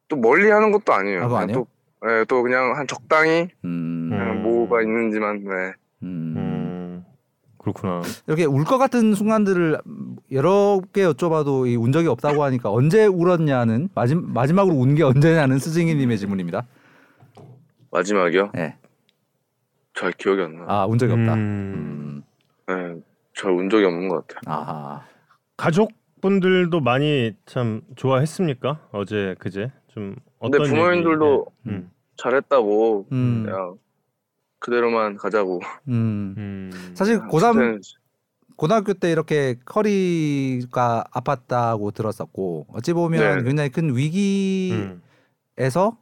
또 0.09 0.17
멀리 0.17 0.51
하는 0.51 0.71
것도 0.71 0.93
아니에요. 0.93 1.25
아, 1.25 1.29
그냥 1.29 1.43
아니에요? 1.43 1.67
또, 2.01 2.07
네, 2.07 2.25
또 2.27 2.43
그냥 2.43 2.77
한 2.77 2.87
적당히 2.87 3.49
음. 3.65 4.11
그냥 4.11 4.31
음. 4.37 4.43
뭐가 4.43 4.83
있는지만 4.83 5.43
네. 5.43 5.51
음. 6.03 6.35
음. 6.37 6.54
그렇구나. 7.65 8.03
이렇게 8.27 8.45
울 8.45 8.65
것 8.65 8.77
같은 8.79 9.15
순간들을 9.15 9.79
여러 10.33 10.81
개 10.93 11.03
여쭤봐도 11.03 11.67
이 11.67 11.77
운 11.77 11.93
적이 11.93 12.09
없다고 12.09 12.43
하니까 12.45 12.71
언제 12.71 13.07
울었냐는 13.07 13.89
마지, 13.95 14.15
마지막으로 14.15 14.75
운 14.77 14.95
게 14.95 15.03
언제냐는 15.03 15.59
스승이님의 15.59 16.19
질문입니다. 16.19 16.67
마지막이요? 17.91 18.51
네. 18.55 18.77
잘 19.95 20.13
기억이 20.13 20.43
안 20.43 20.57
나. 20.57 20.65
아, 20.69 20.87
운 20.87 20.99
적이 20.99 21.13
없다. 21.13 21.35
음. 21.35 22.23
음. 22.69 22.95
네, 22.97 23.01
잘 23.35 23.51
운 23.53 23.71
적이 23.71 23.87
없는 23.87 24.09
것 24.09 24.27
같아요. 24.27 24.41
아하. 24.55 25.03
가족분들도 25.57 26.81
많이 26.81 27.33
참 27.47 27.81
좋아했습니까? 27.97 28.81
어제 28.93 29.37
그제 29.39 29.71
좀 29.89 30.17
근데 30.41 30.59
부모님들도 30.59 31.47
얘기? 31.67 31.77
음. 31.77 31.91
잘했다고 32.17 33.07
음. 33.13 33.43
그냥 33.47 33.77
그대로만 34.69 35.17
가자고. 35.17 35.61
음. 35.89 36.35
음. 36.39 36.93
사실 36.95 37.19
고3 37.21 37.53
그때는 37.53 37.81
고등학교 38.57 38.95
때 38.95 39.11
이렇게 39.13 39.57
커리가 39.65 41.05
아팠다고 41.13 41.93
들었었고 41.93 42.67
어찌 42.73 42.93
보면 42.95 43.39
네. 43.39 43.43
굉장히 43.45 43.69
큰 43.69 43.95
위기에서 43.95 45.91
음. 45.91 45.97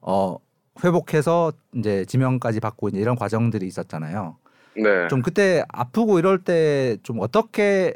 어 0.00 0.38
회복해서 0.82 1.52
이제 1.74 2.04
지명까지 2.06 2.60
받고 2.60 2.88
이제 2.88 2.98
이런 2.98 3.14
과정들이 3.16 3.66
있었잖아요. 3.66 4.36
네. 4.76 5.08
좀 5.08 5.20
그때 5.22 5.64
아프고 5.68 6.18
이럴 6.18 6.38
때 6.38 6.96
좀 7.02 7.20
어떻게 7.20 7.94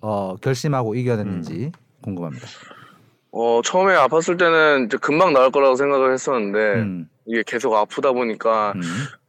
어 0.00 0.36
결심하고 0.40 0.94
이겨냈는지 0.94 1.72
궁금합니다. 2.02 2.46
어 3.32 3.60
처음에 3.64 3.94
아팠을 3.94 4.38
때는 4.38 4.86
이제 4.86 4.96
금방 4.98 5.32
나을 5.32 5.50
거라고 5.50 5.74
생각을 5.74 6.12
했었는데 6.12 6.58
음, 6.80 7.08
이게 7.26 7.42
계속 7.44 7.74
아프다 7.74 8.12
보니까 8.12 8.72
음, 8.76 8.82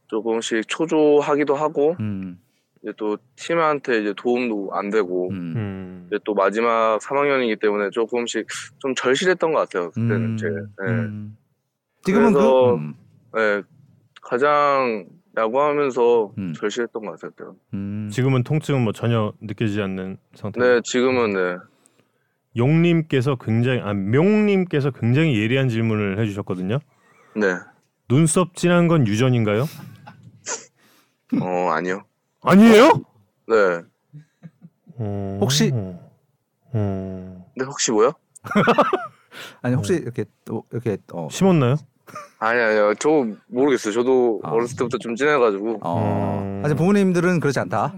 조금씩 0.08 0.68
초조하기도 0.68 1.54
하고 1.54 1.96
음, 2.00 2.38
이제 2.82 2.92
또 2.96 3.16
팀한테 3.36 4.00
이제 4.02 4.14
도움도 4.16 4.70
안 4.72 4.90
되고 4.90 5.28
음, 5.30 5.54
음. 5.56 6.04
이제 6.08 6.18
또 6.24 6.34
마지막 6.34 6.98
3학년이기 7.00 7.60
때문에 7.60 7.90
조금씩 7.90 8.46
좀 8.78 8.94
절실했던 8.94 9.52
것 9.52 9.58
같아요. 9.60 9.90
그때는 9.90 10.14
음, 10.24 10.36
제 10.36 10.48
네. 10.48 10.90
음. 10.92 11.36
지금은 12.04 12.32
그래서- 12.32 12.52
그 12.52 12.74
음, 12.74 12.94
네. 13.34 13.62
가장 14.22 15.06
야구하면서 15.36 16.32
음. 16.38 16.52
절실했던 16.54 17.04
것 17.04 17.12
같아요. 17.12 17.30
그때는. 17.32 17.52
음. 17.74 18.08
지금은 18.10 18.42
통증은 18.42 18.82
뭐 18.82 18.92
전혀 18.92 19.32
느껴지지 19.40 19.82
않는 19.82 20.16
상태. 20.34 20.60
네, 20.60 20.80
지금은 20.84 21.32
네. 21.34 21.56
용님께서 22.56 23.36
굉장히 23.36 23.80
아 23.80 23.92
명님께서 23.92 24.90
굉장히 24.92 25.38
예리한 25.38 25.68
질문을 25.68 26.18
해주셨거든요. 26.20 26.78
네. 27.34 27.54
눈썹 28.08 28.54
진한 28.54 28.88
건 28.88 29.06
유전인가요? 29.06 29.64
어 31.40 31.70
아니요. 31.70 32.04
아니에요? 32.42 32.92
네. 33.48 33.82
어... 34.98 35.38
혹시- 35.40 35.70
어... 35.72 36.00
근데 36.72 37.64
혹시 37.66 37.90
뭐요? 37.90 38.12
아니 39.62 39.74
혹시 39.74 39.92
네. 39.94 39.98
이렇게 39.98 40.24
또 40.44 40.64
이렇게 40.70 40.98
어, 41.12 41.28
심었나요? 41.30 41.76
아니 42.38 42.60
아니요. 42.60 42.94
저 42.98 43.26
모르겠어요. 43.48 43.92
저도 43.92 44.40
아. 44.44 44.50
어렸을 44.50 44.76
때부터 44.76 44.98
좀 44.98 45.16
진해가지고. 45.16 45.80
어, 45.82 46.40
음. 46.42 46.62
아직 46.64 46.74
부모님들은 46.74 47.40
그렇지 47.40 47.58
않다. 47.60 47.94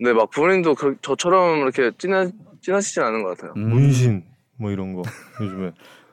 네, 0.00 0.12
막 0.12 0.30
부모님도 0.30 0.74
그, 0.74 0.96
저처럼 1.02 1.58
이렇게 1.58 1.90
진하 1.98 2.28
진하시진 2.60 3.02
않은 3.02 3.22
것 3.22 3.36
같아요. 3.36 3.52
음. 3.56 3.70
문신 3.70 4.24
뭐 4.56 4.70
이런 4.70 4.94
거 4.94 5.02
요즘에 5.40 5.72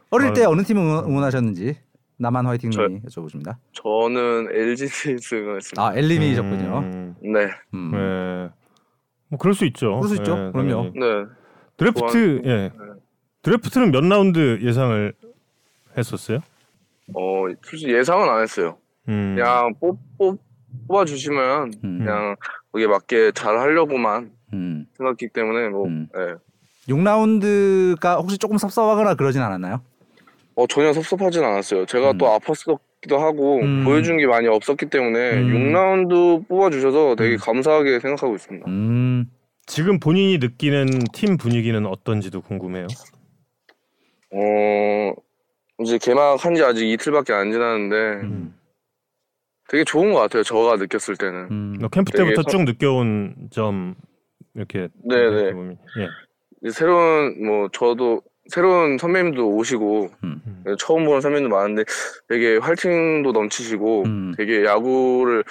어릴 0.10 0.34
때 0.34 0.45
아. 0.45 0.49
어느 0.49 0.64
팀 0.64 0.78
응원, 0.78 1.05
응원하셨는지 1.05 1.78
나만 2.20 2.45
화이팅 2.45 2.70
님이 2.70 3.01
여쭤보십니다. 3.01 3.55
저는 3.72 4.49
LG 4.51 4.88
트윈스였습니다. 4.88 5.82
아 5.82 5.93
엘리미셨군요. 5.95 6.80
음, 6.80 7.15
음. 7.24 7.49
음. 7.74 7.91
네. 7.91 8.49
뭐 9.30 9.39
그럴 9.39 9.53
수 9.53 9.65
있죠. 9.65 9.99
그럴 9.99 10.09
수 10.09 10.15
있죠. 10.15 10.36
네, 10.36 10.51
그럼요. 10.51 10.91
당연히. 10.91 10.99
네. 10.99 11.26
드래프트 11.78 12.41
예. 12.45 12.72
드래프트는 13.41 13.91
몇 13.91 14.03
라운드 14.03 14.59
예상을 14.61 15.13
했었어요? 15.97 16.39
어, 17.15 17.45
솔직히 17.63 17.93
예상은 17.93 18.28
안 18.30 18.41
했어요. 18.41 18.78
음. 19.07 19.36
그냥 19.36 19.74
뽑, 19.80 19.97
뽑, 20.17 20.41
뽑아 20.88 21.05
주시면 21.05 21.74
음. 21.84 21.99
그냥 21.99 22.36
거기에 22.72 22.88
맞게 22.88 23.32
잘 23.32 23.57
하려고만 23.57 24.32
음. 24.53 24.86
생각했기 24.97 25.30
때문에 25.30 25.70
뭐, 25.70 25.88
음. 25.88 26.07
예. 26.15 26.36
6라운드가 26.91 28.17
혹시 28.17 28.38
조금 28.38 28.57
섭섭하거나 28.57 29.15
그러진 29.15 29.41
않았나요? 29.41 29.82
어, 30.60 30.68
전혀 30.68 30.91
섭섭하진 30.91 31.41
않았어요. 31.41 31.86
제가 31.86 32.12
음. 32.12 32.18
또 32.18 32.26
아팠었기도 32.26 33.18
하고 33.18 33.60
음. 33.62 33.86
보여준 33.86 34.18
게 34.18 34.28
많이 34.28 34.47
없었기 34.49 34.88
때문에 34.88 35.32
음. 35.38 35.72
6라운드 35.74 36.47
뽑아주셔서 36.49 37.16
되게 37.16 37.36
음. 37.36 37.38
감사하게 37.39 38.01
생각하고 38.01 38.36
있습니다. 38.36 38.70
음. 38.70 39.26
지금 39.66 39.99
본인이 40.01 40.38
느끼는 40.39 40.88
팀 41.14 41.38
분위기는 41.38 41.86
어떤지도 41.86 42.41
궁금해요. 42.41 42.88
어, 44.34 45.14
이제 45.82 45.97
개막한 45.97 46.55
지 46.55 46.64
아직 46.64 46.89
이틀밖에 46.89 47.32
안 47.32 47.51
지났는데 47.53 47.95
음. 48.28 48.55
되게 49.70 49.86
좋은 49.86 50.12
것 50.12 50.20
같아요. 50.20 50.43
저가 50.43 50.76
느꼈을 50.76 51.16
때는. 51.16 51.47
음. 51.51 51.78
너 51.80 51.88
캠프 51.88 52.12
때부터 52.12 52.41
서- 52.41 52.49
쭉 52.49 52.64
느껴온 52.64 53.47
점 53.51 53.95
이렇게 54.55 54.89
네네. 55.07 55.53
보면. 55.53 55.78
예. 55.99 56.70
새로운 56.72 57.45
뭐 57.45 57.70
저도 57.72 58.22
새로운 58.50 58.97
선배님도 58.97 59.47
오시고 59.56 60.10
음. 60.24 60.41
네, 60.66 60.74
처음 60.80 61.06
보는 61.06 61.22
선배님도 61.22 61.56
많은데 61.56 61.84
되게 62.28 62.58
활팅도 62.58 63.32
넘치시고 63.32 64.04
음. 64.06 64.34
되게 64.38 64.66
야구를 64.66 65.43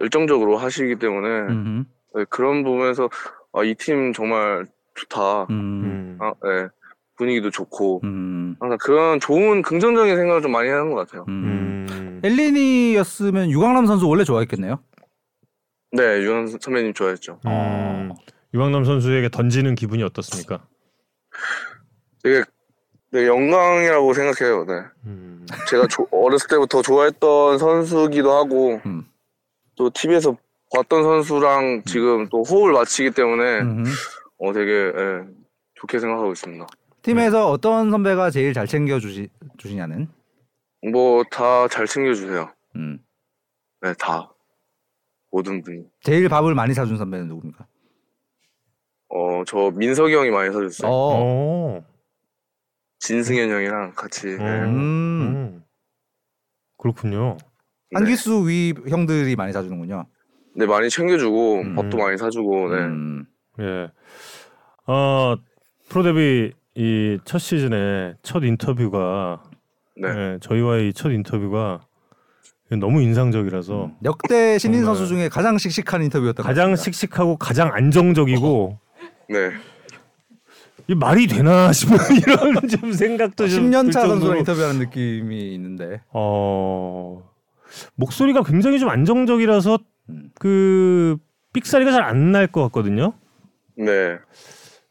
열정적으로 0.00 0.56
하시기 0.56 0.96
때문에 0.96 1.28
음. 1.52 1.84
네, 2.14 2.24
그런 2.30 2.62
부분에서 2.64 3.08
아, 3.52 3.62
이 3.64 3.74
팀 3.74 4.12
정말 4.12 4.66
좋다. 4.94 5.44
음. 5.50 5.50
음. 5.50 6.18
아, 6.20 6.32
네. 6.42 6.68
분위기도 7.16 7.50
좋고 7.50 8.00
음. 8.04 8.56
항상 8.58 8.76
그런 8.80 9.20
좋은 9.20 9.62
긍정적인 9.62 10.16
생각을 10.16 10.42
좀 10.42 10.50
많이 10.50 10.68
하는 10.68 10.90
것 10.90 10.96
같아요. 11.06 11.24
음. 11.28 11.86
음. 11.90 12.20
엘리니였으면 12.24 13.50
유강남 13.50 13.86
선수 13.86 14.08
원래 14.08 14.24
좋아했겠네요. 14.24 14.80
네, 15.92 16.02
유현 16.22 16.48
선배님 16.60 16.92
좋아했죠. 16.94 17.38
음. 17.46 18.12
유강남 18.52 18.84
선수에게 18.84 19.28
던지는 19.28 19.74
기분이 19.76 20.02
어떻습니까? 20.02 20.66
되게, 22.24 22.42
되게 23.12 23.26
영광이라고 23.28 24.12
생각해요. 24.14 24.64
네. 24.64 24.72
음. 25.06 25.46
제가 25.68 25.86
조- 25.88 26.08
어렸을 26.10 26.48
때부터 26.48 26.80
좋아했던 26.82 27.58
선수기도 27.58 28.32
하고 28.32 28.80
음. 28.86 29.06
또 29.76 29.90
TV에서 29.90 30.36
봤던 30.74 31.02
선수랑 31.04 31.82
지금 31.84 32.28
또 32.30 32.42
호흡을 32.42 32.72
맞추기 32.72 33.10
때문에 33.12 33.60
음. 33.60 33.84
어 34.38 34.52
되게 34.52 34.72
예, 34.72 35.22
좋게 35.74 35.98
생각하고 36.00 36.32
있습니다. 36.32 36.66
팀에서 37.02 37.50
어떤 37.50 37.90
선배가 37.90 38.30
제일 38.30 38.54
잘 38.54 38.66
챙겨 38.66 38.98
주시 38.98 39.28
주시냐는. 39.58 40.08
뭐 40.90 41.22
다 41.30 41.68
잘 41.68 41.86
챙겨주세요. 41.86 42.50
음. 42.76 42.98
네, 43.82 43.92
다 43.98 44.32
모든 45.30 45.62
분이. 45.62 45.84
제일 46.02 46.28
밥을 46.28 46.54
많이 46.54 46.72
사준 46.74 46.96
선배는 46.96 47.28
누굽니까? 47.28 47.66
어 49.10 49.44
저 49.46 49.70
민석이 49.76 50.14
형이 50.14 50.30
많이 50.30 50.50
사줬어요. 50.52 50.90
어. 50.90 51.76
어. 51.78 51.84
진승현 53.08 53.50
형이랑 53.50 53.92
같이. 53.94 54.28
네. 54.28 54.60
음. 54.62 54.70
음. 55.20 55.62
그렇군요. 56.78 57.36
한기수 57.92 58.48
위 58.48 58.72
형들이 58.88 59.36
많이 59.36 59.52
사주는군요. 59.52 60.06
네 60.56 60.64
많이 60.66 60.88
챙겨주고 60.88 61.60
음. 61.60 61.74
밥도 61.76 61.98
많이 61.98 62.16
사주고. 62.16 62.68
네. 62.70 62.76
음. 62.78 63.26
예. 63.60 63.88
어 64.86 65.36
프로 65.90 66.02
데뷔 66.02 66.52
이 66.76 67.18
첫 67.24 67.38
시즌에 67.38 68.14
첫 68.22 68.42
인터뷰가 68.42 69.42
네. 70.00 70.08
예, 70.08 70.38
저희와의 70.40 70.92
첫 70.94 71.10
인터뷰가 71.10 71.86
너무 72.80 73.00
인상적이라서 73.02 73.92
역대 74.04 74.58
신인. 74.58 74.82
선수 74.84 75.06
중에 75.06 75.28
가장 75.28 75.58
씩씩한 75.58 76.02
인터뷰였던 76.02 76.42
것 76.42 76.48
가장 76.48 76.70
같습니다. 76.70 76.82
씩씩하고 76.98 77.36
가장 77.36 77.70
안정적이고 77.72 78.78
네. 79.28 79.50
이 80.86 80.94
말이 80.94 81.26
되나 81.26 81.72
싶은 81.72 81.96
이런 82.16 82.68
좀 82.68 82.92
생각도 82.92 83.48
좀 83.48 83.70
10년 83.70 83.84
들차 83.84 84.06
선수랑 84.06 84.38
인터뷰하는 84.38 84.78
느낌이 84.80 85.54
있는데. 85.54 86.00
어 86.12 87.22
목소리가 87.96 88.42
굉장히 88.42 88.78
좀 88.78 88.88
안정적이라서 88.90 89.78
음. 90.10 90.30
그 90.38 91.16
삑사리가 91.52 91.90
잘 91.92 92.02
안 92.02 92.32
날 92.32 92.46
것 92.48 92.62
같거든요. 92.64 93.14
네. 93.76 94.18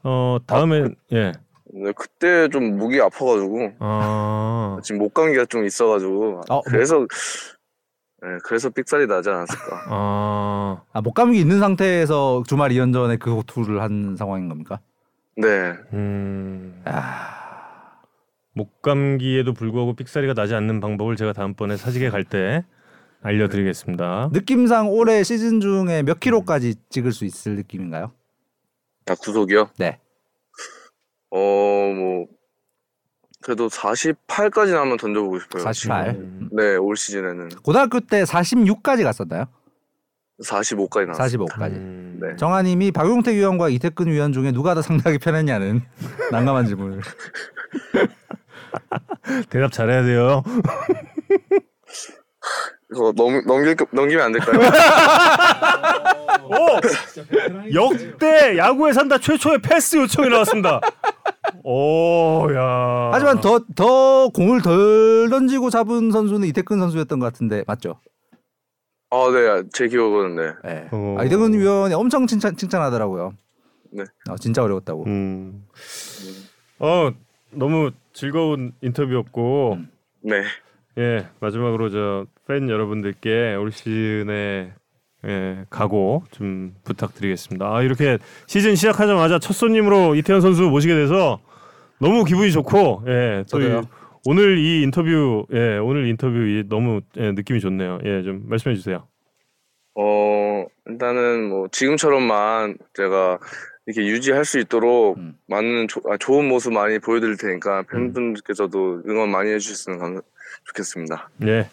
어 0.04 0.38
다음에 0.48 0.90
예. 1.14 1.32
네, 1.76 1.92
그때 1.96 2.50
좀 2.50 2.78
목이 2.78 3.00
아파 3.02 3.26
가지고 3.26 3.72
아 3.80 4.78
지금 4.84 5.00
목 5.00 5.14
감기가 5.14 5.46
좀 5.46 5.66
있어 5.66 5.88
가지고 5.88 6.42
어, 6.50 6.62
그래서 6.64 7.00
네, 8.22 8.28
그래서 8.46 8.70
삑살이 8.70 9.08
나지 9.08 9.30
않았을까. 9.30 9.86
아. 9.90 10.82
아, 10.94 11.02
목감기 11.02 11.40
있는 11.40 11.60
상태에서 11.60 12.44
주말 12.48 12.72
2연전에 12.72 13.20
그 13.20 13.34
호투를 13.36 13.82
한 13.82 14.16
상황인 14.18 14.48
겁니까? 14.50 14.80
네. 15.36 15.74
음. 15.94 16.82
아, 16.86 18.02
목감기에도 18.54 19.54
불구하고 19.54 19.94
삑사리가 19.96 20.34
나지 20.34 20.54
않는 20.56 20.80
방법을 20.80 21.16
제가 21.16 21.34
다음번에 21.34 21.78
사직에 21.78 22.10
갈 22.10 22.24
때 22.24 22.66
알려드리겠습니다. 23.22 24.30
느낌상 24.34 24.90
올해 24.90 25.24
시즌 25.24 25.60
중에 25.62 26.04
몇 26.04 26.20
킬로까지 26.20 26.76
찍을 26.90 27.14
수 27.14 27.24
있을 27.26 27.56
느낌인가요? 27.56 28.12
아 29.08 29.16
구속이요? 29.16 29.70
네. 29.80 30.00
어뭐 31.30 32.28
그래도 33.42 33.68
48까지는 33.70 34.74
한번 34.76 34.98
던져보고 34.98 35.40
싶어요. 35.40 35.64
48. 35.64 36.10
음. 36.10 36.50
네, 36.52 36.76
올 36.76 36.96
시즌에는 36.98 37.50
고등학교 37.64 38.00
때 38.02 38.24
46까지 38.24 39.04
갔었나요? 39.04 39.46
45까지 40.42 41.06
나왔어요. 41.06 41.46
45까지. 41.46 41.72
음. 41.74 42.20
네. 42.22 42.36
정한님이 42.38 42.92
박용택 42.92 43.36
위원과 43.36 43.70
이태근 43.70 44.08
위원 44.08 44.34
중에 44.34 44.52
누가 44.52 44.74
더 44.74 44.82
상대하기 44.82 45.20
편했냐는 45.20 45.84
난감한 46.32 46.66
질문을. 46.66 47.02
대답 49.50 49.72
잘해야 49.72 50.04
돼요. 50.04 50.44
이거 52.92 53.14
넘, 53.18 53.44
넘길, 53.46 53.76
거- 53.76 53.86
넘기면 53.92 54.26
안 54.26 54.32
될까요? 54.32 54.60
오! 56.46 57.74
역대 57.74 58.58
야구에 58.58 58.94
산다 58.94 59.18
최초의 59.18 59.62
패스 59.62 59.98
요청이 59.98 60.30
나왔습니다. 60.30 60.82
오, 61.64 62.48
야. 62.54 63.10
하지만 63.14 63.40
더 63.40 63.60
더 63.76 64.30
공을 64.30 64.62
덜 64.62 65.30
던지고 65.30 65.70
잡은 65.70 66.12
선수는 66.12 66.48
이태근 66.50 66.80
선수였던 66.80 67.20
것 67.20 67.26
같은데 67.28 67.64
맞죠? 67.68 68.00
아, 69.14 69.32
네, 69.32 69.64
제 69.72 69.88
기억은 69.88 70.36
네. 70.36 70.44
네. 70.64 70.88
어. 70.92 71.18
아, 71.20 71.24
이태근 71.24 71.54
위원이 71.54 71.94
엄청 71.94 72.26
칭찬 72.26 72.56
칭찬하더라고요. 72.58 73.34
네. 73.92 74.04
어, 74.30 74.36
진짜 74.38 74.64
어려웠다고. 74.64 75.04
음. 75.06 75.66
어, 76.80 77.12
너무 77.52 77.92
즐거운 78.14 78.74
인터뷰였고 78.82 79.78
네. 80.22 80.44
예, 80.98 81.28
마지막으로 81.40 81.90
저 81.90 82.26
팬 82.46 82.68
여러분들께 82.70 83.56
올 83.56 83.72
시즌에 83.72 84.74
예, 85.26 85.66
각오 85.70 86.24
좀 86.32 86.76
부탁드리겠습니다. 86.84 87.66
아, 87.66 87.82
이렇게 87.82 88.18
시즌 88.48 88.76
시작하자마자 88.76 89.40
첫 89.40 89.54
손님으로 89.54 90.16
이태현 90.16 90.42
선수 90.42 90.64
모시게 90.64 90.94
돼서 90.94 91.40
너무 92.00 92.26
기분이 92.26 92.52
좋고 92.52 93.04
예, 93.08 93.46
또. 93.50 93.60
오늘 94.26 94.58
이 94.58 94.82
인터뷰 94.84 95.46
예, 95.54 95.78
오늘 95.78 96.08
인터뷰 96.08 96.38
이 96.38 96.64
너무 96.68 97.02
예, 97.18 97.32
느낌이 97.32 97.60
좋네요. 97.60 98.00
예, 98.06 98.24
좀 98.24 98.44
말씀해 98.48 98.76
주세요. 98.76 99.08
어, 99.96 100.66
일단은 100.88 101.50
뭐 101.50 101.68
지금처럼만 101.72 102.78
제가 102.94 103.40
이렇게 103.86 104.08
유지할 104.10 104.46
수 104.46 104.60
있도록 104.60 105.18
음. 105.18 105.36
많은 105.48 105.88
조- 105.90 106.02
아, 106.10 106.18
좋은 106.18 106.48
모습 106.48 106.72
많이 106.74 107.00
보여드릴 107.00 107.38
테니까 107.38 107.84
팬분들께서도 107.92 109.04
응원 109.08 109.30
많이 109.30 109.52
해주셨으면 109.52 110.00
감, 110.00 110.22
좋겠습니다. 110.66 111.30
예. 111.44 111.68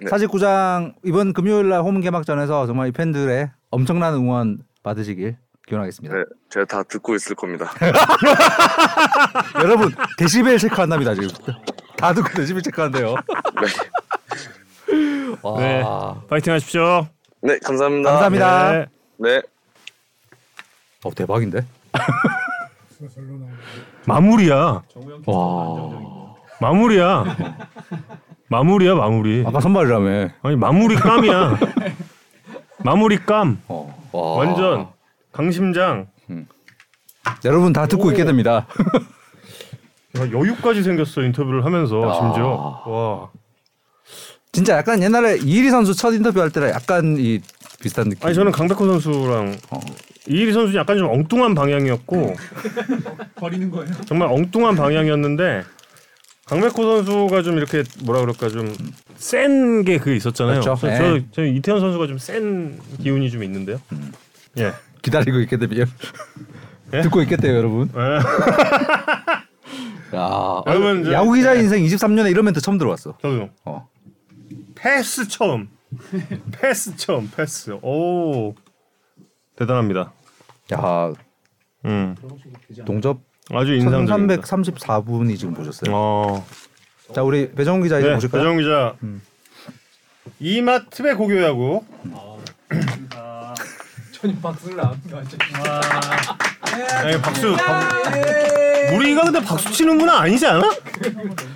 네. 0.00 0.08
사직구장 0.08 0.94
이번 1.04 1.32
금요일 1.32 1.68
날 1.68 1.82
홈 1.82 2.00
개막전에서 2.00 2.66
정말 2.66 2.88
이 2.88 2.92
팬들의 2.92 3.50
엄청난 3.70 4.14
응원 4.14 4.58
받으시길 4.82 5.36
기원하겠습니다. 5.66 6.14
네, 6.14 6.24
제가 6.50 6.66
다 6.66 6.82
듣고 6.82 7.14
있을 7.14 7.34
겁니다. 7.36 7.70
여러분 9.62 9.94
데시벨 10.18 10.58
체크한답니다 10.58 11.14
지금. 11.14 11.28
다 11.96 12.12
듣고 12.12 12.28
데시벨 12.34 12.60
체크한대요. 12.62 13.14
와, 15.42 15.60
네. 15.60 15.82
파이팅 16.28 16.52
하십시오. 16.52 17.06
네, 17.42 17.58
감사합니다. 17.64 18.10
감사합니다. 18.10 18.72
네. 18.72 18.86
네. 19.18 19.42
어 21.04 21.10
대박인데? 21.14 21.64
마무리야. 24.06 24.82
와. 25.26 26.34
마무리야. 26.60 27.24
마무리야, 28.48 28.94
마무리. 28.94 29.44
아까 29.46 29.60
선발이라며. 29.60 30.28
아니, 30.42 30.56
마무리 30.56 30.94
깜이야. 30.96 31.58
마무리 32.84 33.16
깜. 33.18 33.60
어. 33.68 34.08
와. 34.12 34.32
완전 34.44 34.88
강심장. 35.32 36.08
여러분 37.44 37.72
다 37.72 37.86
듣고 37.86 38.10
있게 38.10 38.24
됩니다. 38.24 38.66
야, 40.18 40.20
여유까지 40.30 40.82
생겼어 40.82 41.22
인터뷰를 41.22 41.64
하면서 41.64 42.02
야. 42.02 42.14
심지어. 42.14 42.82
와. 42.86 43.30
진짜 44.52 44.76
약간 44.76 45.02
옛날에 45.02 45.38
이일이 45.38 45.70
선수 45.70 45.94
첫 45.94 46.12
인터뷰 46.12 46.40
할 46.40 46.50
때랑 46.50 46.70
약간 46.70 47.16
이 47.18 47.40
비슷한 47.80 48.08
느낌. 48.10 48.26
아니 48.26 48.34
저는 48.34 48.52
강백호 48.52 48.86
선수랑 48.86 49.56
어. 49.70 49.80
이일이 50.28 50.52
선수 50.52 50.76
약간 50.76 50.98
좀 50.98 51.08
엉뚱한 51.08 51.54
방향이었고 51.54 52.34
버리는 53.36 53.70
거예요. 53.70 53.90
정말 54.04 54.28
엉뚱한 54.30 54.76
방향이었는데 54.76 55.62
강백호 56.46 56.72
선수가 57.04 57.42
좀 57.42 57.56
이렇게 57.56 57.82
뭐라 58.04 58.20
그럴까 58.20 58.48
좀 58.50 58.74
센 59.16 59.84
게 59.84 59.98
그 59.98 60.12
있었잖아요. 60.14 60.60
그렇죠. 60.60 60.78
저, 60.80 60.86
네. 60.88 60.98
저, 60.98 61.24
저 61.32 61.44
이태현 61.44 61.80
선수가 61.80 62.06
좀 62.08 62.18
센 62.18 62.78
기운이 63.02 63.30
좀 63.30 63.42
있는데요. 63.44 63.80
예. 64.58 64.72
기다리고 65.02 65.38
되면 65.68 65.86
예? 66.94 67.02
듣고 67.02 67.22
있겠대요, 67.22 67.54
여러분. 67.56 67.90
예. 67.94 68.00
야, 70.16 70.62
여러분, 70.66 71.04
저- 71.04 71.12
야구 71.12 71.32
기자 71.32 71.54
인생 71.54 71.82
23년에 71.82 72.30
이런 72.30 72.44
멘트 72.44 72.60
처음 72.60 72.78
들어봤어. 72.78 73.16
저도 73.20 73.48
어. 73.64 73.88
패스 74.74 75.26
처음. 75.28 75.68
패스 76.52 76.96
처음 76.96 77.30
패스. 77.34 77.76
오 77.82 78.54
대단합니다. 79.56 80.12
야 80.72 81.12
음. 81.84 82.14
동접 82.86 83.20
아주 83.50 83.74
인상적입니다. 83.74 84.42
1334분이 84.42 85.36
지금 85.38 85.52
보셨어요. 85.54 85.94
어. 85.94 86.46
자 87.14 87.22
우리 87.22 87.52
배정훈 87.52 87.82
기자 87.82 87.98
이제 87.98 88.08
네, 88.08 88.14
보실까요? 88.14 88.42
배정 88.42 88.56
기자. 88.58 88.94
이마트의 90.40 91.14
고교야구. 91.16 91.84
전혀 94.22 94.34
박수를 94.40 94.80
안 94.80 94.86
완전. 95.12 95.38
네, 97.04 97.20
박수. 97.20 97.56
박- 97.56 98.94
우리가 98.94 99.24
근데 99.24 99.40
박수 99.40 99.72
치는 99.72 99.96
문화 99.96 100.20
아니지 100.20 100.46
않아? 100.46 100.70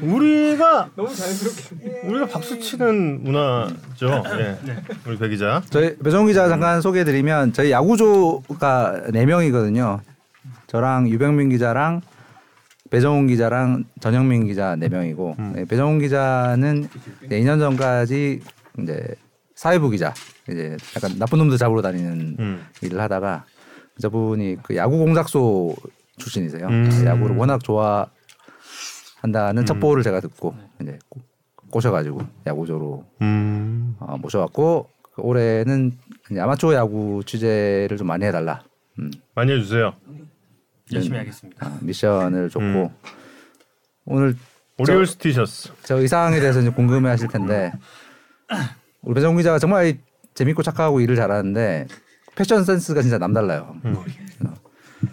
우리가 0.01 0.89
너무 0.97 1.15
자연스럽게. 1.15 2.01
우리가 2.09 2.27
박수 2.27 2.59
치는 2.59 3.23
문화죠. 3.23 4.25
예. 4.41 4.57
우리 5.07 5.17
배 5.17 5.29
기자. 5.29 5.63
저희 5.71 5.97
배정훈 5.99 6.27
기자 6.27 6.49
잠깐 6.49 6.81
소개해드리면 6.81 7.53
저희 7.53 7.71
야구조가 7.71 9.03
네 9.13 9.27
명이거든요. 9.27 10.01
저랑 10.67 11.09
유병민 11.09 11.51
기자랑 11.51 12.01
배정훈 12.91 13.29
기자랑 13.29 13.85
전영민 14.01 14.47
기자 14.47 14.75
네 14.75 14.89
명이고 14.89 15.37
네, 15.55 15.65
배정훈 15.67 16.01
기자는 16.01 16.89
네, 17.29 17.41
2년 17.41 17.61
전까지 17.61 18.41
이제 18.83 19.07
사회부 19.57 19.91
기자 19.91 20.15
이제 20.49 20.77
약간 20.95 21.19
나쁜 21.19 21.39
놈들 21.39 21.59
잡으러 21.59 21.83
다니는 21.83 22.37
음. 22.39 22.67
일을 22.83 23.01
하다가 23.01 23.45
저분이 24.01 24.59
그 24.63 24.77
야구 24.77 24.99
공작소 24.99 25.75
출신이세요. 26.19 26.67
음. 26.69 27.05
야구를 27.07 27.37
워낙 27.37 27.61
좋아한다는 27.65 29.65
첩보를 29.67 30.03
제가 30.03 30.21
듣고 30.21 30.55
이제 30.81 30.99
꼬- 31.09 31.21
꼬셔가지고 31.71 32.21
야구조로 32.47 33.05
음. 33.23 33.97
어, 33.99 34.17
모셔왔고 34.19 34.89
그 35.15 35.23
올해는 35.23 35.93
이제 36.31 36.41
아마추어 36.41 36.75
야구 36.75 37.23
취재를 37.25 37.97
좀 37.97 38.07
많이 38.07 38.25
해달라 38.25 38.63
음, 38.99 39.11
많이 39.35 39.53
해주세요. 39.53 39.95
열심히 40.93 41.19
하겠습니다. 41.19 41.67
어, 41.67 41.79
미션을 41.81 42.51
줬고 42.51 42.65
음. 42.65 42.89
오늘 44.05 44.37
오리올스 44.79 45.17
티셔츠. 45.17 45.71
저 45.83 45.99
의상에 45.99 46.39
대해서 46.41 46.61
이제 46.61 46.71
궁금해하실 46.71 47.29
텐데 47.29 47.73
우리 49.07 49.15
배정 49.15 49.37
기자가 49.37 49.59
정말 49.59 49.99
재밌고 50.35 50.63
착하고 50.63 51.01
일을 51.01 51.17
잘하는데 51.17 51.87
패션 52.35 52.65
센스가 52.65 53.03
진짜 53.03 53.19
남달라요. 53.19 53.77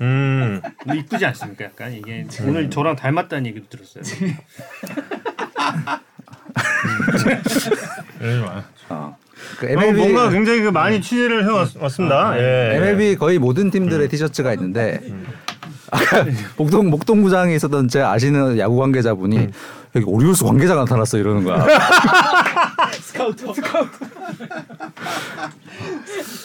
음. 0.02 0.62
근데 0.80 1.00
이쁘지 1.00 1.26
않습니까? 1.28 1.66
약간 1.66 1.94
이게 1.94 2.26
오늘 2.46 2.70
저랑 2.70 2.96
닮았다는 2.96 3.46
얘기도 3.48 3.68
들었어요. 3.70 4.04
이러지 8.20 8.40
마. 8.42 8.64
어. 8.90 9.18
그 9.60 9.68
어, 9.68 9.70
MLB 9.70 9.98
뭔가 10.00 10.30
굉장히 10.30 10.62
그 10.62 10.70
많이 10.70 11.00
취재를 11.02 11.44
해왔습니다. 11.46 12.40
예. 12.40 12.78
MLB 12.78 13.16
거의 13.18 13.38
모든 13.38 13.70
팀들의 13.70 14.10
티셔츠가 14.10 14.54
있는데 14.54 15.02
아까 15.94 16.26
목동 16.58 16.90
목동구장에 16.90 17.56
있었던 17.56 17.88
제 17.88 18.02
아시는 18.02 18.58
야구 18.58 18.78
관계자분이 18.78 19.48
여기 19.96 20.06
오리올스 20.08 20.44
관계자 20.44 20.74
나타났어 20.74 21.18
이러는 21.20 21.44
거야. 21.44 21.66
스카우터. 23.00 23.54
스카우터. 23.54 23.90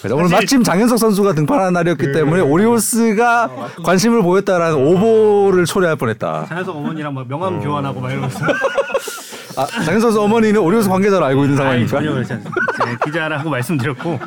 그래서 0.01 0.16
오늘 0.16 0.28
마침 0.28 0.62
장현석 0.62 0.99
선수가 0.99 1.32
등판하는 1.32 1.72
날이었기 1.72 2.12
때문에 2.12 2.42
오리올스가 2.42 3.49
관심을 3.84 4.22
보였다라는 4.22 4.76
오보를 4.76 5.64
초래할 5.64 5.96
뻔했다. 5.96 6.44
장현석 6.49 6.76
어머니랑 6.76 7.14
막 7.14 7.26
명함 7.26 7.61
교환하고 7.61 8.01
막 8.01 8.11
이러면서 8.11 8.38
아, 9.59 9.66
장현석 9.66 10.00
선수 10.12 10.22
어머니는 10.22 10.61
오리올스 10.61 10.88
관계자로 10.88 11.24
알고 11.24 11.42
있는 11.44 11.56
상황입니까? 11.56 11.90
전혀 11.98 12.12
그렇지 12.12 12.32
않습니다. 12.34 12.61
제가 12.78 12.98
기자라고 13.04 13.50
말씀드렸고 13.50 14.20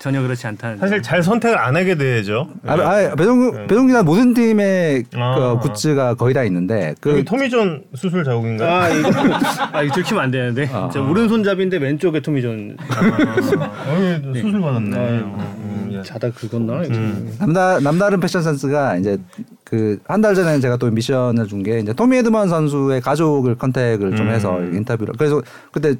전혀 0.00 0.20
그렇지 0.20 0.46
않다는. 0.48 0.78
사실 0.78 1.00
잘 1.00 1.22
선택을 1.22 1.56
안 1.56 1.76
하게 1.76 1.94
되죠. 1.94 2.48
아, 2.66 2.72
아 2.74 3.14
배동 3.14 3.68
배동 3.68 3.86
기자 3.86 4.02
모든 4.02 4.34
팀의 4.34 5.04
아. 5.14 5.58
그 5.62 5.68
goods가 5.68 6.14
거의 6.14 6.34
다 6.34 6.42
있는데 6.42 6.94
그 7.00 7.22
토미존 7.24 7.84
수술 7.94 8.24
자국인가요? 8.24 8.68
아 8.68 8.88
이거 8.88 9.10
아 9.72 9.82
이거 9.82 9.94
들키면 9.94 10.24
안 10.24 10.30
되는데 10.32 10.68
아. 10.72 10.90
제 10.92 10.98
오른손잡이인데 10.98 11.76
왼쪽에 11.76 12.18
토미존 12.20 12.76
어, 12.80 14.32
수술 14.34 14.60
받았네. 14.60 14.96
음, 14.96 15.90
예. 15.92 16.02
자다 16.02 16.30
긁었나? 16.30 16.80
음. 16.90 17.36
남다 17.38 17.78
남다른 17.78 18.18
패션 18.18 18.42
센스가 18.42 18.96
이제 18.96 19.18
그 19.74 19.98
한 20.08 20.20
달 20.22 20.34
전에 20.34 20.60
제가 20.60 20.76
또 20.76 20.90
미션을 20.90 21.46
준 21.48 21.62
게 21.62 21.78
이제 21.80 21.92
토미 21.92 22.16
에드먼 22.18 22.48
선수의 22.48 23.00
가족을 23.00 23.56
contact을 23.56 24.16
좀 24.16 24.28
음. 24.28 24.32
해서 24.32 24.60
인터뷰를 24.60 25.14
그래서 25.18 25.42
그때 25.72 25.94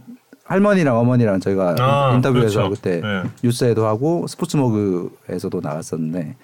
할머니랑 0.46 0.96
어머니랑 0.98 1.40
저희가 1.40 1.74
아, 1.78 2.12
인터뷰에서 2.14 2.60
그렇죠. 2.68 2.70
그때 2.70 3.00
네. 3.00 3.22
뉴스에도 3.42 3.86
하고 3.86 4.26
스포츠머그에서도 4.28 5.61
나갔었는데 5.62 6.36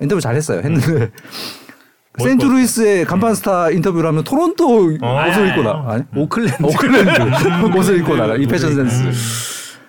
인터뷰 0.00 0.20
잘했어요. 0.20 0.58
했는데 0.58 0.86
음. 0.92 1.10
뭘 2.18 2.30
센트루이스의 2.30 3.04
간판 3.06 3.34
스타 3.34 3.70
인터뷰를 3.70 4.08
하면 4.08 4.22
토론토 4.24 4.64
아, 5.02 5.28
옷을 5.28 5.48
입고 5.48 5.60
아, 5.62 5.64
나 5.64 5.84
아니 5.92 6.04
오클랜드. 6.16 6.62
오클랜드 6.64 7.10
옷을 7.76 7.98
입고 7.98 8.16
나가 8.16 8.36
이 8.36 8.46
패션 8.46 8.74
센스 8.74 9.02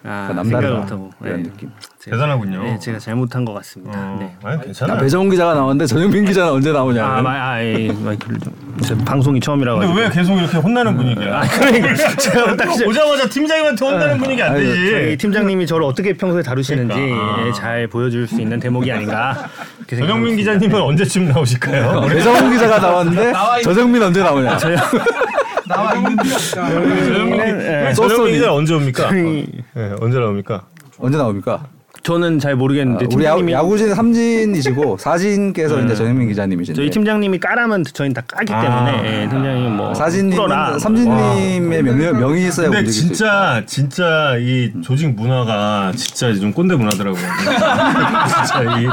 아, 0.08 0.32
남다르다 0.36 0.76
못하고. 0.82 1.10
이런 1.24 1.38
네. 1.38 1.50
느낌. 1.50 1.70
제가- 2.00 2.12
대단하군요. 2.12 2.64
네, 2.64 2.80
제가 2.80 3.00
잘못한 3.00 3.44
것 3.44 3.54
같습니다. 3.56 3.98
어, 3.98 4.18
네. 4.20 4.36
아니 4.44 4.58
야, 4.58 4.62
괜찮아. 4.62 4.98
배정훈 4.98 5.30
기자가 5.32 5.54
나왔는데 5.56 5.88
전영민 5.88 6.26
기자는 6.26 6.52
언제 6.52 6.72
나오냐? 6.72 7.04
아, 7.04 7.22
마, 7.24 7.32
아, 7.54 7.64
예. 7.64 7.88
제 8.84 8.96
방송이 9.04 9.40
처음이라 9.40 9.74
근데 9.74 9.88
가지고. 9.88 10.00
왜 10.02 10.10
계속 10.10 10.38
이렇게 10.38 10.58
혼나는 10.58 10.96
분위기야? 10.96 11.40
아, 11.40 11.42
그러니까 11.48 11.96
제가 12.18 12.56
딱 12.56 12.70
오자마자 12.88 13.28
팀장님한테 13.30 13.86
혼나는 13.86 14.18
분위기 14.20 14.44
안 14.44 14.54
되지. 14.54 14.92
저희 14.92 15.18
팀장님이 15.18 15.66
저를 15.66 15.84
어떻게 15.86 16.14
평소에 16.16 16.44
다루시는지 16.44 16.94
그러니까. 16.96 17.48
예, 17.48 17.52
잘 17.54 17.88
보여줄 17.88 18.28
수 18.28 18.40
있는 18.40 18.60
대목이 18.60 18.92
아닌가. 18.92 19.48
전영민 19.90 20.36
기자님은 20.36 20.80
언제쯤 20.82 21.28
나오실까요? 21.30 22.02
배정훈 22.08 22.52
기자가 22.52 22.78
나왔는데 22.80 23.34
전영민 23.64 24.04
언제 24.04 24.22
나오냐? 24.22 24.58
나와 25.68 25.94
있는 25.96 26.16
데 26.16 26.22
없다. 26.34 26.70
전영민, 26.70 27.40
예. 27.62 27.94
전영민 27.94 28.34
기자 28.34 28.54
언제 28.54 28.74
옵니까? 28.74 29.12
네, 29.12 29.46
언제 30.00 30.20
나옵니까? 30.20 30.64
언제 30.98 31.18
나옵니까? 31.18 31.68
저는 32.04 32.38
잘 32.38 32.56
모르겠는데 32.56 33.06
우리 33.06 33.26
야구, 33.26 33.40
팀장님이 33.40 33.54
야구진 33.54 33.96
삼진이시고 33.96 34.98
사진께서 35.02 35.82
이제 35.82 35.96
전영민 35.96 36.28
기자님이신데 36.28 36.80
저희 36.80 36.92
팀장님이 36.92 37.40
까라면 37.40 37.84
저희는 37.84 38.14
다 38.14 38.22
까기 38.28 38.54
아. 38.54 38.62
때문에 38.62 39.24
예, 39.24 39.28
팀장님 39.30 39.72
뭐. 39.72 39.92
사진님은 39.96 40.78
삼진님의 40.78 41.82
명이, 41.82 42.20
명이 42.20 42.48
있어야 42.48 42.70
근데. 42.70 42.92
진짜 42.92 43.64
진짜 43.66 44.36
이 44.38 44.72
조직 44.84 45.16
문화가 45.16 45.92
진짜 45.96 46.32
좀 46.36 46.54
꼰대 46.54 46.76
문화더라고요. 46.76 47.24
진짜 48.46 48.80
이 48.80 48.88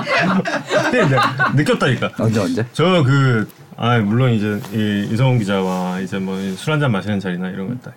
근데 0.90 1.08
내가 1.08 1.52
느꼈다니까. 1.54 2.10
언제 2.18 2.40
언제? 2.40 2.64
저 2.72 3.02
그 3.04 3.46
아 3.76 3.98
물론 3.98 4.32
이제 4.32 4.60
이 4.72 5.08
이성훈 5.12 5.38
기자와 5.38 6.00
이제 6.00 6.18
뭐 6.18 6.36
술 6.56 6.72
한잔 6.72 6.92
마시는 6.92 7.20
자리나 7.20 7.48
이런 7.50 7.68
거딱 7.68 7.94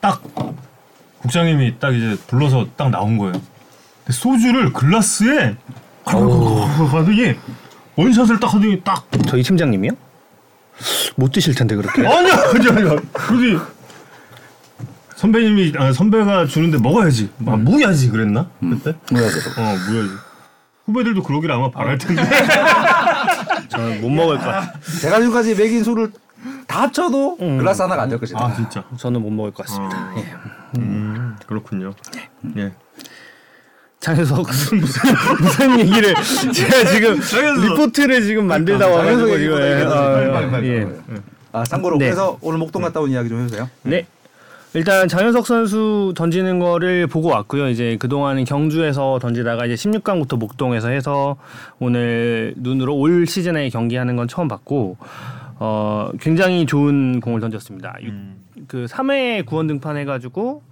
딱 0.00 0.22
국장님이 1.22 1.78
딱 1.78 1.94
이제 1.94 2.16
불러서 2.26 2.66
딱 2.76 2.90
나온 2.90 3.18
거예요. 3.18 3.34
소주를 4.10 4.72
글라스에 4.72 5.56
하더니 6.04 7.34
원샷을 7.96 8.40
딱 8.40 8.54
하더니 8.54 8.80
딱 8.82 9.06
저희 9.28 9.42
팀장님이요? 9.42 9.92
못 11.16 11.30
드실 11.32 11.54
텐데 11.54 11.76
그렇게. 11.76 12.06
아니야 12.06 12.32
아니야 12.32 12.70
아니야 12.70 12.96
그러더니 13.12 13.58
선배님이 15.16 15.74
아, 15.76 15.92
선배가 15.92 16.46
주는데 16.46 16.78
먹어야지. 16.78 17.28
아, 17.46 17.50
무야지 17.56 18.08
그랬나? 18.08 18.48
그때? 18.60 18.94
뭐야죠? 19.12 19.38
어 19.60 19.76
무야지. 19.90 20.10
후배들도 20.86 21.22
그러길 21.22 21.52
아마 21.52 21.70
바랄 21.70 21.98
텐데 21.98 22.22
저는 23.70 24.00
못 24.00 24.10
먹을 24.10 24.36
것 24.38 24.44
같아요. 24.44 24.72
제가 25.00 25.18
지금까지 25.20 25.54
먹인 25.54 25.82
술을 25.84 26.10
다 26.66 26.82
합쳐도 26.82 27.36
글라스 27.36 27.82
하나가 27.82 28.02
안될 28.02 28.18
것이다. 28.18 28.38
아 28.44 28.54
진짜 28.54 28.84
저는 28.96 29.22
못 29.22 29.30
먹을 29.30 29.50
것 29.52 29.66
같습니다. 29.66 30.12
예. 30.16 30.34
음 30.78 31.36
그렇군요 31.46 31.92
예 32.56 32.72
장현석 34.00 34.40
무슨 34.48 34.80
무슨 34.80 35.80
얘기를 35.80 36.14
제가 36.54 36.90
지금 36.90 37.20
장현석. 37.20 37.64
리포트를 37.64 38.22
지금 38.22 38.46
만들다 38.46 38.88
와가지고 38.88 39.28
장현석 39.28 39.40
이거 39.40 39.60
예. 39.60 39.82
아, 39.84 40.32
빨리, 40.32 40.50
빨리, 40.50 40.68
예. 40.68 40.88
아 41.52 41.64
참고로 41.64 41.98
네. 41.98 42.06
그래서 42.06 42.38
오늘 42.40 42.58
목동 42.58 42.82
갔다 42.82 43.00
온 43.00 43.10
이야기 43.10 43.28
좀 43.28 43.42
해주세요. 43.42 43.68
네. 43.82 44.06
일단 44.74 45.08
장현석 45.08 45.46
선수 45.46 46.12
던지는 46.16 46.60
거를 46.60 47.06
보고 47.08 47.28
왔고요. 47.28 47.68
이제 47.68 47.96
그동안은 47.98 48.44
경주에서 48.44 49.18
던지다가 49.20 49.66
이제 49.66 49.74
16강부터 49.74 50.38
목동에서 50.38 50.90
해서 50.90 51.36
오늘 51.80 52.54
눈으로 52.56 52.94
올 52.96 53.26
시즌에 53.26 53.68
경기하는 53.68 54.14
건 54.14 54.28
처음 54.28 54.46
봤고 54.46 54.96
어 55.58 56.10
굉장히 56.20 56.66
좋은 56.66 57.20
공을 57.20 57.40
던졌습니다. 57.40 57.96
육- 58.02 58.14
그 58.68 58.86
3회 58.88 59.44
구원 59.44 59.66
등판 59.66 59.96
해 59.96 60.04
가지고 60.04 60.62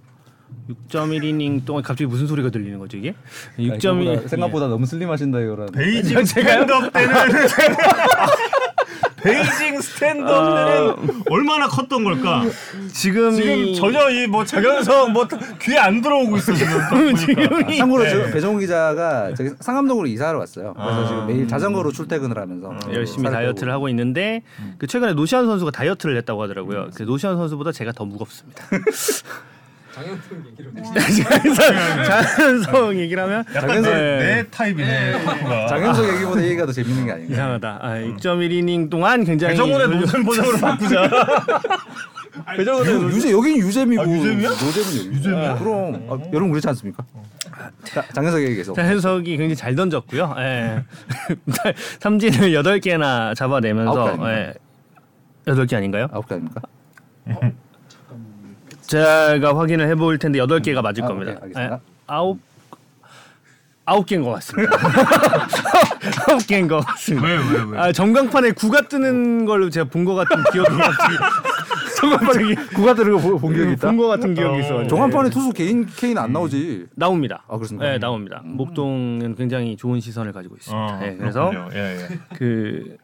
6.1이닝 0.89 1.65
동안 1.65 1.83
갑자기 1.83 2.05
무슨 2.07 2.25
소리가 2.25 2.49
들리는 2.49 2.79
거죠, 2.79 2.97
이게? 2.97 3.13
6.1 3.57 4.27
생각보다 4.29 4.67
너무 4.67 4.85
슬림하신다 4.85 5.39
이거는. 5.41 5.67
베이징 5.73 6.23
스탠드업 6.25 6.91
때는 6.93 7.13
베이징 9.21 9.81
스탠드업들은 9.81 11.23
얼마나 11.29 11.67
컸던 11.67 12.03
걸까? 12.03 12.43
지금 12.93 13.31
지금 13.31 13.51
이- 13.65 13.75
전혀 13.75 14.09
이뭐 14.09 14.45
장현성 14.45 15.11
뭐 15.13 15.27
귀에 15.61 15.77
안 15.77 16.01
들어오고 16.01 16.37
있어 16.37 16.53
지금. 16.53 16.77
딱 16.79 16.89
보니까. 16.89 17.41
아, 17.67 17.77
참고로 17.77 18.03
네. 18.03 18.09
저 18.09 18.31
배정우 18.31 18.59
기자가 18.59 19.33
저기 19.35 19.49
상암동으로 19.59 20.07
이사를 20.07 20.37
왔어요. 20.39 20.73
그래서 20.73 21.03
아. 21.03 21.07
지금 21.07 21.27
매일 21.27 21.47
자전거로 21.47 21.91
출퇴근을 21.91 22.37
하면서 22.37 22.73
열심히 22.93 23.23
살을 23.23 23.31
다이어트를. 23.37 23.73
하고 23.73 23.89
있는데 23.89 24.41
그 24.77 24.87
최근에 24.87 25.13
노시안 25.13 25.45
선수가 25.45 25.71
다이어트를 25.71 26.17
했다고 26.17 26.41
하더라고요. 26.43 26.89
그 26.95 27.03
노시안 27.03 27.35
선수보다 27.37 27.71
제가 27.71 27.91
더 27.91 28.05
무겁습니다. 28.05 28.63
장현승 29.99 30.45
얘기로 30.47 30.71
자연성 32.05 32.99
얘기를 32.99 33.23
하면 33.23 33.43
약간 33.53 33.81
내, 33.81 33.89
네. 33.91 34.19
내 34.43 34.49
타입이네. 34.49 35.25
장현석 35.67 36.07
얘기보다 36.13 36.43
얘기가 36.43 36.65
더 36.65 36.71
재밌는 36.71 37.05
게 37.05 37.11
아닌가. 37.11 37.33
이상하다. 37.33 37.79
아, 37.81 37.95
6.1이닝 37.95 38.89
동안 38.89 39.23
굉장히 39.25 39.53
배정훈의 39.55 39.99
노잼 39.99 40.23
버전으로 40.23 40.57
바꾸자. 40.57 41.09
배정훈의 42.55 42.93
유- 42.93 43.07
유재 43.09 43.31
여긴 43.31 43.57
유잼이고 43.57 44.01
아, 44.01 44.05
유잼이야? 44.05 44.49
노잼은 44.49 45.13
유잼이야. 45.15 45.57
그럼 45.57 46.07
아, 46.09 46.17
여러분 46.31 46.49
그렇지 46.51 46.67
않습니까? 46.69 47.03
자, 47.83 48.03
장현석 48.13 48.41
얘기 48.43 48.55
계속. 48.55 48.75
자연석이 48.75 49.31
굉장히 49.35 49.55
잘 49.55 49.75
던졌고요. 49.75 50.33
예. 50.37 50.83
삼진을 51.99 52.51
8개나 52.63 53.35
잡아내면서 53.35 53.91
아홉 53.91 54.05
개 54.05 54.09
아닌가요? 54.23 54.53
예. 55.47 55.51
8개 55.51 55.73
아닌가요? 55.75 56.07
아홉 56.13 56.27
개 56.29 56.35
아닙니까? 56.35 56.61
제가 58.89 59.55
확인을 59.57 59.87
해볼 59.89 60.17
텐데 60.17 60.39
8개가 60.39 60.81
맞을 60.81 61.03
아, 61.03 61.07
겁니다. 61.07 61.31
오케이, 61.33 61.43
알겠습니다. 61.43 61.75
예. 61.75 61.79
아홉 62.07 62.39
아홉 63.85 64.05
개인 64.05 64.23
것 64.23 64.31
같습니다. 64.33 64.75
아홉 66.29 66.45
개인 66.47 66.67
것 66.67 66.85
같습니다. 66.85 67.27
왜, 67.27 67.37
왜, 67.37 67.63
왜? 67.71 67.79
아, 67.79 67.91
전광판에 67.91 68.51
구가 68.51 68.81
뜨는 68.87 69.45
걸로 69.45 69.69
제가 69.69 69.89
본 69.89 70.05
것 70.05 70.15
같은 70.15 70.43
기억이 70.51 70.69
갑자기 70.77 71.15
전광판에 71.97 72.55
구가 72.75 72.93
들은 72.93 73.17
거본 73.21 73.53
기억이 73.53 73.73
있다. 73.73 73.87
본것 73.89 74.07
같은 74.09 74.33
기억이 74.33 74.59
있어. 74.61 74.87
종합판에 74.87 75.29
투수 75.29 75.51
개인 75.53 75.85
케인 75.85 76.17
안 76.17 76.31
나오지. 76.33 76.87
나옵니다. 76.95 77.43
아, 77.47 77.57
그렇습니까? 77.57 77.89
네, 77.89 77.97
나옵니다. 77.99 78.41
목동은 78.43 79.35
굉장히 79.35 79.75
좋은 79.75 79.99
시선을 79.99 80.31
가지고 80.33 80.55
있습니다. 80.55 80.81
어, 80.95 80.99
네, 80.99 81.15
그래서. 81.17 81.51
예, 81.73 81.97
예. 82.01 82.19
그 82.37 82.97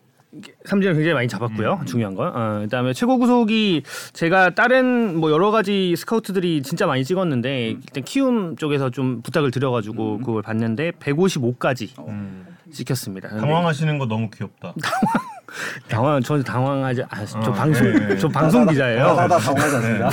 삼진을 0.66 0.94
굉장히 0.96 1.14
많이 1.14 1.28
잡았고요. 1.28 1.82
중요한 1.86 2.16
건. 2.16 2.32
어, 2.36 2.60
그다음에 2.62 2.94
최고 2.94 3.18
구속이 3.18 3.84
제가 4.14 4.52
다른 4.56 5.18
뭐 5.18 5.32
여러 5.32 5.52
가지 5.52 5.96
스카우트들이 5.96 6.62
진짜 6.64 6.86
많이 6.88 7.04
찍었는데 7.04 7.68
일단 7.70 8.04
키움 8.04 8.56
쪽에서 8.56 8.90
좀 8.90 9.22
부탁을 9.22 9.52
드려가지고 9.52 10.20
그걸 10.20 10.42
봤는데 10.42 10.92
155까지 10.92 11.98
음. 12.08 12.46
찍혔습니다. 12.72 13.30
당황하시는 13.30 13.98
거 13.98 14.06
너무 14.06 14.30
귀엽다. 14.30 14.74
당황 15.88 16.22
저는 16.22 16.44
당황하지 16.44 17.04
아, 17.10 17.26
저 17.26 17.40
어, 17.40 17.54
방송 17.54 17.88
예, 17.88 18.10
예. 18.12 18.18
저 18.18 18.28
방송 18.28 18.66
기자예요. 18.66 19.14
나, 19.14 19.28
나 19.28 19.38
당황하지 19.38 19.76
않습니다. 19.78 20.10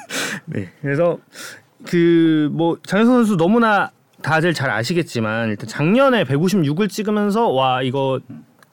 네. 0.46 0.68
그래서 0.82 1.18
그 1.86 2.50
뭐 2.52 2.78
장현선 2.84 3.14
선수 3.16 3.36
너무나 3.36 3.90
다들 4.22 4.54
잘 4.54 4.70
아시겠지만 4.70 5.48
일단 5.48 5.68
작년에 5.68 6.24
156을 6.24 6.88
찍으면서 6.88 7.48
와 7.48 7.82
이거 7.82 8.20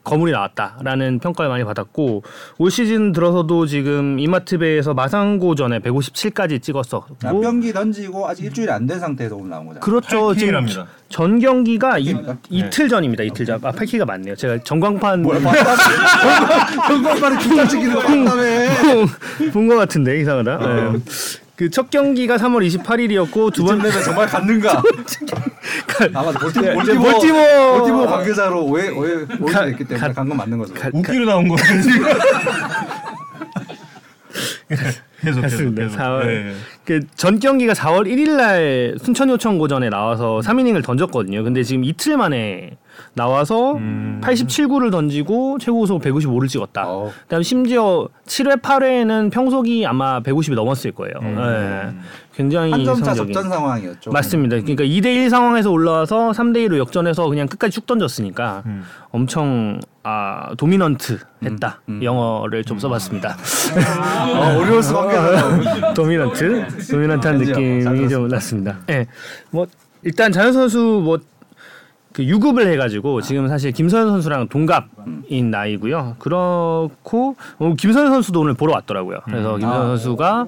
거물이 0.09 0.31
나왔다라는 0.31 1.19
평가를 1.19 1.49
많이 1.49 1.63
받았고 1.63 2.23
올 2.57 2.71
시즌 2.71 3.11
들어서도 3.11 3.65
지금 3.67 4.19
이마트배에서 4.19 4.93
마상고전에 4.93 5.79
157까지 5.79 6.61
찍었었고 6.61 7.17
몇 7.21 7.39
경기 7.41 7.71
던지고 7.71 8.27
아직 8.27 8.45
일주일이 8.45 8.71
안된 8.71 8.99
상태에서 8.99 9.35
오늘 9.35 9.49
나온 9.51 9.67
거잖아. 9.67 9.85
그렇죠. 9.85 10.33
지금. 10.33 10.65
전 11.09 11.39
경기가 11.39 11.97
이? 11.97 12.15
이틀 12.49 12.87
전입니다. 12.89 13.23
이틀 13.23 13.45
전. 13.45 13.59
아, 13.63 13.71
8키가 13.71 14.05
맞네요. 14.05 14.35
제가 14.35 14.63
전광판 14.63 15.23
정관판에 16.87 17.37
기타 17.39 17.67
찍기는 17.67 17.93
거 17.93 17.99
같다며. 18.01 18.31
본것 19.53 19.77
같은데 19.77 20.19
이상하다. 20.21 20.57
네. 20.57 20.99
그 21.59 21.69
첫 21.69 21.89
경기가 21.91 22.37
3월 22.37 22.65
28일이었고 22.65 23.51
두 23.53 23.65
번째 23.65 23.89
되면 23.89 24.03
정말 24.05 24.27
갔는가? 24.27 24.81
아마 26.15 26.31
볼티모 26.31 26.71
볼티모 26.73 27.03
볼티모- 27.03 27.77
볼티모 27.79 28.05
관계자로 28.07 28.63
오해 28.65 28.87
오해 28.89 29.25
오해 29.41 29.53
가- 29.53 29.65
됐기 29.65 29.83
때문에 29.83 30.13
간 30.13 30.29
건 30.29 30.37
맞는 30.37 30.57
거죠. 30.57 30.73
가- 30.73 30.89
웃기로 30.93 31.25
나온 31.25 31.49
거예요. 31.49 31.59
계속. 35.21 35.41
계속. 35.41 35.75
4월. 35.75 36.25
예, 36.27 36.49
예. 36.49 36.53
그전 36.85 37.39
경기가 37.39 37.73
4월 37.73 38.05
1일 38.07 38.37
날 38.37 38.95
순천 39.03 39.29
요청고전에 39.29 39.89
나와서 39.89 40.39
3이닝을 40.43 40.81
던졌거든요. 40.83 41.43
근데 41.43 41.63
지금 41.63 41.83
이틀 41.83 42.15
만에 42.15 42.77
나와서 43.13 43.73
음. 43.73 44.21
87구를 44.23 44.91
던지고 44.91 45.57
최고 45.59 45.79
구속 45.79 46.01
155를 46.01 46.47
찍었다. 46.47 46.83
어. 46.87 47.11
그다음 47.23 47.43
심지어 47.43 48.07
7회 48.25 48.61
8회에는 48.61 49.31
평속이 49.31 49.85
아마 49.85 50.21
150이 50.21 50.55
넘었을 50.55 50.91
거예요. 50.91 51.13
예. 51.23 51.93
굉장히 52.35 52.71
한 52.71 52.85
점차. 52.85 53.13
접전 53.13 53.49
상황이었죠. 53.49 54.11
맞습니다. 54.11 54.55
그러니까 54.61 54.83
2대 54.85 55.07
1 55.07 55.29
상황에서 55.29 55.71
올라와서 55.71 56.31
3대 56.31 56.65
1로 56.67 56.77
역전해서 56.77 57.27
그냥 57.27 57.47
끝까지 57.47 57.73
쭉 57.73 57.85
던졌으니까 57.85 58.63
음. 58.65 58.83
엄청 59.11 59.79
아 60.03 60.51
도미넌트 60.57 61.19
했다. 61.43 61.81
음. 61.89 62.01
영어를 62.01 62.63
좀 62.63 62.79
써봤습니다. 62.79 63.35
어, 64.35 64.57
오리올스 64.59 64.93
관계자. 64.93 65.93
도미넌트, 65.93 66.87
도미넌트한 66.89 67.37
느낌이 67.39 67.83
잘좀 67.83 68.27
났습니다. 68.29 68.77
예, 68.89 69.05
뭐 69.51 69.67
일단 70.03 70.31
자연 70.31 70.53
선수 70.53 71.01
뭐. 71.03 71.19
그 72.19 72.25
유급을 72.25 72.67
해가지고 72.73 73.21
지금 73.21 73.47
사실 73.47 73.71
김서현 73.71 74.09
선수랑 74.09 74.49
동갑인 74.49 75.51
나이고요. 75.51 76.17
그렇고 76.19 77.37
어, 77.57 77.73
김서현 77.77 78.07
선수도 78.09 78.41
오늘 78.41 78.55
보러 78.55 78.73
왔더라고요. 78.73 79.19
그래서 79.23 79.55
김서현 79.55 79.81
아. 79.81 79.85
선수가 79.87 80.45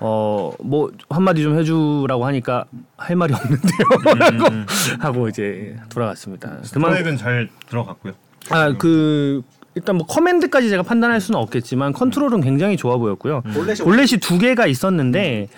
어 0.00 0.52
뭐 0.62 0.92
한마디 1.10 1.42
좀 1.42 1.58
해주라고 1.58 2.24
하니까 2.26 2.66
할 2.96 3.16
말이 3.16 3.34
없는데요라고 3.34 4.64
하고 5.02 5.28
이제 5.28 5.76
돌아갔습니다. 5.88 6.50
그만 6.72 6.92
스트라이크는 6.92 7.16
잘 7.16 7.48
들어갔고요. 7.68 8.12
아그 8.50 9.42
일단 9.74 9.96
뭐 9.96 10.06
커맨드까지 10.06 10.68
제가 10.70 10.84
판단할 10.84 11.20
수는 11.20 11.40
없겠지만 11.40 11.94
컨트롤은 11.94 12.42
굉장히 12.42 12.76
좋아 12.76 12.96
보였고요. 12.96 13.40
볼넷이 13.54 13.78
볼넷이 13.82 14.20
두 14.20 14.38
개가 14.38 14.68
있었는데 14.68 15.48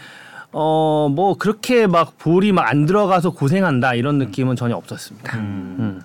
어 0.53 1.09
뭐 1.11 1.35
그렇게 1.39 1.87
막 1.87 2.19
볼이 2.19 2.53
막 2.53 2.67
안 2.71 2.87
들어가서 2.87 3.31
고생한다 3.31 3.95
이런 3.95 4.19
느낌은 4.19 4.57
전혀 4.57 4.75
없었습니다. 4.77 5.37
음. 5.39 6.03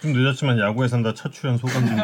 좀 0.00 0.12
늦었지만 0.12 0.58
야구에 0.58 0.86
산다 0.88 1.12
첫 1.14 1.32
출연 1.32 1.56
소감 1.58 1.86
좀. 1.86 1.96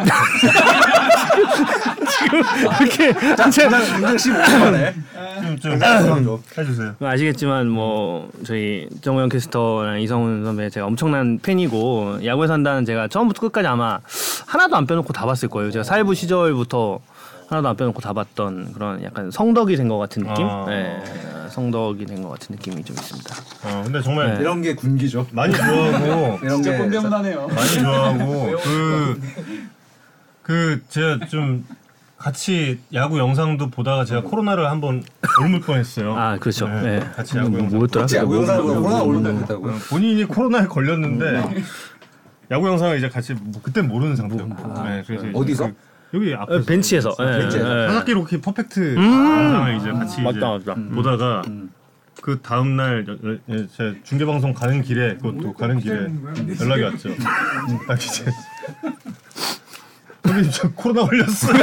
그렇게 2.79 3.13
그냥 3.13 3.51
굉장히 3.51 4.17
15분만에 4.17 4.95
좀, 5.43 5.59
좀 5.59 6.39
해주세요. 6.59 6.95
아시겠지만 7.01 7.69
뭐 7.69 8.31
저희 8.45 8.89
정우영 9.03 9.29
캐스터랑 9.29 10.01
이성훈 10.01 10.45
선배 10.45 10.71
제가 10.71 10.87
엄청난 10.87 11.39
팬이고 11.43 12.25
야구에 12.25 12.47
산다는 12.47 12.85
제가 12.85 13.09
처음부터 13.09 13.41
끝까지 13.43 13.67
아마 13.69 13.99
하나도 14.47 14.77
안 14.77 14.87
빼놓고 14.87 15.13
다 15.13 15.27
봤을 15.27 15.49
거예요. 15.49 15.71
제가 15.71 15.83
사회부 15.83 16.15
시절부터 16.15 17.01
하나도 17.49 17.69
안 17.69 17.77
빼놓고 17.77 18.01
다 18.01 18.13
봤던 18.13 18.73
그런 18.75 19.03
약간 19.03 19.31
성덕이 19.31 19.77
된 19.77 19.89
것 19.89 19.99
같은 19.99 20.23
느낌. 20.25 20.47
아. 20.49 20.65
네, 20.69 21.03
성덕이 21.51 22.07
된 22.07 22.23
것 22.23 22.31
같은 22.31 22.55
느낌이 22.57 22.83
좀 22.85 22.97
있습니다. 22.97 23.35
어, 23.65 23.83
근데 23.85 24.01
정말 24.03 24.35
네. 24.35 24.41
이런 24.41 24.63
게 24.63 24.75
군기죠. 24.75 25.27
많이 25.33 25.53
좋아하고 25.55 26.39
이런 26.43 26.63
진짜 26.63 26.73
게 26.73 26.79
꼰대문하네요. 26.79 27.49
많이 27.49 27.69
좋아하고 27.81 28.57
그, 28.63 29.21
그 30.43 30.83
제가 30.89 31.27
좀 31.29 31.65
같이 32.17 32.79
야구 32.93 33.19
영상도 33.19 33.71
보다가 33.71 34.05
제가 34.05 34.23
코로나를 34.23 34.71
한번 34.71 35.03
옮을 35.43 35.61
뻔했어요. 35.61 36.15
아 36.17 36.37
그렇죠. 36.39 36.69
네, 36.69 36.83
네. 36.83 37.01
같이 37.17 37.39
야구 37.39 37.59
영상. 37.59 37.79
뭐였더라? 37.79 38.07
야구 38.17 38.37
영상으로 38.37 38.83
코로나 38.83 39.39
됐다고요. 39.41 39.73
어, 39.73 39.79
본인이 39.89 40.25
코로나에 40.25 40.67
걸렸는데 40.67 41.63
야구 42.51 42.67
영상을 42.69 42.99
이제 42.99 43.09
같이 43.09 43.33
뭐 43.35 43.63
그때 43.63 43.81
모르는 43.81 44.17
상태였고. 44.17 44.83
네, 44.85 45.03
그래서 45.07 45.27
어디서? 45.33 45.67
그 45.69 45.75
여기 46.15 46.35
앞에서 46.35 46.61
어, 46.61 46.65
벤치에서. 46.65 47.17
예, 47.21 47.25
벤치에서. 47.39 47.83
예. 47.85 47.89
사사키 47.89 48.13
로키 48.13 48.41
퍼펙트 48.41 48.97
영상을 48.97 49.77
이제 49.77 49.93
같이 49.93 50.21
맞다, 50.23 50.57
이제 50.57 50.71
맞다. 50.71 50.75
보다가 50.95 51.43
그 52.21 52.41
다음 52.43 52.77
날제 52.77 53.17
중계 54.05 54.25
방송 54.27 54.53
가는 54.53 54.83
길에 54.83 55.17
그것도 55.17 55.53
가는 55.55 55.79
길에 55.79 56.09
연락이 56.61 56.83
왔죠. 56.83 57.11
딱 57.87 58.03
이제 58.03 58.25
형님 60.25 60.51
저 60.51 60.71
코로나 60.73 61.07
걸렸어요. 61.07 61.63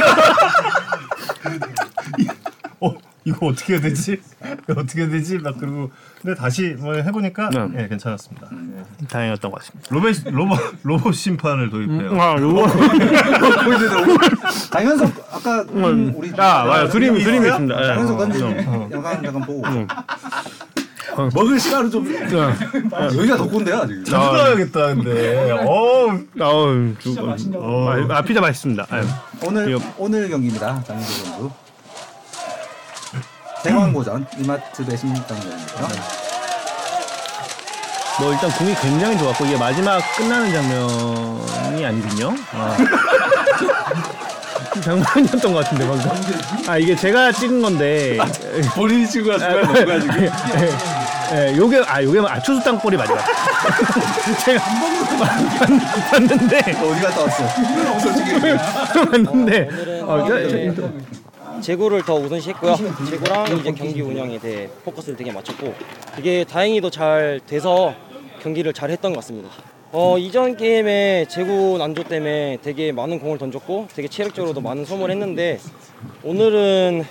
어 2.80 2.94
이거 3.24 3.46
어떻게 3.46 3.74
해야 3.74 3.82
되지? 3.82 4.20
어떻게 4.68 5.02
해야 5.02 5.10
되지? 5.10 5.38
막 5.38 5.56
그리고 5.58 5.90
근데 6.20 6.34
다시 6.34 6.74
뭐 6.78 6.94
해보니까 6.94 7.48
네. 7.50 7.82
예 7.82 7.88
괜찮았습니다. 7.88 8.48
예. 8.52 9.06
다행이었던 9.06 9.50
것 9.52 9.60
같습니다. 9.60 9.88
로봇 9.90 10.16
로봇 10.26 10.58
로봇 10.82 11.14
심판을 11.14 11.70
도입해요. 11.70 12.20
아, 12.20 12.36
요거. 12.40 12.66
장현석 14.72 15.28
아까 15.32 15.64
우리 15.70 16.32
아, 16.36 16.64
맞아. 16.64 16.88
그림이 16.88 17.22
그림이 17.22 17.46
있습니다. 17.48 17.80
예. 17.82 17.86
장현석 17.86 18.18
던진 18.18 18.42
어. 18.44 18.88
영상 18.90 19.22
잠깐 19.22 19.42
보고 19.42 19.62
먹을 21.34 21.58
시간은 21.58 21.90
좀 21.90 22.06
여기가 23.16 23.36
덕군데요 23.36 23.86
지금. 23.86 24.04
자주 24.04 24.30
가야겠다 24.30 24.86
근데. 24.94 25.50
어. 25.64 26.18
어우, 26.40 26.94
주, 26.98 27.14
어, 27.56 27.90
아 28.10 28.22
피자 28.22 28.40
맛있습니다. 28.40 28.86
오늘 29.46 29.70
이거- 29.70 29.82
오늘 29.98 30.28
경기입니다. 30.28 30.82
장민규 30.84 31.12
선수. 31.12 31.50
대광고전 33.62 34.26
이마트 34.38 34.84
대 34.84 34.94
16강전이고요. 34.96 35.88
뭐 38.20 38.32
일단 38.32 38.50
공이 38.50 38.74
굉장히 38.80 39.16
좋았고 39.18 39.46
이게 39.46 39.56
마지막 39.56 40.00
끝나는 40.16 40.52
장면이 40.52 41.86
아니군요. 41.86 42.34
아. 42.52 42.76
장면이었던 44.82 45.52
것 45.52 45.64
같은데 45.64 45.86
방금. 45.86 46.10
아 46.68 46.76
이게 46.78 46.94
제가 46.96 47.32
찍은 47.32 47.62
건데. 47.62 48.18
본인이 48.74 49.06
친구가 49.08 49.38
중간에 49.38 49.62
넣은 49.62 49.86
거야 49.86 50.00
지금. 50.00 50.28
예, 51.32 51.54
요게 51.56 51.84
아 51.86 52.02
요게 52.02 52.20
아 52.26 52.38
투수 52.40 52.62
땅볼이 52.64 52.96
마지막. 52.96 53.18
제가 54.44 54.64
봤- 55.18 56.10
봤는데 56.10 56.58
어디 56.58 57.00
갔다 57.02 57.20
왔어? 57.22 57.48
솔직히. 58.00 58.32
봤는데 59.10 59.68
어, 60.02 60.24
저- 60.26 60.74
저- 60.74 60.90
재구를 61.60 62.02
더 62.04 62.14
우선시했고요. 62.14 62.76
재구랑 63.10 63.58
이제 63.58 63.72
경기 63.72 64.00
운영에 64.00 64.38
대해 64.38 64.68
포커스를 64.84 65.16
되게 65.16 65.32
맞췄고 65.32 65.74
이게 66.18 66.44
다행히도 66.44 66.90
잘 66.90 67.40
돼서 67.46 67.94
경기를 68.42 68.72
잘 68.72 68.90
했던 68.90 69.12
것 69.12 69.20
같습니다. 69.20 69.50
어, 69.90 70.18
이전 70.18 70.56
게임에 70.56 71.26
재구 71.28 71.76
난조 71.78 72.04
때문에 72.04 72.58
되게 72.62 72.92
많은 72.92 73.18
공을 73.20 73.38
던졌고 73.38 73.88
되게 73.94 74.06
체력적으로도 74.08 74.60
많은 74.60 74.84
소모를 74.84 75.14
했는데 75.14 75.58
오늘은 76.22 77.04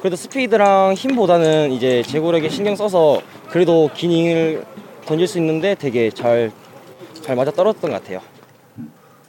그래도 0.00 0.16
스피드랑 0.16 0.94
힘보다는 0.94 1.72
이제 1.72 2.02
재구력에 2.02 2.48
신경 2.48 2.74
써서 2.76 3.22
그래도 3.48 3.90
긴 3.94 4.10
이닝을 4.10 4.64
던질 5.06 5.26
수 5.28 5.38
있는데 5.38 5.74
되게 5.76 6.10
잘, 6.10 6.50
잘 7.22 7.36
맞아 7.36 7.50
떨어졌던 7.52 7.90
것 7.90 8.02
같아요. 8.02 8.20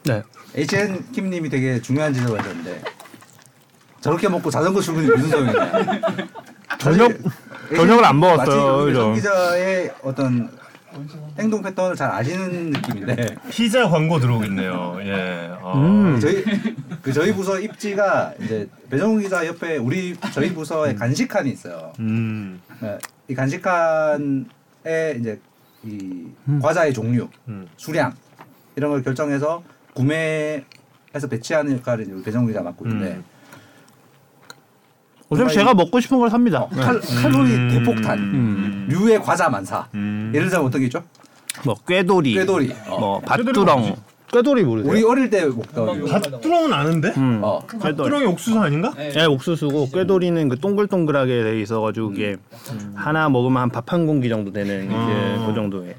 네. 0.03 0.23
HN 0.55 1.11
킴님이 1.11 1.49
되게 1.49 1.79
중요한 1.81 2.13
지적을 2.13 2.39
하셨는데 2.39 2.81
저렇게 4.01 4.29
먹고 4.29 4.49
자전거 4.49 4.81
출근이 4.81 5.07
무슨 5.07 5.29
소용이냐. 5.29 5.71
저녁 6.79 7.11
저녁을 7.75 8.05
안 8.05 8.19
먹었어요. 8.19 8.85
그죠? 8.85 9.13
기자의 9.13 9.91
어떤 10.03 10.49
행동 11.37 11.61
패턴을 11.61 11.95
잘 11.95 12.11
아시는 12.11 12.71
느낌인데 12.71 13.35
피자 13.49 13.87
광고 13.87 14.19
들어오겠네요. 14.19 14.97
예. 15.01 15.51
아. 15.61 15.73
음. 15.75 16.19
저희 16.19 16.43
그 17.01 17.13
저희 17.13 17.33
부서 17.33 17.59
입지가 17.59 18.33
이제 18.41 18.67
배정훈 18.89 19.21
기자 19.21 19.45
옆에 19.45 19.77
우리 19.77 20.15
저희 20.33 20.53
부서에 20.53 20.95
간식칸이 20.95 21.51
있어요. 21.51 21.93
음. 21.99 22.61
네, 22.79 22.97
이 23.27 23.35
간식칸에 23.35 24.45
이제 25.19 25.39
이 25.83 26.27
과자의 26.61 26.93
종류, 26.93 27.27
음. 27.47 27.67
수량 27.77 28.13
이런 28.75 28.91
걸 28.91 29.03
결정해서 29.03 29.63
구매해서 29.93 31.27
배치하는 31.29 31.77
역할을 31.77 32.23
배정훈 32.23 32.47
기자 32.47 32.61
맡고 32.61 32.85
있는데 32.85 33.15
음. 33.15 33.23
어차피 35.29 35.53
제가 35.53 35.73
먹고 35.73 35.99
싶은 35.99 36.19
걸 36.19 36.29
삽니다. 36.29 36.67
칼, 36.73 36.99
칼로리 37.01 37.69
대폭탄, 37.69 38.17
음. 38.19 38.87
류의 38.89 39.21
과자 39.21 39.49
만사. 39.49 39.85
음. 39.93 40.31
예를 40.33 40.47
들자면 40.47 40.67
어떤 40.67 40.79
게 40.81 40.85
있죠? 40.87 41.03
뭐 41.65 41.75
꾀돌이, 41.87 42.33
꾀돌이. 42.33 42.73
어. 42.87 42.99
뭐 42.99 43.19
밭두렁. 43.21 43.95
꾀돌이 44.31 44.63
모르세요? 44.63 44.91
우리 44.91 45.03
어릴 45.03 45.29
때 45.29 45.45
먹던 45.45 46.05
밭두렁은 46.05 46.73
아는데? 46.73 47.13
음. 47.17 47.39
어. 47.43 47.59
밭두렁이 47.79 48.25
옥수수 48.25 48.59
아닌가? 48.59 48.93
네, 48.95 49.25
옥수수고 49.25 49.89
꾀돌이는 49.89 50.49
그 50.49 50.59
동글동글하게 50.59 51.43
돼 51.43 51.61
있어가지고 51.61 52.11
이게 52.13 52.35
하나 52.93 53.29
먹으면 53.29 53.61
한 53.63 53.69
밥 53.69 53.91
한 53.93 54.05
공기 54.05 54.27
정도 54.29 54.51
되는 54.51 54.85
이제 54.85 54.93
음. 54.95 55.43
그 55.47 55.53
정도의. 55.55 55.95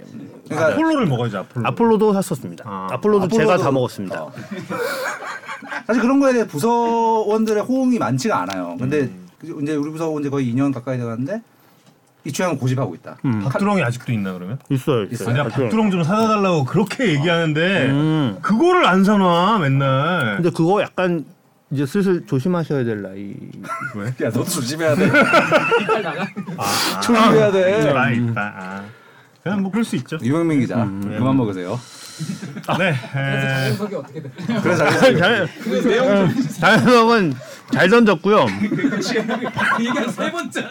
그러니까 0.48 0.72
아폴로를 0.72 1.06
먹어야지 1.06 1.36
아폴로. 1.36 1.66
아폴로 1.66 1.98
도 1.98 2.12
샀었습니다. 2.14 2.64
아. 2.66 2.88
아폴로도 2.92 3.28
제가 3.28 3.56
아폴로도- 3.56 3.62
다 3.62 3.70
먹었습니다. 3.70 4.22
어. 4.22 4.32
사실 5.86 6.02
그런 6.02 6.20
거에 6.20 6.32
대해 6.32 6.46
부서원들의 6.46 7.62
호응이 7.64 7.98
많지가 7.98 8.40
않아요. 8.42 8.76
근데 8.78 9.02
음. 9.02 9.28
그 9.40 9.58
이제 9.62 9.74
우리 9.74 9.90
부서 9.90 10.18
이제 10.20 10.28
거의 10.30 10.52
2년 10.52 10.72
가까이 10.72 10.98
돼가는데 10.98 11.40
이 12.24 12.32
취향을 12.32 12.58
고집하고 12.58 12.94
있다. 12.96 13.16
음. 13.24 13.40
밭두렁이 13.44 13.82
아직도 13.82 14.12
있나 14.12 14.32
그러면? 14.32 14.58
있어요, 14.70 15.04
있어요. 15.04 15.30
아니야 15.30 15.44
밭두렁 15.44 15.90
좀 15.90 16.02
사다 16.02 16.28
달라고 16.28 16.64
그렇게 16.64 17.08
얘기하는데 17.14 17.86
음. 17.90 18.38
그거를 18.42 18.86
안 18.86 19.04
사놔 19.04 19.58
맨날. 19.58 20.36
근데 20.36 20.50
그거 20.50 20.82
약간 20.82 21.24
이제 21.70 21.86
슬슬 21.86 22.26
조심하셔야 22.26 22.84
될 22.84 23.02
나이. 23.02 23.34
왜? 23.94 24.06
야 24.26 24.30
너도 24.30 24.44
조심해야 24.44 24.94
돼. 24.96 25.06
이빨 25.06 26.02
나가. 26.02 26.26
아, 26.56 27.00
조심해야 27.00 27.52
돼. 27.52 27.80
있다 27.80 28.10
있다. 28.10 28.82
아. 29.48 29.50
그냥 29.50 29.62
뭐 29.62 29.70
그럴 29.70 29.84
수 29.84 29.96
있죠. 29.96 30.18
유명민 30.22 30.60
기자 30.60 30.82
음. 30.82 31.00
그만 31.18 31.36
먹으세요. 31.36 31.78
네. 32.78 32.94
그래서 33.12 33.18
에, 33.18 33.48
장현석이 33.48 33.94
어떻게 33.94 34.22
돼? 34.22 34.30
그래서. 34.62 34.90
잘, 34.90 35.48
그 35.62 36.52
자연석은 36.58 37.34
잘 37.72 37.88
던졌고요. 37.88 38.46
얘기한 39.80 40.10
세 40.10 40.30
번째는 40.32 40.70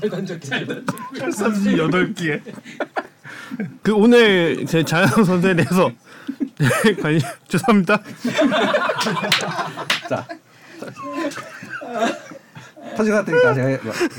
잘 0.00 0.10
던졌게. 0.10 0.48
38개. 1.14 2.40
그 3.82 3.94
오늘 3.94 4.66
제 4.66 4.82
자연석 4.82 5.24
선수에 5.24 5.54
대해서 5.54 5.90
관심 7.00 7.28
죄송합니다. 7.46 8.00
자 10.10 10.26
터진 12.96 13.12
것 13.12 13.18
같으니까 13.24 13.54
제가 13.54 13.68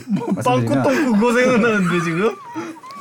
뭐- 0.08 0.28
말씀드리면 0.34 0.84
빵꾸똥꾸 0.84 1.12
그거 1.20 1.34
생각나는데 1.34 2.04
지금? 2.06 2.34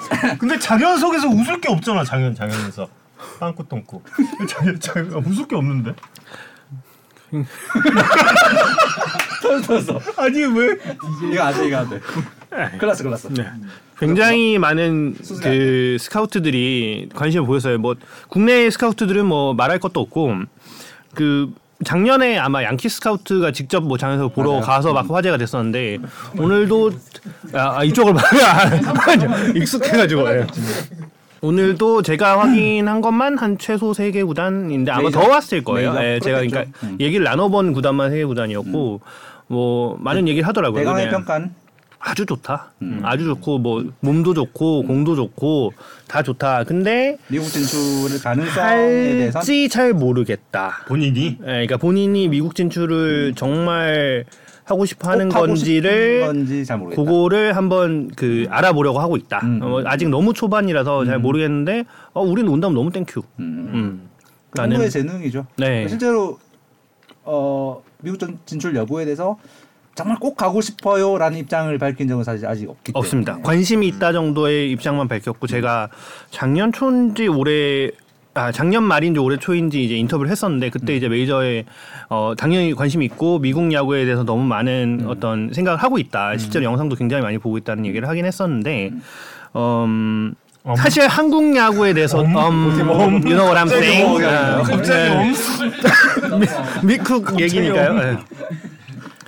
근데 0.39 0.59
장현석에서 0.59 1.29
웃을 1.29 1.61
게 1.61 1.69
없잖아 1.69 2.05
장현 2.05 2.35
장현에서 2.35 2.89
빵꾸똥꾸 3.41 4.03
장현 4.49 4.81
장현 4.81 5.15
아, 5.15 5.17
웃을 5.19 5.47
게 5.47 5.57
없는데 5.57 5.95
터졌어. 9.43 10.01
아니 10.17 10.45
왜 10.45 10.77
이거 11.33 11.43
안 11.43 11.55
돼, 11.55 11.67
이거 11.67 11.77
안 11.79 11.91
돼. 11.91 12.01
클났어, 12.79 13.05
클났어. 13.05 13.29
네. 13.31 13.45
굉장히 13.99 14.59
많은 14.59 15.17
그 15.43 15.97
스카우트들이 15.99 17.09
관심을 17.15 17.47
보였어요. 17.47 17.79
뭐 17.79 17.97
국내 18.29 18.69
스카우트들은 18.71 19.27
뭐 19.27 19.55
말할 19.55 19.79
것도 19.79 20.01
없고 20.01 20.43
그 21.15 21.53
작년에 21.85 22.39
아마 22.39 22.63
양키 22.63 22.89
스카우트가 22.89 23.53
직접 23.53 23.83
뭐 23.83 23.99
장에서 23.99 24.29
보러 24.29 24.53
맞아요. 24.53 24.63
가서 24.65 24.93
막 24.93 25.11
화제가 25.11 25.37
됐었는데 25.37 25.99
오늘도 26.39 26.91
아, 27.53 27.79
아, 27.81 27.85
이쪽을 27.85 28.15
봐야 28.15 28.71
익숙해가지고 29.55 30.29
예. 30.31 30.47
오늘도 31.43 32.01
제가 32.03 32.41
확인한 32.41 33.01
것만 33.03 33.37
한 33.39 33.59
최소 33.59 33.93
세 33.93 34.11
개 34.11 34.23
구단인데 34.23 34.91
아마 34.91 35.11
더. 35.11 35.29
왔을 35.29 35.63
거예요. 35.63 35.93
메이저. 35.93 36.05
예, 36.15 36.21
제가 36.21 36.39
그러니까. 36.41 36.65
음. 36.83 36.97
얘기를 36.99 37.25
나눠본 37.25 37.73
구단만 37.75 38.11
세 38.11 38.17
개 38.19 38.25
구단이었고 38.25 39.01
뭐 39.49 39.97
많은 40.01 40.27
얘기를 40.29 40.49
하더라고요. 40.49 40.81
대강의. 40.81 41.11
평가는 41.11 41.51
아주 42.09 42.25
좋다. 42.25 42.71
아주 43.03 43.25
좋고 43.25 43.59
뭐 43.59 43.85
몸도 43.99 44.33
좋고 44.33 44.85
공도 44.85 45.17
좋고 45.17 45.73
다 46.07 46.23
좋다. 46.23 46.63
근데 46.63 47.19
미국 47.29 47.47
진출을 47.47 48.21
가능성에 48.23 48.77
대해서 48.77 49.39
할지 49.41 49.69
잘 49.69 49.93
모르겠다. 49.93 50.85
본인이 50.87 51.37
예, 51.41 51.45
그러니까 51.45 51.77
본인이 51.79 52.29
미국 52.29 52.55
진출을 52.55 53.33
정말 53.35 54.25
하고 54.65 54.85
싶어 54.87 55.11
하는 55.11 55.29
건지를 55.29 56.21
건지. 56.21 56.65
그거를 56.95 57.57
한번 57.57 58.09
그 58.15 58.47
알아보려고 58.51 59.01
하고 59.01 59.17
있다. 59.17 59.41
음. 59.43 59.61
어, 59.63 59.83
아직 59.85 60.09
너무 60.09 60.33
초반이라서 60.33 61.07
잘 61.07 61.19
모르겠는데 61.19 61.85
어, 62.13 62.23
우리는 62.23 62.49
온다면 62.51 62.77
너무 62.77 62.91
thank 62.93 63.08
you. 63.08 63.21
음. 63.41 63.71
음. 63.75 64.09
그 64.51 64.59
정도의 64.63 64.91
재능이죠. 64.91 65.45
네. 65.57 65.89
실제로 65.89 66.39
어, 67.25 67.83
미국 68.01 68.19
전- 68.21 68.39
진출 68.47 68.77
여부에 68.77 69.05
대해서 69.05 69.37
정말 69.97 70.19
꼭 70.19 70.37
가고 70.37 70.61
싶어요라는 70.61 71.39
입장을 71.39 71.77
밝힌 71.79 72.07
적은 72.07 72.23
사실 72.23 72.47
아직 72.47 72.69
없기 72.69 72.93
때문에. 72.93 72.99
없습니다. 72.99 73.39
관심이 73.43 73.89
있다 73.89 74.13
정도의 74.13 74.71
입장만 74.73 75.09
밝혔고 75.09 75.47
제가 75.47 75.89
작년 76.31 76.71
초인지 76.71 77.29
올해 77.29 77.91
아 78.35 78.53
작년 78.53 78.83
말인지 78.83 79.19
올해 79.19 79.39
초인지 79.39 79.83
이제 79.83 79.97
인터뷰를 79.97 80.31
했었는데 80.31 80.69
그때 80.69 80.95
이제 80.95 81.09
메이저에 81.09 81.65
어 82.11 82.35
당연히 82.37 82.75
관심이 82.75 83.07
있고 83.07 83.39
미국 83.39 83.73
야구에 83.73 84.05
대해서 84.05 84.23
너무 84.23 84.45
많은 84.45 85.07
어떤 85.09 85.51
생각을 85.55 85.83
하고 85.83 85.99
있다. 85.99 86.37
실제로 86.37 86.67
영상도 86.67 86.95
굉장히 86.95 87.23
많이 87.23 87.39
보고 87.39 87.57
있다는 87.57 87.87
얘기를 87.87 88.07
하긴 88.07 88.27
했었는데 88.27 88.91
음. 89.57 90.35
사실 90.77 91.07
한국 91.07 91.57
야구에 91.57 91.95
대해서 91.95 92.21
음, 92.21 92.37
you 92.37 93.35
know 93.35 93.47
what 93.47 93.57
I'm 93.57 93.69
saying? 93.69 94.23
아, 94.27 94.63
네. 94.83 95.33
미국 96.85 97.41
얘기니까요. 97.41 98.19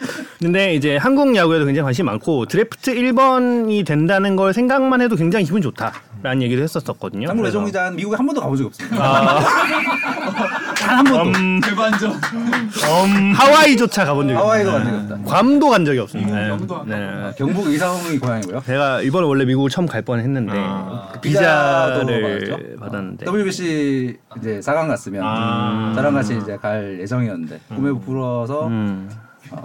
네. 0.01 0.07
근데 0.41 0.75
이제 0.75 0.97
한국 0.97 1.35
야구에도 1.35 1.65
굉장히 1.65 1.85
관심이 1.85 2.07
많고 2.07 2.47
드래프트 2.47 2.95
1번이 2.95 3.85
된다는 3.87 4.37
걸 4.37 4.53
생각만 4.53 5.01
해도 5.01 5.17
굉장히 5.17 5.45
기분 5.45 5.61
좋다. 5.63 5.93
라는 6.21 6.43
얘기도 6.43 6.63
했었었거든요. 6.63 7.29
참고로 7.29 7.43
그래서 7.43 7.65
기자는 7.65 7.95
미국에 7.97 8.17
한 8.17 8.27
번도 8.27 8.41
가본 8.41 8.57
적이 8.57 8.67
없습니다. 8.67 9.05
아, 9.05 9.39
단한 10.75 11.05
번도. 11.05 11.39
음, 11.39 11.61
대반전. 11.61 12.11
음, 12.11 13.33
하와이조차 13.37 14.05
가본 14.05 14.27
적이 14.29 14.37
하와이도 14.37 14.71
없어요. 14.71 14.85
간 14.85 15.09
적이 15.09 15.13
없다. 15.15 15.31
괌도 15.31 15.71
간 15.71 15.85
적이 15.85 15.99
없습니다. 16.01 16.35
네. 16.35 16.49
괌도 16.51 16.77
안 16.77 16.89
네. 16.89 17.33
경북 17.39 17.67
의성이 17.69 18.19
고향이고요. 18.19 18.63
제가 18.67 19.03
이번에 19.03 19.27
원래 19.29 19.45
미국을 19.45 19.71
처음 19.71 19.87
갈 19.87 20.03
뻔했는데 20.03 20.53
아. 20.57 21.09
그 21.13 21.21
비자를? 21.21 22.77
받았는데 22.81 23.27
WBC 23.31 24.17
이제 24.39 24.59
4강 24.61 24.89
갔으면 24.89 25.23
아. 25.25 25.93
저랑 25.95 26.15
같이 26.15 26.37
이제 26.37 26.57
갈 26.57 26.99
예정이었는데 27.01 27.61
꿈에 27.77 27.91
부풀어서 27.91 28.67
음, 28.67 29.09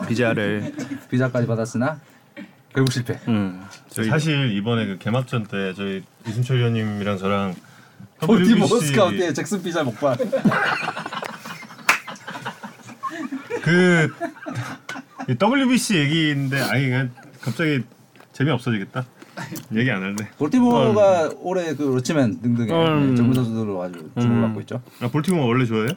비자를 0.07 0.73
비자까지 1.09 1.47
받았으나 1.47 1.99
결국 2.73 2.91
실패. 2.91 3.19
음, 3.27 3.63
저희 3.89 4.09
사실 4.09 4.51
이번에 4.57 4.86
그 4.88 4.97
개막전 4.97 5.45
때 5.45 5.73
저희 5.73 6.03
이순철 6.27 6.57
위원님이랑 6.57 7.17
저랑 7.17 7.55
볼티모 8.19 8.65
WBC 8.65 8.88
스카우트의 8.88 9.34
잭슨 9.34 9.61
피자 9.61 9.84
먹방. 9.84 10.15
그이 13.63 14.09
WBC 15.39 15.97
얘기인데 15.97 16.59
아니 16.61 16.86
그냥 16.86 17.11
갑자기 17.41 17.84
재미 18.34 18.51
없어지겠다. 18.51 19.05
얘기 19.75 19.89
안 19.89 20.01
할래. 20.03 20.15
볼티모어가 20.38 21.31
올해 21.39 21.73
그 21.75 21.84
로치맨 21.84 22.41
등등의 22.41 22.71
음. 22.71 23.15
젊은 23.15 23.34
선수들로 23.34 23.81
아주 23.81 24.09
주목을 24.19 24.41
받고 24.41 24.61
있죠. 24.61 24.81
아, 25.01 25.07
볼티모어 25.07 25.45
원래 25.45 25.65
좋아해요? 25.65 25.89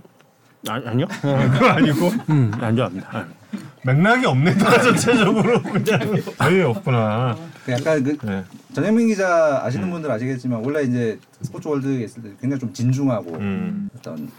아, 0.68 0.80
아니요? 0.84 1.07
그거 1.20 1.68
아니고 1.68 2.09
음, 2.30 2.51
안 2.61 2.76
좋아합니다. 2.76 3.26
아. 3.53 3.59
맥락이 3.85 4.27
없네 4.27 4.55
다 4.57 4.79
전체적으로 4.83 5.63
그냥 5.63 6.01
아예 6.39 6.63
없구나. 6.63 7.37
그 7.65 7.73
약간 7.73 8.03
그 8.03 8.19
네. 8.27 8.45
전현민 8.75 9.09
기자 9.09 9.61
아시는 9.65 9.91
분들 9.91 10.11
아시겠지만 10.11 10.63
원래 10.65 10.83
이제 10.83 11.19
스포츠 11.43 11.69
월드에 11.69 12.05
있을 12.05 12.23
때 12.23 12.31
굉장히 12.41 12.61
좀 12.61 12.73
진중하고 12.73 13.35
음. 13.37 13.89
어떤 13.97 14.31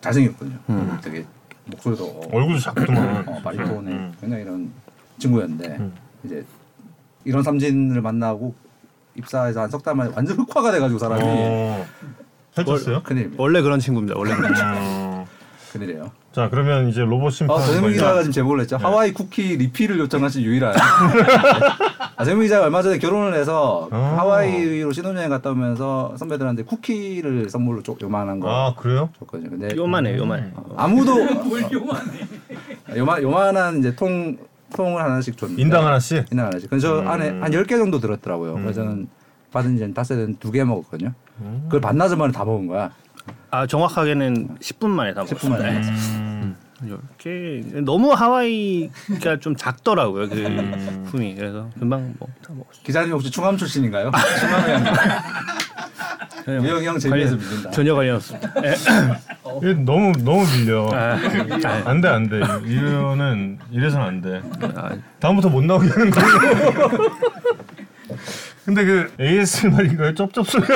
잘생겼거든요. 0.00 0.58
되게 1.02 1.24
목소리도 1.66 2.28
얼굴도 2.32 2.58
작더만. 2.60 3.24
어, 3.28 3.40
바리톤의 3.42 3.94
음. 3.94 4.12
굉장히 4.20 4.42
이런 4.42 4.72
친구였는데 5.18 5.76
음. 5.78 5.92
이제 6.24 6.44
이런 7.24 7.42
삼진을 7.42 8.00
만나고 8.00 8.54
입사해서 9.14 9.60
한 9.62 9.70
석 9.70 9.82
달 9.82 9.94
만에 9.94 10.10
완전 10.14 10.36
흑화가 10.40 10.72
돼가지고 10.72 10.98
사람이 10.98 11.22
어. 11.24 11.86
큰일입니다. 13.04 13.42
원래 13.42 13.62
그런 13.62 13.78
친구입니다. 13.78 14.18
원래 14.18 14.34
그런 14.34 14.54
친구. 14.54 14.70
어. 15.74 15.78
큰일이에요. 15.78 16.10
자 16.32 16.48
그러면 16.50 16.88
이제 16.88 17.00
로봇 17.02 17.32
심판 17.32 17.56
아, 17.56 17.60
관련- 17.60 17.92
기자가 17.92 18.20
지금 18.20 18.32
제보를 18.32 18.62
했죠. 18.62 18.76
하와이 18.76 19.12
쿠키 19.12 19.56
리필을 19.56 19.98
요청하신 20.00 20.42
유일한. 20.42 20.74
아, 22.16 22.24
전현민 22.24 22.44
기자가 22.46 22.64
얼마 22.66 22.82
전에 22.82 22.98
결혼을 22.98 23.34
해서 23.34 23.88
아. 23.90 23.96
하와이로 24.18 24.92
신혼여행 24.92 25.30
갔다 25.30 25.50
오면서 25.50 26.14
선배들한테 26.18 26.64
쿠키를 26.64 27.48
선물로 27.50 27.82
쪽 27.82 28.00
요만한 28.02 28.40
거 28.40 28.48
아 28.48 28.74
그래요? 28.74 29.10
줬거든요. 29.18 29.50
근데 29.50 29.74
요만해, 29.76 30.16
요만해. 30.16 30.52
아무도 30.76 31.14
뭘 31.44 31.62
요만해. 31.72 32.10
요만 32.96 33.22
요만한 33.22 33.78
이제 33.78 33.94
통 33.96 34.36
통을 34.74 35.02
하나씩 35.02 35.36
줬는데 35.36 35.60
인당 35.62 35.86
하나씩. 35.86 36.24
인당 36.30 36.46
하나씩. 36.46 36.70
그래서 36.70 36.88
저 36.88 36.98
음. 37.00 37.08
안에 37.08 37.28
한 37.28 37.50
10개 37.50 37.70
정도 37.70 37.98
들었더라고요. 38.00 38.54
그래서 38.54 38.72
저는 38.82 39.06
받은 39.52 39.76
지는 39.76 39.92
땄을 39.92 40.26
때두 40.26 40.50
개 40.50 40.64
먹었거든요. 40.64 41.12
그걸 41.64 41.80
반나절 41.80 42.16
만에 42.16 42.32
다 42.32 42.44
먹은 42.44 42.68
거야. 42.68 42.90
아 43.50 43.66
정확하게는 43.66 44.56
10분 44.60 44.88
만에 44.88 45.14
다 45.14 45.24
10분 45.24 45.50
만에. 45.50 45.70
음. 45.78 46.56
이렇게 46.84 47.62
너무 47.84 48.12
하와이가 48.12 49.38
좀 49.40 49.54
작더라고요 49.54 50.28
그 50.28 51.04
품이 51.10 51.36
그래서 51.36 51.70
금방 51.78 52.12
뭐 52.18 52.28
다 52.44 52.52
먹었어요. 52.54 52.82
기자님 52.82 53.12
혹시 53.12 53.30
충암 53.30 53.56
출신인가요? 53.56 54.10
충암이 54.40 54.84
그냥 56.44 56.64
유영이 56.64 56.86
형 56.86 56.98
재미에서 56.98 57.36
믿는다. 57.36 57.70
전혀 57.70 57.94
관련 57.94 58.16
없습니다. 58.16 58.52
예. 58.64 58.74
이거 59.62 59.74
너무 59.84 60.10
너무 60.24 60.44
밀려. 60.56 60.88
아, 60.92 61.16
아, 61.64 61.82
안돼 61.84 62.08
안돼. 62.08 62.40
이거는 62.66 63.58
이래선 63.70 64.02
안 64.02 64.20
돼. 64.20 64.42
아, 64.74 64.90
다음부터 65.20 65.50
못 65.50 65.62
나오게 65.64 65.88
하는 65.88 66.10
걸로. 66.10 66.98
근데 68.64 68.84
그 68.84 69.12
ASMR인가요? 69.20 70.14
쩝쩝 70.16 70.46
소리가. 70.48 70.74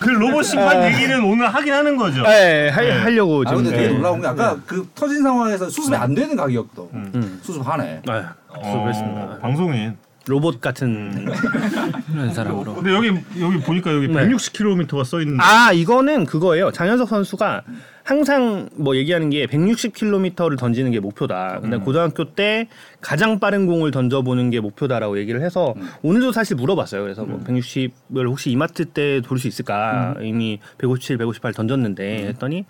그 0.00 0.08
로봇 0.08 0.44
심판 0.46 0.82
얘기는 0.84 1.22
오늘 1.24 1.46
하긴 1.48 1.72
하는 1.72 1.96
거죠. 1.96 2.22
예, 2.26 2.70
하, 2.72 2.80
하려고 3.04 3.42
아 3.46 3.50
지금. 3.50 3.64
근데 3.64 3.76
되게 3.76 3.88
예. 3.90 3.96
놀라운 3.96 4.20
게 4.20 4.26
아까 4.26 4.56
그 4.66 4.88
터진 4.94 5.22
상황에서 5.22 5.68
수습이 5.68 5.94
안 5.94 6.14
되는 6.14 6.34
가격도 6.34 6.90
음. 6.94 7.40
수습하네. 7.42 8.02
아, 8.08 8.34
어, 8.48 8.82
그렇습니다. 8.82 9.38
방송인. 9.40 9.96
로봇 10.26 10.60
같은 10.60 11.26
그런 12.12 12.32
사람으로. 12.32 12.74
근데 12.74 12.94
여기 12.94 13.08
여기 13.40 13.58
보니까 13.60 13.92
여기 13.92 14.08
네. 14.08 14.26
160km가 14.28 15.04
써 15.04 15.20
있는데. 15.20 15.42
아 15.42 15.72
이거는 15.72 16.24
그거예요. 16.26 16.70
장현석 16.70 17.08
선수가 17.08 17.62
항상 18.02 18.68
뭐 18.76 18.96
얘기하는 18.96 19.30
게 19.30 19.46
160km를 19.46 20.58
던지는 20.58 20.90
게 20.90 21.00
목표다. 21.00 21.60
근데 21.60 21.76
고등학교 21.76 22.24
때 22.34 22.68
가장 23.00 23.38
빠른 23.38 23.66
공을 23.66 23.90
던져보는 23.90 24.50
게 24.50 24.60
목표다라고 24.60 25.18
얘기를 25.18 25.42
해서 25.42 25.74
오늘도 26.02 26.32
사실 26.32 26.56
물어봤어요. 26.56 27.02
그래서 27.02 27.24
뭐 27.24 27.38
160을 27.40 28.26
혹시 28.28 28.50
이마트 28.50 28.84
때 28.86 29.20
돌 29.22 29.38
수 29.38 29.48
있을까? 29.48 30.14
이미 30.22 30.58
157, 30.78 31.18
158 31.18 31.52
던졌는데 31.52 32.26
했더니 32.28 32.64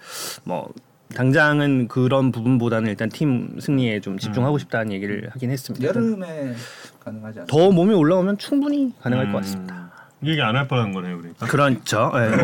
뭐 0.44 0.68
당장은 1.14 1.88
그런 1.88 2.30
부분보다는 2.32 2.88
일단 2.90 3.08
팀 3.08 3.58
승리에 3.60 4.00
좀 4.00 4.16
집중하고 4.18 4.58
싶다는 4.58 4.92
얘기를 4.92 5.28
하긴 5.32 5.50
했습니다. 5.50 5.86
여름에 5.86 6.54
가능하지 7.00 7.40
않나? 7.40 7.46
더 7.46 7.70
몸이 7.72 7.94
올라오면 7.94 8.38
충분히 8.38 8.92
가능할 9.00 9.26
음. 9.26 9.32
것 9.32 9.38
같습니다. 9.38 9.89
얘기 10.26 10.40
안 10.42 10.54
할 10.54 10.68
뻔한 10.68 10.92
거네요, 10.92 11.16
그러니까. 11.16 11.46
그렇죠. 11.46 12.12
예, 12.14 12.42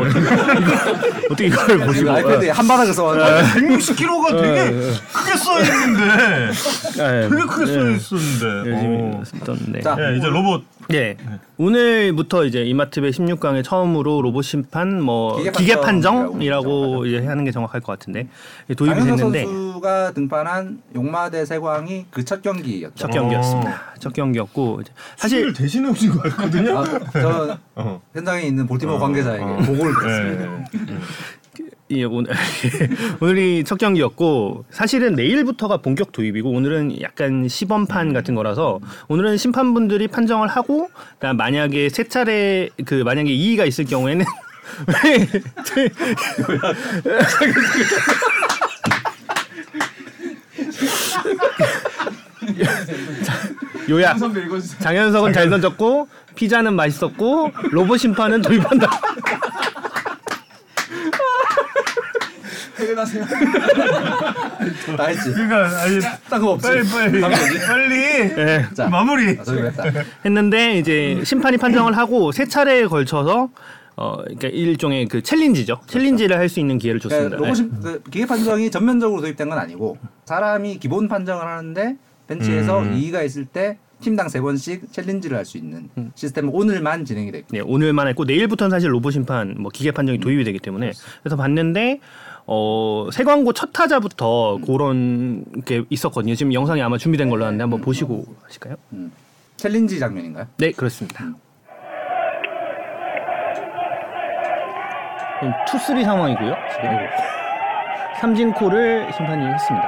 어떻게, 1.31 1.47
이걸 1.49 1.79
보시고 1.87 2.11
아이패드에 2.11 2.51
한 2.51 2.67
바닥을 2.67 2.95
써왔는데 2.95 3.61
160km가 3.61 4.43
되게 4.43 4.71
크게 5.13 5.37
써 5.37 5.61
있는데. 5.61 6.51
예, 6.99 7.29
되게 7.29 7.43
크게 7.43 7.67
써 7.67 7.87
예, 7.91 7.95
있었는데. 7.97 8.71
열심히 8.71 8.97
어. 8.99 9.23
썼던데. 9.25 9.81
자. 9.83 9.97
예, 10.01 10.17
이제 10.17 10.27
로봇 10.27 10.63
예. 10.93 11.17
오늘부터 11.59 12.45
이제 12.45 12.63
이마트배 12.63 13.11
16강에 13.11 13.63
처음으로 13.65 14.23
로봇 14.23 14.45
심판 14.45 15.01
뭐 15.03 15.37
기계 15.39 15.51
기계 15.51 15.75
판정이라고 15.81 16.31
판정이라고 16.31 17.07
이제 17.07 17.27
하는 17.27 17.45
게 17.45 17.51
정확할 17.51 17.81
것 17.81 17.99
같은데 17.99 18.29
도입이 18.77 18.95
됐는데 18.95 19.45
선수 19.45 19.66
가 19.81 20.13
등판한 20.13 20.81
용마대 20.95 21.45
세광이 21.45 22.07
그 22.11 22.25
첫 22.25 22.43
경기였죠. 22.43 22.95
첫 22.95 23.11
경기였습니다. 23.11 23.95
첫 24.01 24.13
경기였고 24.13 24.83
사실 25.17 25.53
대신해 25.53 25.91
오신 25.91 26.11
거 26.13 26.21
같거든요. 26.23 26.79
아, 26.79 26.85
저 27.13 27.59
어. 27.75 28.01
현장에 28.15 28.43
있는 28.43 28.67
볼티모 28.67 28.95
어, 28.95 28.99
관계자에게 28.99 29.45
어. 29.45 29.57
보고를 29.59 29.93
네. 29.93 30.01
드렸습니다. 30.01 31.07
이 31.89 32.03
오늘 32.03 32.33
오늘이 33.21 33.63
첫 33.65 33.79
경기였고 33.79 34.65
사실은 34.71 35.15
내일부터가 35.15 35.77
본격 35.77 36.11
도입이고 36.11 36.51
오늘은 36.51 37.01
약간 37.01 37.47
시범판 37.47 38.13
같은 38.13 38.35
거라서 38.35 38.81
오늘은 39.09 39.37
심판분들이 39.37 40.09
판정을 40.09 40.49
하고 40.49 40.89
만약에 41.21 41.89
세 41.91 42.05
차례 42.05 42.71
그 42.85 42.95
만약에 43.05 43.31
이의가 43.31 43.65
있을 43.67 43.85
경우에는 43.85 44.25
요약. 53.89 54.17
장현석은 54.81 55.33
잘 55.33 55.49
던졌고 55.51 56.09
피자는 56.35 56.75
맛있었고 56.75 57.53
로봇 57.71 58.01
심판은 58.01 58.43
도입한다. 58.43 58.91
퇴근하세요. 62.77 63.25
nice. 64.99 65.33
그러니까 65.33 65.81
아니 65.83 65.99
딴거 66.29 66.51
없지. 66.53 66.69
빨리 66.69 66.89
빨리 66.91 67.21
빨리 67.67 67.95
예. 67.97 68.67
자, 68.75 68.89
마무리. 68.89 69.39
아. 69.39 69.45
했는데 70.25 70.79
이제 70.79 71.23
심판이 71.25 71.57
판정을 71.57 71.97
하고 71.97 72.33
세 72.33 72.45
차례에 72.47 72.85
걸쳐서 72.87 73.49
어 73.97 74.17
그러니까 74.25 74.49
일종의 74.49 75.07
그 75.09 75.23
challenge죠. 75.23 75.81
challenge를 75.87 76.37
할 76.37 76.51
수 76.51 76.61
있는 76.61 76.77
기회를 76.77 77.01
줬습니다. 77.01 77.39
그러니까 77.39 77.63
로봇 77.63 77.83
그 77.83 78.11
기계 78.11 78.27
판정이 78.27 78.71
전면적으로 78.71 79.23
도입된 79.23 79.49
건 79.49 79.59
아니고 79.59 79.97
사람이 80.27 80.79
기본 80.79 81.09
판정을 81.09 81.47
하는데 81.47 81.97
벤치에서 82.29 82.81
음. 82.81 82.95
이의가 82.95 83.23
있을 83.23 83.45
때 83.47 83.79
팀당 84.01 84.29
세 84.29 84.41
번씩 84.41 84.93
challenge를 84.93 85.37
할 85.37 85.45
수 85.45 85.57
있는 85.59 85.89
음. 85.97 86.13
시스템은 86.15 86.51
오늘만 86.53 87.05
진행이 87.05 87.33
됐고 87.33 87.47
네, 87.51 87.61
오늘만 87.61 88.09
했고 88.09 88.25
내일부터는 88.25 88.71
사실 88.71 88.93
로봇 88.93 89.13
심판 89.13 89.55
뭐 89.59 89.71
기계 89.73 89.91
판정이 89.91 90.19
도입이 90.19 90.45
되기 90.45 90.59
때문에 90.59 90.93
그래서 91.23 91.37
봤는데 91.37 92.01
어 92.47 93.09
세광고 93.13 93.53
첫 93.55 93.73
타자부터 93.73 94.59
그런 94.67 95.45
게 95.65 95.83
있었거든요. 95.89 96.35
지금 96.35 96.53
영상이 96.53 96.83
아마 96.83 96.99
준비된 96.99 97.29
걸로 97.31 97.45
아는데 97.47 97.63
한번 97.63 97.81
보시고 97.81 98.25
하실까요? 98.45 98.77
음. 98.93 99.11
challenge 99.57 99.99
장면인가요? 99.99 100.47
네, 100.59 100.73
그렇습니다. 100.73 101.25
지금 105.41 105.53
two 105.69 105.82
three 105.82 106.05
상황이고요. 106.05 106.55
지금 106.75 106.91
삼진 108.21 108.67
콜을 108.67 109.13
심판이 109.15 109.45
했습니다. 109.47 109.87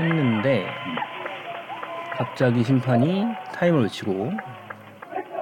했는데 0.00 0.66
갑자기 2.16 2.62
심판이 2.64 3.24
타임을 3.54 3.82
외치고 3.84 4.32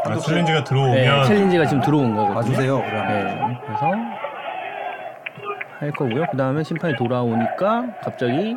아, 0.06 0.16
challenge가 0.18 0.64
들어오면 0.64 0.94
네, 0.94 1.24
challenge가 1.24 1.66
지금 1.66 1.82
들어온 1.82 2.14
거거든요. 2.14 2.34
봐주세요. 2.34 2.82
그러면. 2.82 3.08
네, 3.48 3.58
그래서 3.64 3.90
할 5.80 5.90
거고요. 5.92 6.26
그 6.30 6.36
다음에 6.36 6.62
심판이 6.62 6.94
돌아오니까 6.96 7.86
갑자기 8.02 8.54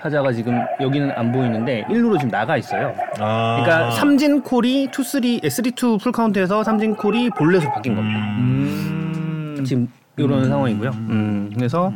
타자가 0.00 0.32
지금 0.32 0.60
여기는 0.80 1.12
안 1.12 1.30
보이는데 1.30 1.84
1루로 1.88 2.18
지금 2.18 2.30
나가 2.30 2.56
있어요. 2.56 2.92
아. 3.20 3.60
그러니까 3.62 3.90
삼진 3.92 4.42
콜이 4.42 4.84
2, 4.84 4.88
3, 4.92 5.04
3, 5.48 5.66
2 5.66 5.98
풀카운트에서 5.98 6.64
삼진 6.64 6.96
콜이 6.96 7.30
볼넷으로 7.30 7.70
바뀐 7.72 7.94
겁니다. 7.94 8.18
음. 8.18 9.62
지금 9.64 9.86
이런 10.16 10.48
상황이고요. 10.48 10.90
음, 10.90 11.50
그래서 11.54 11.92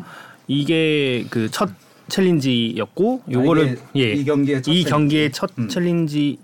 이게 0.47 1.25
그 1.31 1.51
첫 1.51 1.69
challenge였고 2.09 3.23
요거를 3.31 3.79
아, 3.83 3.87
예, 3.97 4.13
이 4.13 4.25
경기의 4.25 4.63
첫 4.63 4.71
이 4.73 4.85
challenge. 4.85 4.91
경기의 4.91 5.33
첫 5.33 5.51
음. 5.59 5.69
challenge였을 5.69 6.39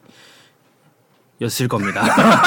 겁니다. 1.69 2.03
막. 2.03 2.43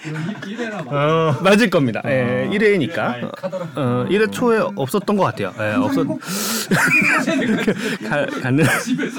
어. 0.90 1.36
맞을 1.42 1.68
겁니다. 1.68 2.00
예, 2.06 2.48
1회니까. 2.50 3.30
어, 3.76 4.06
1회 4.08 4.32
초에 4.32 4.58
없었던 4.74 5.14
것 5.16 5.24
같아요. 5.24 5.52
예, 5.60 5.74
없었. 5.74 6.06
가, 8.08 8.24
가는. 8.40 8.64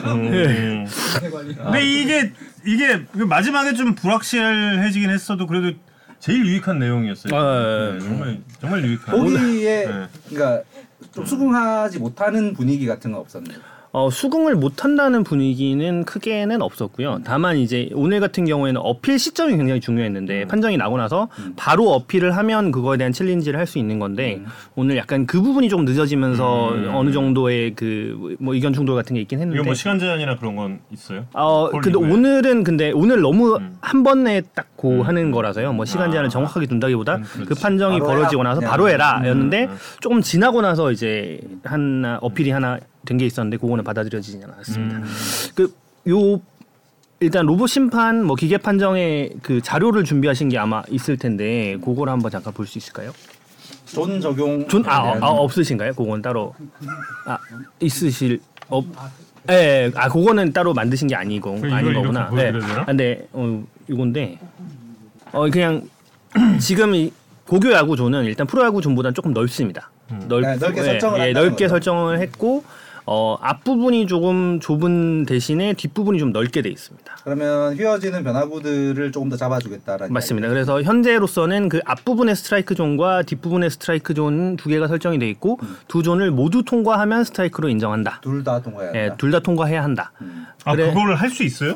음. 0.05 0.87
근데 1.63 1.85
이게 1.85 2.31
이게 2.65 3.05
그 3.11 3.19
마지막에 3.23 3.73
좀 3.73 3.93
불확실해지긴 3.95 5.09
했어도 5.11 5.45
그래도 5.45 5.77
제일 6.21 6.45
유익한 6.45 6.77
내용이었어요. 6.77 7.35
아, 7.35 7.91
네, 7.93 7.99
정말 7.99 8.39
정말 8.59 8.85
유익한. 8.85 9.17
보기에 9.17 9.85
네. 9.87 10.07
그러니까 10.29 10.63
좀 11.11 11.25
수긍하지 11.25 11.97
못하는 11.97 12.53
분위기 12.53 12.85
같은 12.85 13.11
건 13.11 13.21
없었나요? 13.21 13.57
어, 13.93 14.09
수긍을 14.09 14.55
못한다는 14.55 15.23
분위기는 15.25 16.05
크게는 16.05 16.61
없었고요. 16.61 17.19
다만 17.25 17.57
이제 17.57 17.89
오늘 17.93 18.21
같은 18.21 18.45
경우에는 18.45 18.79
어필 18.81 19.19
시점이 19.19 19.57
굉장히 19.57 19.81
중요했는데 19.81 20.45
판정이 20.45 20.77
나고 20.77 20.97
나서 20.97 21.27
바로 21.57 21.89
어필을 21.91 22.37
하면 22.37 22.71
그거에 22.71 22.97
대한 22.97 23.11
챌린지를 23.11 23.59
할 23.59 23.67
수 23.67 23.77
있는 23.79 23.99
건데 23.99 24.41
오늘 24.75 24.97
약간 24.97 25.25
그 25.25 25.41
부분이 25.41 25.69
좀 25.69 25.83
늦어지면서 25.85 26.73
어느 26.93 27.11
정도의 27.11 27.75
그 27.75 28.37
뭐 28.39 28.53
의견 28.53 28.71
충돌 28.73 28.95
같은 28.95 29.13
게 29.15 29.21
있긴 29.21 29.39
했는데 29.39 29.57
이거 29.59 29.65
뭐 29.65 29.73
시간 29.73 29.99
제한이나 29.99 30.37
그런 30.37 30.55
건 30.55 30.79
있어요? 30.91 31.25
어, 31.33 31.69
근데 31.69 31.91
폴리그에? 31.91 32.11
오늘은 32.13 32.63
근데 32.63 32.91
오늘 32.91 33.21
너무 33.21 33.55
음. 33.57 33.77
한 33.81 34.03
번에 34.03 34.41
딱 34.55 34.67
고 34.81 35.03
하는 35.03 35.29
거라서요. 35.29 35.73
뭐 35.73 35.85
시간 35.85 36.09
제한을 36.09 36.25
아. 36.27 36.29
정확하게 36.31 36.65
둔다기보다 36.65 37.17
음. 37.17 37.23
그 37.47 37.53
판정이 37.53 37.99
벌어지고 37.99 38.41
해라. 38.41 38.55
나서. 38.55 38.61
바로 38.61 38.89
해라였는데 38.89 39.65
음. 39.65 39.77
조금 39.99 40.21
지나고 40.21 40.61
나서 40.61 40.91
이제 40.91 41.39
하나 41.63 42.17
어필이 42.19 42.49
하나 42.49 42.79
된게 43.05 43.25
있었는데 43.25 43.57
그거는 43.57 43.83
받아들여지지 43.83 44.39
않았습니다. 44.43 44.97
음. 44.97 45.03
그요 45.55 46.41
일단 47.19 47.45
로봇 47.45 47.69
심판 47.69 48.23
뭐 48.25 48.35
기계 48.35 48.57
판정의 48.57 49.33
그 49.43 49.61
자료를 49.61 50.03
준비하신 50.03 50.49
게 50.49 50.57
아마 50.57 50.81
있을 50.89 51.17
텐데 51.17 51.77
그거를 51.83 52.11
한번 52.11 52.31
잠깐 52.31 52.53
볼 52.53 52.65
수 52.65 52.77
있을까요? 52.77 53.11
존 53.85 54.19
적용 54.21 54.67
존 54.67 54.83
아, 54.87 55.17
아 55.21 55.27
없으신가요? 55.27 55.93
그건 55.93 56.21
따로 56.21 56.55
아 57.25 57.37
있으실 57.79 58.39
없 58.69 58.85
예, 59.49 59.53
예, 59.53 59.91
아 59.95 60.07
그거는 60.07 60.53
따로 60.53 60.73
만드신 60.73 61.07
게 61.07 61.15
아니고 61.15 61.57
이걸 61.57 61.73
아닌 61.73 61.93
거구나. 61.93 62.29
되나? 62.29 62.81
아, 62.81 62.85
근데 62.85 63.27
어 63.33 63.63
이건데 63.87 64.39
어 65.31 65.49
그냥 65.49 65.87
지금 66.59 66.95
이 66.95 67.11
고교 67.47 67.71
야구 67.73 67.95
존은 67.95 68.23
일단 68.25 68.47
프로 68.47 68.63
야구 68.63 68.81
존보다는 68.81 69.13
조금 69.13 69.33
넓습니다. 69.33 69.91
넓, 70.27 70.41
네, 70.41 70.55
넓게 70.57 70.83
설정을 70.83 71.19
예, 71.19 71.33
넓게 71.33 71.51
거죠. 71.65 71.67
설정을 71.69 72.19
했고 72.19 72.63
어 73.05 73.37
앞부분이 73.41 74.07
조금 74.07 74.59
좁은 74.59 75.25
대신에 75.25 75.73
뒷부분이 75.73 76.19
좀 76.19 76.31
넓게 76.31 76.61
돼 76.61 76.69
있습니다. 76.69 77.17
그러면 77.23 77.75
휘어지는 77.75 78.23
변화구들을 78.23 79.11
조금 79.11 79.29
더 79.29 79.37
잡아주겠다라는 79.37 80.13
맞습니다. 80.13 80.47
그래서 80.47 80.81
현재로서는 80.81 81.69
그 81.69 81.79
앞부분의 81.85 82.35
스트라이크 82.35 82.75
존과 82.75 83.23
뒷부분의 83.23 83.69
스트라이크 83.71 84.13
존 84.13 84.55
두 84.57 84.69
개가 84.69 84.87
설정이 84.87 85.17
돼 85.19 85.29
있고 85.29 85.59
두 85.87 86.03
존을 86.03 86.31
모두 86.31 86.63
통과하면 86.63 87.23
스트라이크로 87.23 87.69
인정한다. 87.69 88.19
둘 88.21 88.43
다 88.43 88.61
통과해야 88.61 88.91
예, 88.95 88.99
한다. 89.01 89.15
둘다 89.17 89.39
통과해야 89.39 89.83
한다. 89.83 90.11
아 90.65 90.75
그래. 90.75 90.89
그거를 90.93 91.15
할 91.15 91.29
수 91.29 91.43
있어요? 91.43 91.75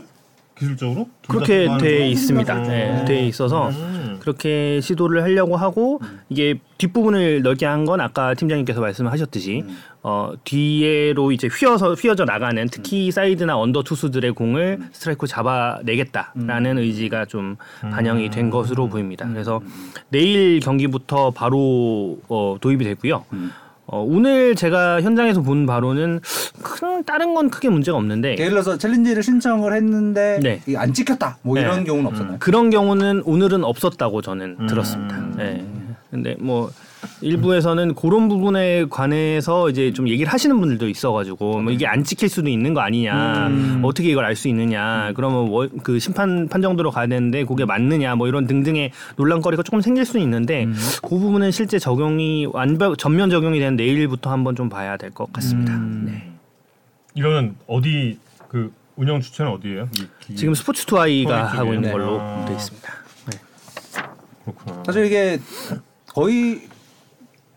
기술적으로? 0.57 1.09
그렇게 1.27 1.67
돼 1.79 1.99
거? 1.99 2.05
있습니다. 2.05 2.55
음. 2.57 2.69
예, 3.01 3.05
돼 3.05 3.25
있어서 3.27 3.69
음. 3.69 4.17
그렇게 4.21 4.79
시도를 4.81 5.21
하려고 5.23 5.55
하고 5.57 5.99
이게 6.29 6.55
뒷부분을 6.77 7.41
넓게 7.43 7.65
한 7.65 7.85
건 7.85 8.01
아까 8.01 8.33
팀장님께서 8.33 8.79
말씀하셨듯이 8.81 9.63
어 10.01 10.31
뒤에로 10.43 11.31
이제 11.31 11.47
휘어서 11.47 11.93
휘어져 11.93 12.25
나가는 12.25 12.67
특히 12.71 13.11
사이드나 13.11 13.57
언더 13.57 13.83
투수들의 13.83 14.31
공을 14.31 14.79
스트라이크 14.91 15.27
잡아내겠다라는 15.27 16.77
의지가 16.79 17.25
좀 17.25 17.57
반영이 17.81 18.29
된 18.29 18.49
것으로 18.49 18.87
보입니다. 18.87 19.27
그래서 19.27 19.61
내일 20.09 20.59
경기부터 20.61 21.31
바로 21.31 22.17
어, 22.27 22.57
도입이 22.59 22.83
됐고요. 22.85 23.25
어, 23.87 24.01
오늘 24.01 24.55
제가 24.55 25.01
현장에서 25.01 25.41
본 25.41 25.65
바로는 25.65 26.19
큰 26.63 27.03
다른 27.03 27.33
건 27.33 27.49
크게 27.49 27.69
문제가 27.69 27.97
없는데 27.97 28.31
예를 28.31 28.49
들어서 28.49 28.77
챌린지를 28.77 29.21
신청을 29.21 29.73
했는데 29.73 30.39
네. 30.41 30.61
이게 30.65 30.77
안 30.77 30.93
찍혔다. 30.93 31.37
뭐 31.43 31.55
네. 31.55 31.61
이런 31.61 31.83
경우는 31.83 32.07
없었나요? 32.07 32.37
그런 32.39 32.69
경우는 32.69 33.21
오늘은 33.25 33.63
없었다고 33.63 34.21
저는 34.21 34.57
음. 34.59 34.67
들었습니다. 34.67 35.19
네. 35.37 35.63
근데 36.09 36.35
뭐 36.39 36.71
일부에서는 37.21 37.95
그런 37.95 38.27
부분에 38.29 38.85
관해서 38.89 39.69
이제 39.69 39.91
좀 39.93 40.07
얘기를 40.09 40.31
하시는 40.31 40.59
분들도 40.59 40.87
있어가지고 40.89 41.61
뭐 41.61 41.71
이게 41.71 41.87
안 41.87 42.03
찍힐 42.03 42.29
수도 42.29 42.49
있는 42.49 42.73
거 42.73 42.81
아니냐, 42.81 43.47
음. 43.47 43.81
어떻게 43.83 44.09
이걸 44.09 44.25
알 44.25 44.35
수 44.35 44.47
있느냐, 44.49 45.11
그러면 45.15 45.47
워- 45.49 45.69
그 45.83 45.97
심판 45.99 46.47
판정도로 46.49 46.91
가야 46.91 47.07
되는데 47.07 47.43
그게 47.45 47.65
맞느냐, 47.65 48.15
뭐 48.15 48.27
이런 48.27 48.47
등등의 48.47 48.91
논란거리가 49.15 49.63
조금 49.63 49.81
생길 49.81 50.05
수는 50.05 50.23
있는데 50.23 50.65
음. 50.65 50.75
그 51.03 51.17
부분은 51.17 51.51
실제 51.51 51.79
적용이 51.79 52.47
완벽 52.51 52.97
전면 52.97 53.29
적용이 53.29 53.59
된 53.59 53.75
내일부터 53.75 54.29
한번 54.31 54.55
좀 54.55 54.69
봐야 54.69 54.97
될 54.97 55.11
것 55.11 55.31
같습니다. 55.33 55.73
음. 55.73 56.03
네. 56.07 56.31
이거는 57.15 57.55
어디 57.67 58.19
그 58.49 58.73
운영 58.97 59.21
주체는 59.21 59.51
어디예요? 59.53 59.89
이 59.97 60.05
기- 60.25 60.35
지금 60.35 60.53
스포츠 60.53 60.85
투아이가 60.85 61.45
하고 61.45 61.73
있는? 61.73 61.91
걸로 61.91 62.19
아. 62.19 62.45
돼 62.45 62.53
있습니다. 62.53 62.93
네. 63.31 63.37
그렇구나. 64.43 64.83
사실 64.85 65.05
이게 65.05 65.39
거의 66.07 66.61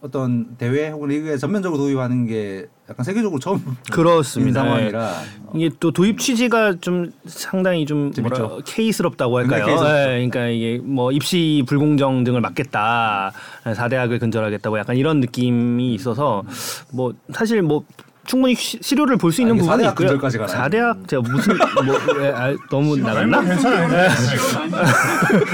어떤 0.00 0.56
대회 0.56 0.90
혹은 0.90 1.08
리그에 1.08 1.36
전면적으로 1.36 1.82
도입하는 1.82 2.26
게 2.26 2.66
약간 2.88 3.04
세계적으로 3.04 3.40
처음 3.40 3.60
그렇습니다. 3.90 4.60
인 4.60 4.66
예. 4.66 4.68
상황이라 4.68 5.12
이게 5.54 5.70
또 5.80 5.90
도입 5.90 6.20
취지가 6.20 6.76
좀 6.80 7.12
상당히 7.26 7.84
좀 7.84 8.12
뭐라 8.20 8.36
재밌죠. 8.36 8.60
K스럽다고 8.64 9.38
할까요? 9.38 9.66
예, 9.68 9.74
그러니까 9.74 10.46
이게 10.46 10.78
뭐 10.82 11.10
입시 11.10 11.64
불공정 11.66 12.22
등을 12.24 12.40
막겠다, 12.40 13.32
사대학을 13.74 14.18
근절하겠다고 14.20 14.78
약간 14.78 14.96
이런 14.96 15.20
느낌이 15.20 15.92
있어서 15.94 16.44
뭐 16.92 17.12
사실 17.32 17.62
뭐 17.62 17.84
충분히 18.28 18.54
시- 18.54 18.78
실효를 18.82 19.16
볼수 19.16 19.40
아, 19.40 19.42
있는 19.42 19.56
부분이 19.56 19.82
있고요. 19.84 19.94
근절까지 19.94 20.36
가나요? 20.36 20.54
사대학 20.56 21.08
제가 21.08 21.22
무슨 21.22 21.56
뭐 21.56 22.22
예, 22.22 22.28
아, 22.28 22.54
너무 22.70 22.94
나갔나? 22.98 23.40
괜찮아, 23.40 23.88
괜찮아. 23.88 24.84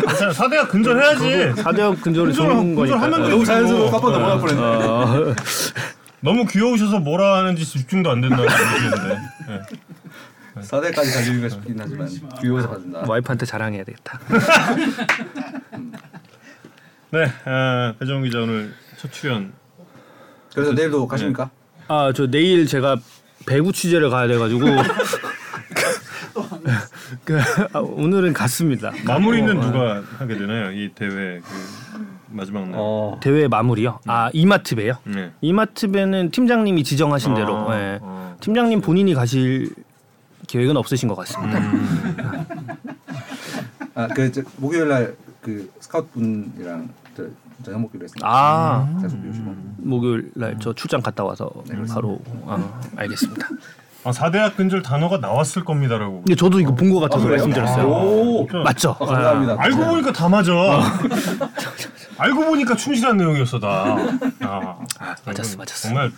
괜찮아. 0.08 0.32
사대학 0.32 0.68
근절 0.68 1.00
해야지. 1.00 1.62
사대학 1.62 2.00
근절이 2.02 2.32
좋은 2.34 2.74
거니까. 2.74 2.98
되지. 3.10 3.30
너무 3.30 3.44
자연스러워 3.44 3.82
뭐. 3.82 3.90
깜빡 3.92 4.10
넘어갈 4.10 4.38
뻔했네. 4.40 4.62
어, 4.62 5.34
너무 6.20 6.44
귀여우셔서 6.46 6.98
뭐라 6.98 7.38
하는지 7.38 7.64
집중도 7.64 8.10
안 8.10 8.20
된다는 8.20 8.44
얘기인데. 8.44 9.20
네. 10.56 10.62
사대까지 10.62 11.12
달리기가 11.12 11.48
싶긴 11.50 11.76
하지만 11.78 12.08
귀여워서 12.40 12.70
봐준다. 12.70 13.04
와이프한테 13.06 13.46
자랑해야 13.46 13.84
되겠다. 13.84 14.18
네, 17.12 17.30
아, 17.44 17.94
배정 18.00 18.22
기자 18.24 18.38
오늘 18.40 18.74
첫 18.96 19.12
출연. 19.12 19.52
그래서 20.52 20.72
내일도 20.72 21.06
가십니까? 21.06 21.50
아 21.88 22.12
저 22.14 22.26
내일 22.26 22.66
제가 22.66 22.96
배구 23.46 23.72
취재를 23.72 24.10
가야 24.10 24.26
돼가지고 24.26 24.66
그, 27.24 27.38
아, 27.72 27.78
오늘은 27.78 28.32
갔습니다. 28.32 28.90
마무리는 29.04 29.56
어, 29.56 29.60
누가 29.70 30.02
하게 30.18 30.36
되나요? 30.36 30.72
이 30.72 30.90
대회 30.94 31.40
그 31.40 31.44
마지막 32.30 32.68
날. 32.68 32.72
어. 32.76 33.18
대회 33.22 33.46
마무리요? 33.48 34.00
아 34.06 34.30
이마트배요? 34.32 34.94
네. 35.04 35.30
이마트배는 35.40 36.30
팀장님이 36.30 36.82
지정하신 36.84 37.32
아, 37.32 37.34
대로 37.34 37.66
예. 37.74 38.00
아. 38.02 38.34
팀장님 38.40 38.80
본인이 38.80 39.14
가실 39.14 39.70
계획은 40.48 40.76
없으신 40.76 41.08
것 41.08 41.14
같습니다. 41.16 41.60
아그 43.94 44.44
목요일 44.56 44.88
날그 44.88 45.70
스카우트 45.80 46.10
분이랑 46.14 46.88
저 47.64 47.70
저녁 47.72 47.80
먹기로 47.82 48.04
했습니다. 48.04 48.26
아 48.28 48.88
계속 49.00 49.20
비우시고. 49.22 49.54
목요일 49.78 50.30
날 50.34 50.56
저 50.60 50.72
출장 50.74 51.00
갔다 51.02 51.24
와서 51.24 51.50
네, 51.68 51.76
바로 51.92 52.20
아, 52.46 52.80
알겠습니다. 52.96 53.48
아, 54.06 54.12
사대학 54.12 54.56
근절 54.56 54.82
단어가 54.82 55.16
나왔을 55.18 55.64
겁니다라고. 55.64 56.16
근데 56.18 56.34
저도 56.34 56.60
이거 56.60 56.74
본 56.74 56.92
것 56.92 57.00
같아서 57.00 57.24
그래요? 57.24 57.38
말씀드렸어요. 57.38 57.86
오. 57.88 58.46
맞죠? 58.64 58.90
아, 59.00 59.04
감사합니다. 59.06 59.56
알고 59.58 59.78
보니까 59.86 60.12
다 60.12 60.28
맞아. 60.28 60.52
알고 62.18 62.44
보니까 62.44 62.76
충실한 62.76 63.16
내용이었어 63.16 63.58
다. 63.58 63.96
아, 64.42 64.78
아, 64.98 65.16
맞았어, 65.24 65.56
맞았어. 65.58 65.88
정말 65.88 66.12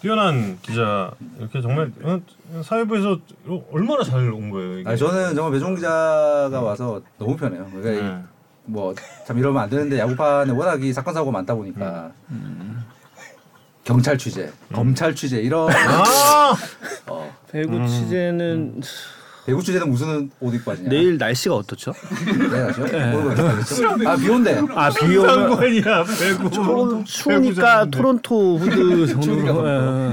뛰어난 0.00 0.58
기자 0.62 1.10
이렇게 1.38 1.60
정말 1.60 1.90
어, 2.02 2.20
사회부에서 2.62 3.18
얼마나 3.72 4.02
잘 4.04 4.30
온 4.32 4.50
거예요. 4.50 4.78
이게. 4.78 4.88
아니 4.88 4.98
저는 4.98 5.34
정말 5.34 5.52
배종 5.52 5.74
기자가 5.74 6.60
와서 6.62 7.00
너무 7.18 7.36
편해요. 7.36 7.66
그러니까 7.72 7.90
이- 7.90 8.02
네. 8.08 8.22
뭐 8.72 8.94
참 9.26 9.38
이러면 9.38 9.62
안 9.62 9.70
되는데 9.70 9.98
야구판에 9.98 10.52
워낙 10.52 10.82
이 10.82 10.92
사건 10.92 11.14
사고 11.14 11.30
많다 11.30 11.54
보니까 11.54 12.10
경찰 13.84 14.16
취재, 14.18 14.50
검찰 14.72 15.14
취재 15.14 15.38
이런 15.40 15.70
아 15.72 16.54
어, 17.06 17.36
배구 17.50 17.76
음. 17.76 17.86
취재는 17.86 18.80
배구 19.46 19.62
취재는 19.62 19.88
무슨 19.88 20.30
옷 20.38 20.54
입고 20.54 20.70
하냐? 20.72 20.88
내일 20.90 21.16
날씨가 21.16 21.54
어떻죠? 21.56 21.92
내일 22.28 22.66
하죠? 22.66 22.84
아비 24.08 24.28
온대. 24.28 24.60
아 24.74 24.90
비 24.90 25.16
오면 25.16 25.28
상관이야 25.28 26.04
배구. 26.20 26.50
토론 26.50 27.04
추우니까. 27.04 27.86
토론토 27.86 28.58
후드 28.58 29.06
정도로. 29.20 30.12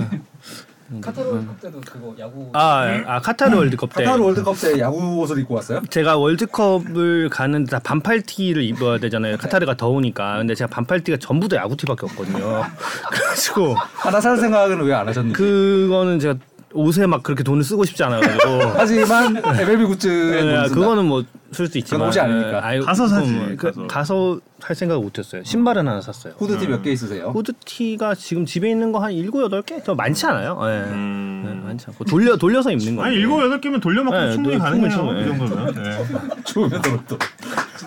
더. 0.90 0.96
예. 0.98 1.02
카타르 1.02 1.28
월드컵 1.30 1.62
때도 1.62 1.82
그거 1.82 2.16
야구 2.20 2.50
아, 2.54 3.04
아 3.06 3.20
카타르 3.20 3.56
월드컵 3.58 3.94
때 3.94 4.04
카타르 4.04 4.24
월드컵 4.24 4.56
때 4.60 4.80
야구 4.80 5.20
옷을 5.20 5.40
입고 5.40 5.56
왔어요? 5.56 5.82
제가 5.90 6.18
월드컵을 6.18 7.30
가는데 7.30 7.70
다 7.72 7.80
반팔 7.80 8.22
티를 8.22 8.64
입어야 8.64 8.98
되잖아요. 9.00 9.38
카타르가 9.40 9.76
더우니까. 9.76 10.38
근데 10.38 10.56
제가 10.56 10.70
반팔 10.70 11.02
티가 11.04 11.18
전부 11.20 11.48
다 11.48 11.58
야구 11.58 11.76
티밖에 11.76 12.06
없거든요. 12.06 12.64
그래가지고 13.12 13.76
하나 13.76 14.22
살 14.22 14.38
생각은 14.38 14.82
왜 14.82 14.94
안 14.94 15.08
하셨는지. 15.08 15.38
그거는 15.38 16.20
제가 16.20 16.36
옷에 16.78 17.08
막 17.08 17.24
그렇게 17.24 17.44
돈을 17.44 17.64
쓰고 17.64 17.84
싶지 17.86 18.04
않아가지고. 18.04 18.74
하지만 18.78 19.38
MLB 19.38 19.86
굿즈에 19.86 20.44
네, 20.44 20.68
쓴다. 20.68 20.74
그거는 20.74 21.06
뭐쓸 21.06 21.68
수 21.68 21.78
있지만 21.78 22.08
그건 22.08 22.10
옷이 22.10 22.20
아니니까. 22.20 22.52
네, 22.52 22.68
아유, 22.68 22.86
가서 22.86 23.08
사지, 23.08 23.32
뭐, 23.32 23.48
그, 23.58 23.68
가서. 23.68 23.88
가서 23.88 24.40
할 24.62 24.76
생각을 24.76 25.04
못했어요. 25.04 25.44
신발은 25.44 25.88
하나 25.88 26.02
샀어요. 26.02 26.34
후드티 26.38 26.68
몇개 26.68 26.92
있으세요? 26.92 27.30
후드티가 27.30 28.16
지금 28.16 28.46
집에 28.46 28.70
있는 28.70 28.92
거 28.92 28.98
한 29.00 29.12
일곱 29.14 29.44
여덟 29.44 29.62
개? 29.62 29.82
더 29.84 29.94
많지 29.96 30.26
않아요? 30.26 30.60
네. 30.64 30.80
음. 30.92 31.44
네, 31.46 31.68
많지 31.68 31.86
않고 31.90 32.04
돌려 32.06 32.36
돌려서 32.38 32.72
입는 32.72 32.96
거예요. 32.96 33.08
아니 33.08 33.16
일곱 33.18 33.42
여덟 33.44 33.62
개면 33.62 33.80
돌려 33.80 34.04
먹고 34.04 34.18
네, 34.18 34.32
충분히 34.32 34.56
네, 34.58 34.62
가능해요. 34.62 34.90
충분히, 34.90 35.22
이 35.22 35.26
정도면. 35.26 35.74
네. 35.84 36.06
추우면 36.46 36.82
또 36.82 37.00
또. 37.08 37.18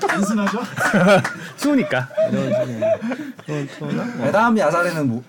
단순하죠? 0.07 0.59
추우니까. 1.59 2.09
네, 2.33 3.67
네, 4.19 4.31
다음 4.33 4.57
야살에는 4.57 5.09
무, 5.09 5.23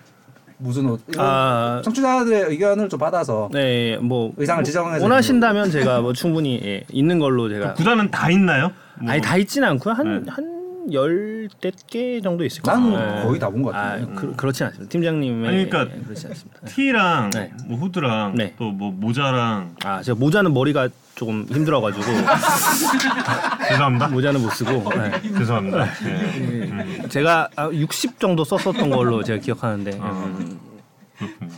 무슨 0.62 0.88
옷? 0.88 1.00
아, 1.18 1.80
청취자들의 1.84 2.44
의견을 2.50 2.88
좀 2.88 2.98
받아서 2.98 3.48
네, 3.52 3.96
뭐 3.98 4.32
의상을 4.36 4.62
지정해서 4.64 5.04
원하신다면 5.04 5.70
제가 5.70 6.00
뭐 6.00 6.12
충분히 6.12 6.60
예, 6.62 6.84
있는 6.90 7.18
걸로 7.18 7.48
제가 7.48 7.74
구단은 7.74 8.10
다 8.10 8.30
있나요? 8.30 8.70
뭐. 9.00 9.10
아니 9.10 9.20
다 9.20 9.36
있지는 9.36 9.68
않고요 9.68 9.94
한 9.94 10.24
네. 10.24 10.30
한 10.30 10.92
열댓 10.92 11.74
개 11.86 12.20
정도 12.20 12.44
있을 12.44 12.62
난 12.64 12.90
거예요. 12.90 13.22
거의 13.26 13.38
다 13.38 13.48
본것 13.50 13.74
아, 13.74 13.78
같아요. 13.78 14.08
그, 14.14 14.34
그렇진 14.36 14.66
않습니다. 14.66 14.90
팀장님의 14.90 15.48
아니, 15.48 15.68
그러니까 15.68 15.96
예, 15.96 16.02
그렇지 16.02 16.26
않습니다. 16.28 16.60
네. 16.60 16.72
티랑 16.72 17.30
네. 17.30 17.52
뭐 17.66 17.78
후드랑 17.78 18.34
네. 18.36 18.54
또뭐 18.58 18.92
모자랑 18.92 19.74
아, 19.84 20.02
제가 20.02 20.18
모자는 20.18 20.52
머리가 20.54 20.88
조금 21.14 21.46
힘들어가지고 21.48 22.04
죄송합니다. 23.68 24.08
모자는 24.08 24.40
못 24.40 24.50
쓰고 24.50 24.90
네. 24.94 25.22
죄송합니다. 25.38 25.84
네. 26.04 27.08
제가 27.08 27.48
아, 27.56 27.66
60 27.68 28.18
정도 28.18 28.44
썼었던 28.44 28.90
걸로 28.90 29.22
제가 29.22 29.40
기억하는데 29.40 29.98
아. 30.00 30.10
음, 30.10 30.58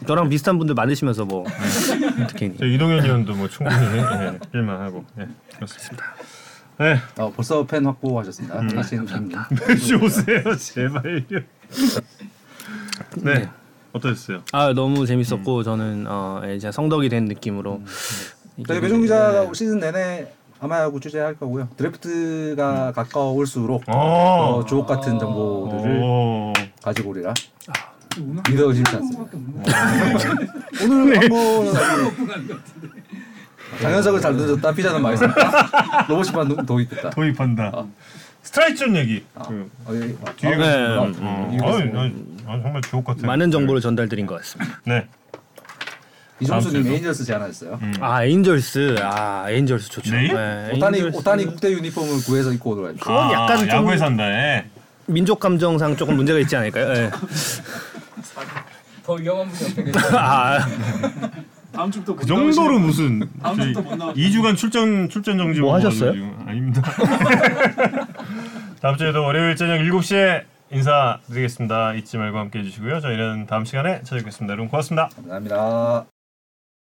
저랑 0.06 0.28
비슷한 0.28 0.58
분들 0.58 0.74
많으시면서 0.74 1.24
뭐 1.24 1.44
특히 2.28 2.52
저 2.58 2.66
이동현 2.66 3.04
의원도 3.04 3.34
뭐 3.34 3.48
충분히 3.48 3.98
예, 3.98 4.38
일만 4.52 4.80
하고 4.80 5.04
예, 5.20 5.26
그렇습니다. 5.54 6.04
네, 6.78 6.98
어, 7.18 7.32
벌써 7.32 7.64
팬 7.64 7.86
확보하셨습니다. 7.86 8.58
음. 8.60 8.76
하시는 8.76 9.04
분입니다. 9.06 9.48
매주 9.68 9.96
오세요 9.96 10.56
제발요. 10.56 11.20
네, 11.30 11.44
네. 13.34 13.48
어떠셨어요? 13.92 14.42
아 14.52 14.72
너무 14.74 15.06
재밌었고 15.06 15.62
저는 15.62 16.06
어, 16.08 16.42
예, 16.44 16.58
제가 16.58 16.72
성덕이 16.72 17.08
된 17.08 17.24
느낌으로 17.26 17.80
이게- 17.80 17.90
저희 18.66 18.80
배종 18.80 19.00
기자가 19.02 19.52
시즌 19.52 19.80
내내 19.80 20.28
아마야구 20.60 21.00
취재할 21.00 21.34
거고요. 21.34 21.68
드래프트가 21.76 22.92
가까울수록 22.92 23.82
어. 23.88 24.62
더 24.62 24.64
주옥 24.66 24.86
같은 24.86 25.18
정보들을 25.18 26.00
오. 26.02 26.52
가지고 26.82 27.10
오리라 27.10 27.34
오늘 28.20 28.42
믿어 28.48 28.68
의심치 28.68 28.96
않습니다. 28.96 29.24
오늘 30.84 31.18
한번 31.18 31.74
장현석을 33.82 34.20
잘 34.20 34.36
던졌다 34.36 34.72
피자는 34.72 35.16
샀다 35.16 36.06
로봇 36.08 36.34
심판 36.34 36.64
도입했다. 36.64 37.10
도입한다. 37.10 37.70
어. 37.74 37.90
스트라이크 38.42 38.76
존 38.76 38.94
얘기. 38.94 39.24
아. 39.34 39.42
그 39.42 39.68
어, 39.86 39.94
예. 39.94 40.00
뒤에 40.36 40.56
네, 40.56 40.86
음, 40.86 41.14
어, 41.20 41.50
이거 41.52 41.66
아유, 41.66 41.72
있습니다. 41.78 42.00
아유, 42.00 42.12
아유, 42.46 42.62
정말 42.62 42.82
주옥 42.82 43.04
같은 43.04 43.26
많은 43.26 43.50
정보를 43.50 43.80
전달드린 43.80 44.26
것 44.26 44.36
같습니다. 44.36 44.80
네. 44.86 45.08
이종수님 46.40 46.86
에인절스 46.86 47.24
제안하셨어요. 47.24 47.78
음. 47.80 47.92
아 48.00 48.24
에인절스 48.24 48.96
아 49.00 49.46
에인절스 49.50 49.88
좋죠. 49.90 50.12
네? 50.14 50.70
오타니 50.74 50.96
에인절스. 50.98 51.18
오타니 51.18 51.46
국대 51.46 51.70
유니폼을 51.72 52.24
구해서 52.26 52.52
입고 52.52 52.70
오더라고요. 52.72 52.98
그건 53.00 53.32
약간 53.32 53.58
좀- 53.58 53.68
야구에 53.68 53.96
산다 53.96 54.28
에 54.28 54.64
민족 55.06 55.38
감정상 55.38 55.96
조금 55.96 56.16
문제가 56.16 56.38
있지 56.40 56.56
않을까요? 56.56 56.88
예. 56.94 57.10
더 59.04 59.12
위험한 59.14 59.48
분이 59.48 59.74
계세요. 59.92 59.92
아, 60.18 60.58
다음 61.72 61.90
주부터 61.90 62.16
그 62.16 62.24
정도로 62.26 62.78
무슨 62.78 63.20
다음 63.42 63.60
주부터 63.60 63.82
못 63.82 63.96
나오시네. 63.96 64.28
2주간 64.30 64.56
출전 64.56 65.08
출전 65.10 65.36
정지 65.38 65.60
뭐 65.60 65.72
먹어가지고 65.76 66.06
하셨어요? 66.06 66.34
아닙니다. 66.46 66.82
다음 68.80 68.96
주에도 68.96 69.22
월요일 69.22 69.56
저녁 69.56 69.78
7시에 69.82 70.44
인사드리겠습니다. 70.72 71.94
잊지 71.94 72.16
말고 72.16 72.38
함께 72.38 72.60
해주시고요. 72.60 73.00
저희는 73.00 73.46
다음 73.46 73.64
시간에 73.66 74.00
찾아뵙겠습니다. 74.02 74.52
여러분 74.52 74.68
고맙습니다. 74.70 75.08
감사합니다. 75.16 76.13